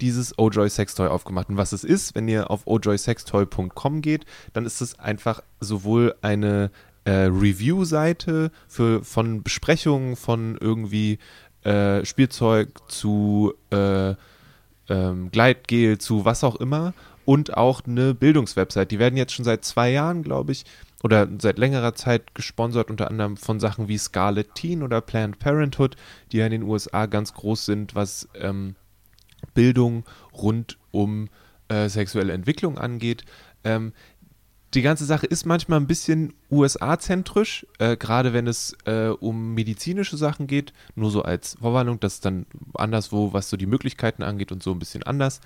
dieses 0.00 0.38
Ojoy 0.38 0.68
Sextoy 0.68 1.08
aufgemacht. 1.08 1.48
Und 1.48 1.56
was 1.56 1.72
es 1.72 1.84
ist, 1.84 2.14
wenn 2.14 2.28
ihr 2.28 2.50
auf 2.50 2.66
ojoysextoy.com 2.66 4.02
geht, 4.02 4.24
dann 4.52 4.66
ist 4.66 4.80
es 4.80 4.98
einfach 4.98 5.42
sowohl 5.60 6.14
eine 6.22 6.70
äh, 7.04 7.10
Review-Seite 7.10 8.50
von 8.68 9.42
Besprechungen 9.42 10.16
von 10.16 10.58
irgendwie 10.60 11.18
äh, 11.64 12.04
Spielzeug 12.04 12.70
zu 12.88 13.54
äh, 13.70 14.14
ähm, 14.88 15.30
Gleitgel, 15.30 15.98
zu 15.98 16.24
was 16.24 16.44
auch 16.44 16.56
immer 16.56 16.94
und 17.24 17.56
auch 17.56 17.82
eine 17.86 18.14
Bildungswebsite. 18.14 18.86
Die 18.86 18.98
werden 18.98 19.16
jetzt 19.16 19.32
schon 19.32 19.44
seit 19.44 19.64
zwei 19.64 19.90
Jahren, 19.90 20.22
glaube 20.22 20.52
ich, 20.52 20.64
oder 21.02 21.28
seit 21.38 21.58
längerer 21.58 21.94
Zeit 21.94 22.34
gesponsert, 22.34 22.90
unter 22.90 23.08
anderem 23.08 23.36
von 23.36 23.60
Sachen 23.60 23.88
wie 23.88 23.98
Scarlet 23.98 24.54
Teen 24.54 24.82
oder 24.82 25.00
Planned 25.00 25.38
Parenthood, 25.38 25.96
die 26.32 26.38
ja 26.38 26.46
in 26.46 26.52
den 26.52 26.62
USA 26.62 27.06
ganz 27.06 27.32
groß 27.32 27.64
sind, 27.64 27.94
was 27.94 28.28
ähm, 28.34 28.74
Bildung 29.54 30.04
rund 30.32 30.78
um 30.90 31.28
äh, 31.68 31.88
sexuelle 31.88 32.32
Entwicklung 32.32 32.78
angeht. 32.78 33.24
Ähm, 33.64 33.92
die 34.74 34.82
ganze 34.82 35.04
Sache 35.04 35.26
ist 35.26 35.46
manchmal 35.46 35.80
ein 35.80 35.88
bisschen 35.88 36.32
USA-zentrisch, 36.50 37.66
äh, 37.78 37.96
gerade 37.96 38.32
wenn 38.32 38.46
es 38.46 38.76
äh, 38.84 39.08
um 39.08 39.54
medizinische 39.54 40.16
Sachen 40.16 40.46
geht. 40.46 40.72
Nur 40.94 41.10
so 41.10 41.22
als 41.22 41.56
Vorwarnung, 41.60 41.98
das 41.98 42.14
ist 42.14 42.24
dann 42.24 42.46
anderswo, 42.74 43.32
was 43.32 43.50
so 43.50 43.56
die 43.56 43.66
Möglichkeiten 43.66 44.22
angeht 44.22 44.52
und 44.52 44.62
so 44.62 44.70
ein 44.70 44.78
bisschen 44.78 45.02
anders. 45.02 45.40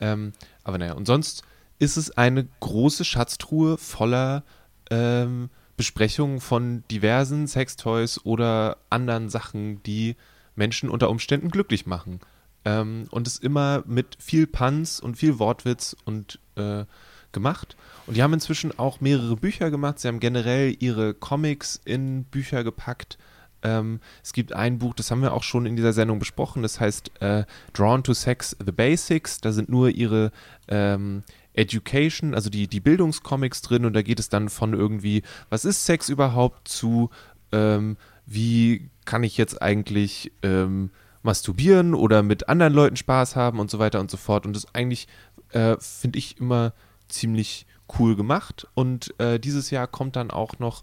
Ähm, 0.00 0.32
aber 0.64 0.78
naja, 0.78 0.94
und 0.94 1.06
sonst 1.06 1.42
ist 1.78 1.98
es 1.98 2.16
eine 2.16 2.46
große 2.60 3.04
Schatztruhe 3.04 3.76
voller 3.76 4.44
ähm, 4.90 5.50
Besprechungen 5.76 6.40
von 6.40 6.84
diversen 6.90 7.46
Sextoys 7.46 8.24
oder 8.24 8.78
anderen 8.88 9.28
Sachen, 9.28 9.82
die 9.82 10.16
Menschen 10.54 10.88
unter 10.88 11.10
Umständen 11.10 11.50
glücklich 11.50 11.86
machen. 11.86 12.20
Ähm, 12.64 13.06
und 13.10 13.26
es 13.26 13.38
immer 13.38 13.82
mit 13.86 14.16
viel 14.18 14.46
Panz 14.46 14.98
und 14.98 15.16
viel 15.16 15.38
Wortwitz 15.38 15.96
und 16.04 16.38
äh, 16.56 16.84
gemacht. 17.32 17.76
Und 18.06 18.16
die 18.16 18.22
haben 18.22 18.34
inzwischen 18.34 18.78
auch 18.78 19.00
mehrere 19.00 19.36
Bücher 19.36 19.70
gemacht. 19.70 19.98
Sie 19.98 20.08
haben 20.08 20.20
generell 20.20 20.76
ihre 20.78 21.14
Comics 21.14 21.80
in 21.84 22.24
Bücher 22.24 22.64
gepackt. 22.64 23.18
Ähm, 23.62 24.00
es 24.22 24.32
gibt 24.32 24.52
ein 24.52 24.78
Buch, 24.78 24.94
das 24.94 25.10
haben 25.10 25.22
wir 25.22 25.32
auch 25.32 25.42
schon 25.42 25.66
in 25.66 25.76
dieser 25.76 25.92
Sendung 25.92 26.18
besprochen, 26.18 26.62
das 26.62 26.80
heißt 26.80 27.20
äh, 27.20 27.44
Drawn 27.74 28.02
to 28.02 28.14
Sex, 28.14 28.56
The 28.64 28.72
Basics. 28.72 29.40
Da 29.40 29.52
sind 29.52 29.68
nur 29.68 29.90
ihre 29.90 30.32
ähm, 30.68 31.22
Education, 31.52 32.34
also 32.34 32.48
die, 32.48 32.68
die 32.68 32.80
Bildungscomics 32.80 33.60
drin 33.62 33.84
und 33.84 33.92
da 33.92 34.02
geht 34.02 34.20
es 34.20 34.28
dann 34.28 34.48
von 34.48 34.72
irgendwie, 34.72 35.22
was 35.50 35.64
ist 35.64 35.84
Sex 35.84 36.08
überhaupt, 36.08 36.68
zu 36.68 37.10
ähm, 37.52 37.96
wie 38.26 38.88
kann 39.04 39.24
ich 39.24 39.36
jetzt 39.36 39.60
eigentlich 39.60 40.32
ähm, 40.42 40.90
masturbieren 41.22 41.94
oder 41.94 42.22
mit 42.22 42.48
anderen 42.48 42.72
Leuten 42.72 42.96
Spaß 42.96 43.36
haben 43.36 43.58
und 43.58 43.70
so 43.70 43.78
weiter 43.78 44.00
und 44.00 44.10
so 44.10 44.16
fort. 44.16 44.46
Und 44.46 44.54
das 44.54 44.74
eigentlich, 44.74 45.08
äh, 45.50 45.76
finde 45.78 46.18
ich, 46.18 46.38
immer 46.38 46.72
ziemlich 47.08 47.66
cool 47.98 48.16
gemacht. 48.16 48.66
Und 48.74 49.18
äh, 49.20 49.38
dieses 49.38 49.70
Jahr 49.70 49.86
kommt 49.86 50.16
dann 50.16 50.30
auch 50.30 50.58
noch 50.58 50.82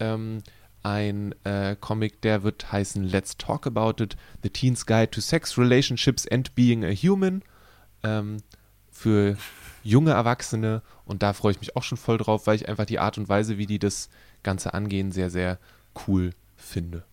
ähm, 0.00 0.42
ein 0.82 1.34
äh, 1.44 1.76
Comic, 1.80 2.20
der 2.22 2.42
wird 2.42 2.70
heißen 2.70 3.02
Let's 3.04 3.36
Talk 3.36 3.66
About 3.66 4.02
It, 4.02 4.16
The 4.42 4.50
Teen's 4.50 4.86
Guide 4.86 5.10
to 5.10 5.20
Sex, 5.20 5.58
Relationships 5.58 6.26
and 6.28 6.54
Being 6.54 6.84
a 6.84 6.90
Human. 6.90 7.42
Ähm, 8.02 8.38
für 8.98 9.36
junge 9.84 10.10
Erwachsene 10.10 10.82
und 11.04 11.22
da 11.22 11.32
freue 11.32 11.52
ich 11.52 11.60
mich 11.60 11.76
auch 11.76 11.82
schon 11.82 11.98
voll 11.98 12.18
drauf, 12.18 12.46
weil 12.46 12.56
ich 12.56 12.68
einfach 12.68 12.84
die 12.84 12.98
Art 12.98 13.16
und 13.16 13.28
Weise, 13.28 13.56
wie 13.56 13.66
die 13.66 13.78
das 13.78 14.08
Ganze 14.42 14.74
angehen, 14.74 15.12
sehr, 15.12 15.30
sehr 15.30 15.58
cool 16.06 16.32
finde. 16.56 17.04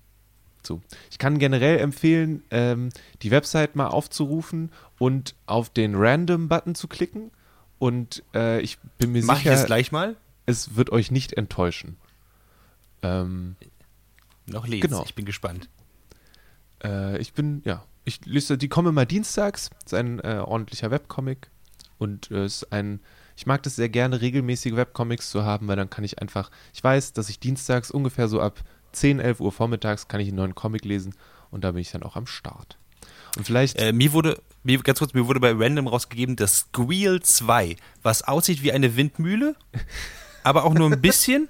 So. 0.66 0.82
Ich 1.12 1.18
kann 1.18 1.40
generell 1.40 1.80
empfehlen, 1.80 2.44
ähm, 2.52 2.90
die 3.22 3.32
Website 3.32 3.76
mal 3.76 3.88
aufzurufen 3.88 4.72
und 5.00 5.36
auf 5.46 5.70
den 5.70 5.96
Random-Button 5.96 6.76
zu 6.76 6.88
klicken 6.88 7.32
und 7.80 8.24
äh, 8.34 8.62
ich 8.62 8.78
bin 8.98 9.12
mir 9.12 9.24
Mach 9.24 9.38
sicher, 9.38 9.52
ich 9.54 9.58
das 9.60 9.66
gleich 9.66 9.92
mal? 9.92 10.16
es 10.46 10.76
wird 10.76 10.92
euch 10.92 11.12
nicht 11.12 11.34
enttäuschen. 11.34 11.98
Ähm, 13.02 13.56
Noch 14.48 14.68
lesen. 14.68 14.82
Genau. 14.90 15.04
Ich 15.06 15.16
bin 15.16 15.26
gespannt. 15.26 15.70
äh, 16.84 17.18
ich 17.20 17.34
bin, 17.34 17.62
ja, 17.66 17.84
ich 18.04 18.26
lese, 18.26 18.58
die 18.58 18.70
kommen 18.70 18.90
immer 18.90 19.06
dienstags. 19.06 19.70
Das 19.84 19.94
ist 19.94 20.00
ein 20.00 20.20
äh, 20.20 20.42
ordentlicher 20.46 20.92
Webcomic 20.92 21.50
und 21.98 22.30
äh, 22.32 22.46
ist 22.46 22.72
ein, 22.72 23.00
ich 23.36 23.46
mag 23.46 23.64
das 23.64 23.76
sehr 23.76 23.90
gerne, 23.90 24.22
regelmäßige 24.22 24.76
Webcomics 24.76 25.30
zu 25.30 25.44
haben, 25.44 25.68
weil 25.68 25.76
dann 25.76 25.90
kann 25.90 26.04
ich 26.04 26.20
einfach, 26.22 26.52
ich 26.74 26.84
weiß, 26.84 27.14
dass 27.14 27.30
ich 27.30 27.40
dienstags 27.40 27.92
ungefähr 27.92 28.28
so 28.28 28.40
ab 28.40 28.64
10, 28.96 29.20
11 29.20 29.40
Uhr 29.40 29.52
vormittags 29.52 30.08
kann 30.08 30.20
ich 30.20 30.30
einen 30.30 30.38
neuen 30.38 30.56
Comic 30.56 30.86
lesen 30.86 31.14
und 31.52 31.64
da 31.64 31.72
bin 31.72 31.82
ich 31.82 31.92
dann 31.92 32.04
auch 32.04 32.16
am 32.16 32.28
Start. 32.28 32.78
Und 33.38 33.46
vielleicht, 33.46 33.78
Äh, 33.78 33.94
mir 33.94 34.14
wurde, 34.14 34.42
mir, 34.64 34.80
ganz 34.80 35.00
kurz, 35.00 35.14
mir 35.14 35.28
wurde 35.28 35.40
bei 35.40 35.52
Random 35.52 35.88
rausgegeben, 35.88 36.36
das 36.36 36.60
Squeal 36.60 37.22
2, 37.22 37.76
was 38.02 38.24
aussieht 38.24 38.64
wie 38.64 38.72
eine 38.72 38.96
Windmühle, 38.96 39.56
aber 40.44 40.64
auch 40.64 40.74
nur 40.74 40.90
ein 40.92 41.02
bisschen. 41.02 41.50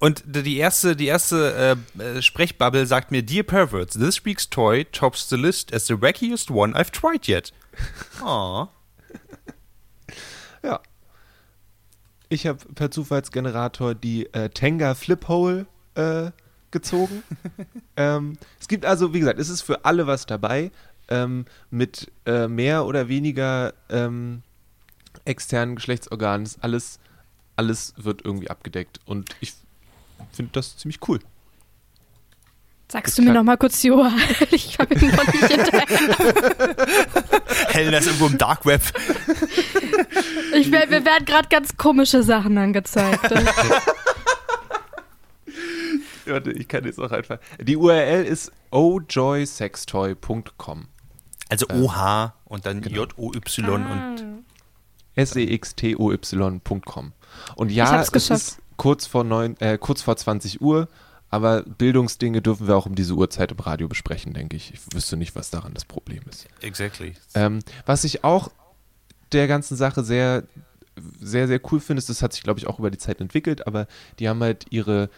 Und 0.00 0.22
die 0.26 0.56
erste, 0.56 0.96
die 0.96 1.06
erste 1.06 1.76
äh, 1.98 2.02
äh, 2.02 2.22
Sprechbubble 2.22 2.86
sagt 2.86 3.10
mir, 3.10 3.22
Dear 3.22 3.42
Perverts, 3.42 3.94
this 3.98 4.24
week's 4.24 4.48
toy 4.48 4.84
tops 4.84 5.28
the 5.28 5.36
list 5.36 5.74
as 5.74 5.86
the 5.86 6.00
wackiest 6.00 6.50
one 6.50 6.74
I've 6.74 6.90
tried 6.90 7.28
yet. 7.28 7.52
Aw. 8.22 8.68
ja. 10.62 10.80
Ich 12.30 12.46
habe 12.46 12.58
per 12.74 12.90
Zufallsgenerator 12.90 13.94
die 13.94 14.32
äh, 14.32 14.48
Tenga 14.48 14.94
Flip 14.94 15.28
Hole 15.28 15.66
äh, 16.00 16.30
gezogen. 16.70 17.22
ähm, 17.96 18.38
es 18.60 18.68
gibt 18.68 18.84
also, 18.84 19.12
wie 19.14 19.20
gesagt, 19.20 19.38
es 19.38 19.48
ist 19.48 19.62
für 19.62 19.84
alle 19.84 20.06
was 20.06 20.26
dabei. 20.26 20.70
Ähm, 21.08 21.44
mit 21.70 22.10
äh, 22.24 22.46
mehr 22.46 22.86
oder 22.86 23.08
weniger 23.08 23.74
ähm, 23.88 24.42
externen 25.24 25.74
Geschlechtsorganen. 25.74 26.46
Ist 26.46 26.62
alles, 26.62 27.00
alles 27.56 27.94
wird 27.96 28.24
irgendwie 28.24 28.48
abgedeckt. 28.48 29.00
Und 29.06 29.34
ich 29.40 29.54
finde 30.32 30.52
das 30.52 30.76
ziemlich 30.76 31.00
cool. 31.08 31.18
Sagst 32.90 33.16
du 33.18 33.22
mir 33.22 33.32
noch 33.32 33.44
mal 33.44 33.56
kurz 33.56 33.80
die 33.80 33.90
URL? 33.90 34.10
Ich 34.50 34.78
habe 34.78 34.94
ihn 34.94 35.10
noch 35.10 35.26
nicht 35.26 35.46
hinterher. 35.48 35.86
Helena 37.68 37.98
ist 37.98 38.06
irgendwo 38.06 38.26
im 38.26 38.38
Dark 38.38 38.66
Web. 38.66 38.82
Ich, 40.54 40.68
mir 40.68 40.90
werden 40.90 41.24
gerade 41.24 41.48
ganz 41.48 41.76
komische 41.76 42.24
Sachen 42.24 42.58
angezeigt. 42.58 43.32
Warte, 46.30 46.52
ich 46.52 46.68
kann 46.68 46.84
jetzt 46.84 46.98
auch 46.98 47.10
einfach. 47.10 47.38
Die 47.60 47.76
URL 47.76 48.24
ist 48.24 48.52
ojoysextoy.com. 48.70 50.86
Also 51.48 51.66
OH 51.68 52.32
und 52.44 52.66
dann 52.66 52.80
Genau. 52.80 53.02
J-O-Y 53.02 53.82
Ah. 53.84 54.10
und 54.10 54.44
sextoy.com. 55.16 57.12
Und 57.56 57.70
ja, 57.72 58.00
es 58.00 58.12
geschafft. 58.12 58.40
ist 58.42 58.58
kurz 58.76 59.06
vor, 59.06 59.24
neun, 59.24 59.56
äh, 59.60 59.78
kurz 59.78 60.02
vor 60.02 60.16
20 60.16 60.60
Uhr, 60.60 60.88
aber 61.28 61.62
Bildungsdinge 61.62 62.42
dürfen 62.42 62.66
wir 62.66 62.76
auch 62.76 62.86
um 62.86 62.94
diese 62.94 63.14
Uhrzeit 63.14 63.52
im 63.52 63.58
Radio 63.58 63.88
besprechen, 63.88 64.32
denke 64.32 64.56
ich. 64.56 64.72
Ich 64.74 64.80
wüsste 64.94 65.16
nicht, 65.16 65.34
was 65.36 65.50
daran 65.50 65.74
das 65.74 65.84
Problem 65.84 66.22
ist. 66.28 66.46
Exactly. 66.60 67.14
Ähm, 67.34 67.60
was 67.86 68.04
ich 68.04 68.24
auch 68.24 68.50
der 69.32 69.46
ganzen 69.46 69.76
Sache 69.76 70.02
sehr, 70.02 70.44
sehr, 71.20 71.46
sehr 71.46 71.60
cool 71.70 71.80
finde, 71.80 71.98
ist, 71.98 72.08
das 72.08 72.22
hat 72.22 72.32
sich, 72.32 72.42
glaube 72.42 72.58
ich, 72.58 72.66
auch 72.66 72.78
über 72.78 72.90
die 72.90 72.98
Zeit 72.98 73.20
entwickelt, 73.20 73.66
aber 73.66 73.86
die 74.18 74.28
haben 74.28 74.40
halt 74.40 74.66
ihre, 74.70 75.08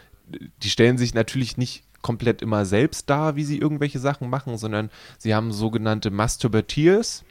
die 0.62 0.70
stellen 0.70 0.98
sich 0.98 1.14
natürlich 1.14 1.56
nicht 1.56 1.84
komplett 2.02 2.42
immer 2.42 2.64
selbst 2.64 3.08
dar, 3.08 3.36
wie 3.36 3.44
sie 3.44 3.58
irgendwelche 3.58 3.98
Sachen 4.00 4.28
machen, 4.28 4.58
sondern 4.58 4.90
sie 5.18 5.34
haben 5.34 5.52
sogenannte 5.52 6.10
Masturbateers. 6.10 7.24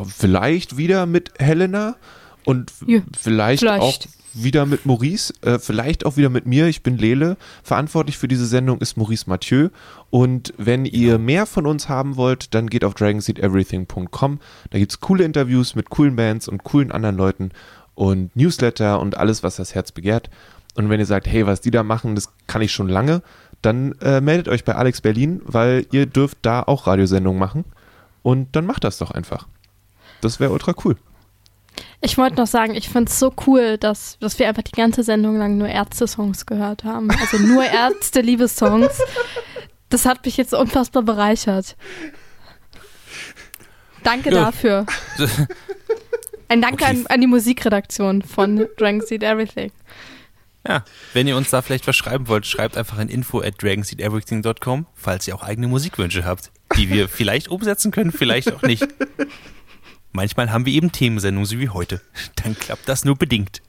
vielleicht 0.06 0.76
wieder 0.76 1.06
mit 1.06 1.32
Helena 1.40 1.96
und 2.44 2.72
Ja, 2.86 3.00
vielleicht, 3.18 3.64
vielleicht. 3.64 3.82
auch 3.82 3.98
wieder 4.42 4.66
mit 4.66 4.86
Maurice, 4.86 5.32
äh, 5.42 5.58
vielleicht 5.58 6.06
auch 6.06 6.16
wieder 6.16 6.28
mit 6.28 6.46
mir. 6.46 6.66
Ich 6.66 6.82
bin 6.82 6.98
Lele. 6.98 7.36
Verantwortlich 7.62 8.18
für 8.18 8.28
diese 8.28 8.46
Sendung 8.46 8.80
ist 8.80 8.96
Maurice 8.96 9.28
Mathieu. 9.28 9.68
Und 10.10 10.52
wenn 10.56 10.84
ihr 10.84 11.18
mehr 11.18 11.46
von 11.46 11.66
uns 11.66 11.88
haben 11.88 12.16
wollt, 12.16 12.54
dann 12.54 12.68
geht 12.68 12.84
auf 12.84 12.94
dragonseedeverything.com. 12.94 14.40
Da 14.70 14.78
gibt 14.78 14.92
es 14.92 15.00
coole 15.00 15.24
Interviews 15.24 15.74
mit 15.74 15.90
coolen 15.90 16.16
Bands 16.16 16.48
und 16.48 16.64
coolen 16.64 16.92
anderen 16.92 17.16
Leuten 17.16 17.50
und 17.94 18.34
Newsletter 18.36 19.00
und 19.00 19.16
alles, 19.16 19.42
was 19.42 19.56
das 19.56 19.74
Herz 19.74 19.92
begehrt. 19.92 20.30
Und 20.74 20.90
wenn 20.90 21.00
ihr 21.00 21.06
sagt, 21.06 21.26
hey, 21.26 21.46
was 21.46 21.60
die 21.60 21.70
da 21.70 21.82
machen, 21.82 22.14
das 22.14 22.30
kann 22.46 22.62
ich 22.62 22.72
schon 22.72 22.88
lange, 22.88 23.22
dann 23.62 23.92
äh, 24.00 24.20
meldet 24.20 24.48
euch 24.48 24.64
bei 24.64 24.74
Alex 24.74 25.00
Berlin, 25.00 25.40
weil 25.44 25.86
ihr 25.90 26.06
dürft 26.06 26.38
da 26.42 26.62
auch 26.62 26.86
Radiosendungen 26.86 27.38
machen. 27.40 27.64
Und 28.22 28.54
dann 28.54 28.66
macht 28.66 28.84
das 28.84 28.98
doch 28.98 29.10
einfach. 29.10 29.46
Das 30.20 30.40
wäre 30.40 30.52
ultra 30.52 30.74
cool. 30.84 30.96
Ich 32.00 32.16
wollte 32.18 32.36
noch 32.36 32.46
sagen, 32.46 32.74
ich 32.74 32.88
finde 32.88 33.10
es 33.10 33.18
so 33.18 33.32
cool, 33.46 33.78
dass, 33.78 34.18
dass 34.20 34.38
wir 34.38 34.48
einfach 34.48 34.62
die 34.62 34.72
ganze 34.72 35.02
Sendung 35.02 35.36
lang 35.38 35.56
nur 35.58 35.68
Ärzte-Songs 35.68 36.46
gehört 36.46 36.84
haben. 36.84 37.10
Also 37.10 37.38
nur 37.38 37.64
Ärzte-Liebessongs. 37.70 38.98
Das 39.88 40.04
hat 40.06 40.24
mich 40.24 40.36
jetzt 40.36 40.54
unfassbar 40.54 41.02
bereichert. 41.02 41.76
Danke 44.02 44.30
Ja. 44.32 44.44
dafür. 44.46 44.86
Ein 46.48 46.62
Dank 46.62 46.74
Okay. 46.74 46.84
an, 46.84 47.06
an 47.08 47.20
die 47.20 47.26
Musikredaktion 47.26 48.22
von 48.22 48.66
Dragon 48.78 49.00
Seed 49.00 49.22
Everything. 49.22 49.72
Ja, 50.68 50.84
wenn 51.12 51.28
ihr 51.28 51.36
uns 51.36 51.50
da 51.50 51.62
vielleicht 51.62 51.86
was 51.86 51.94
schreiben 51.96 52.26
wollt, 52.28 52.44
schreibt 52.46 52.76
einfach 52.76 52.98
an 52.98 53.08
info 53.08 53.40
at 53.40 53.62
dragonseedeverything.com, 53.62 54.86
falls 54.94 55.28
ihr 55.28 55.34
auch 55.36 55.42
eigene 55.44 55.68
Musikwünsche 55.68 56.24
habt, 56.24 56.50
die 56.76 56.90
wir 56.90 57.08
vielleicht 57.08 57.48
umsetzen 57.48 57.92
können, 57.92 58.10
vielleicht 58.10 58.52
auch 58.52 58.62
nicht. 58.62 58.86
Manchmal 60.16 60.50
haben 60.50 60.64
wir 60.64 60.72
eben 60.72 60.92
Themensendungen, 60.92 61.46
so 61.46 61.58
wie 61.58 61.68
heute. 61.68 62.00
Dann 62.42 62.58
klappt 62.58 62.88
das 62.88 63.04
nur 63.04 63.16
bedingt. 63.16 63.60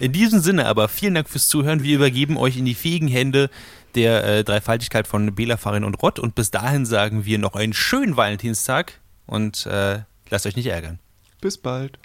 In 0.00 0.12
diesem 0.12 0.40
Sinne 0.40 0.66
aber 0.66 0.88
vielen 0.88 1.14
Dank 1.14 1.28
fürs 1.28 1.48
Zuhören. 1.48 1.84
Wir 1.84 1.94
übergeben 1.94 2.36
euch 2.36 2.56
in 2.56 2.64
die 2.64 2.74
fähigen 2.74 3.06
Hände 3.06 3.48
der 3.94 4.24
äh, 4.24 4.44
Dreifaltigkeit 4.44 5.06
von 5.06 5.32
Bela, 5.34 5.56
Farin 5.56 5.84
und 5.84 6.02
Rott. 6.02 6.18
Und 6.18 6.34
bis 6.34 6.50
dahin 6.50 6.84
sagen 6.84 7.24
wir 7.24 7.38
noch 7.38 7.54
einen 7.54 7.72
schönen 7.72 8.16
Valentinstag 8.16 9.00
und 9.26 9.66
äh, 9.66 10.00
lasst 10.30 10.46
euch 10.46 10.56
nicht 10.56 10.66
ärgern. 10.66 10.98
Bis 11.40 11.56
bald. 11.56 11.96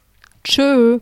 Tschö. 0.44 1.00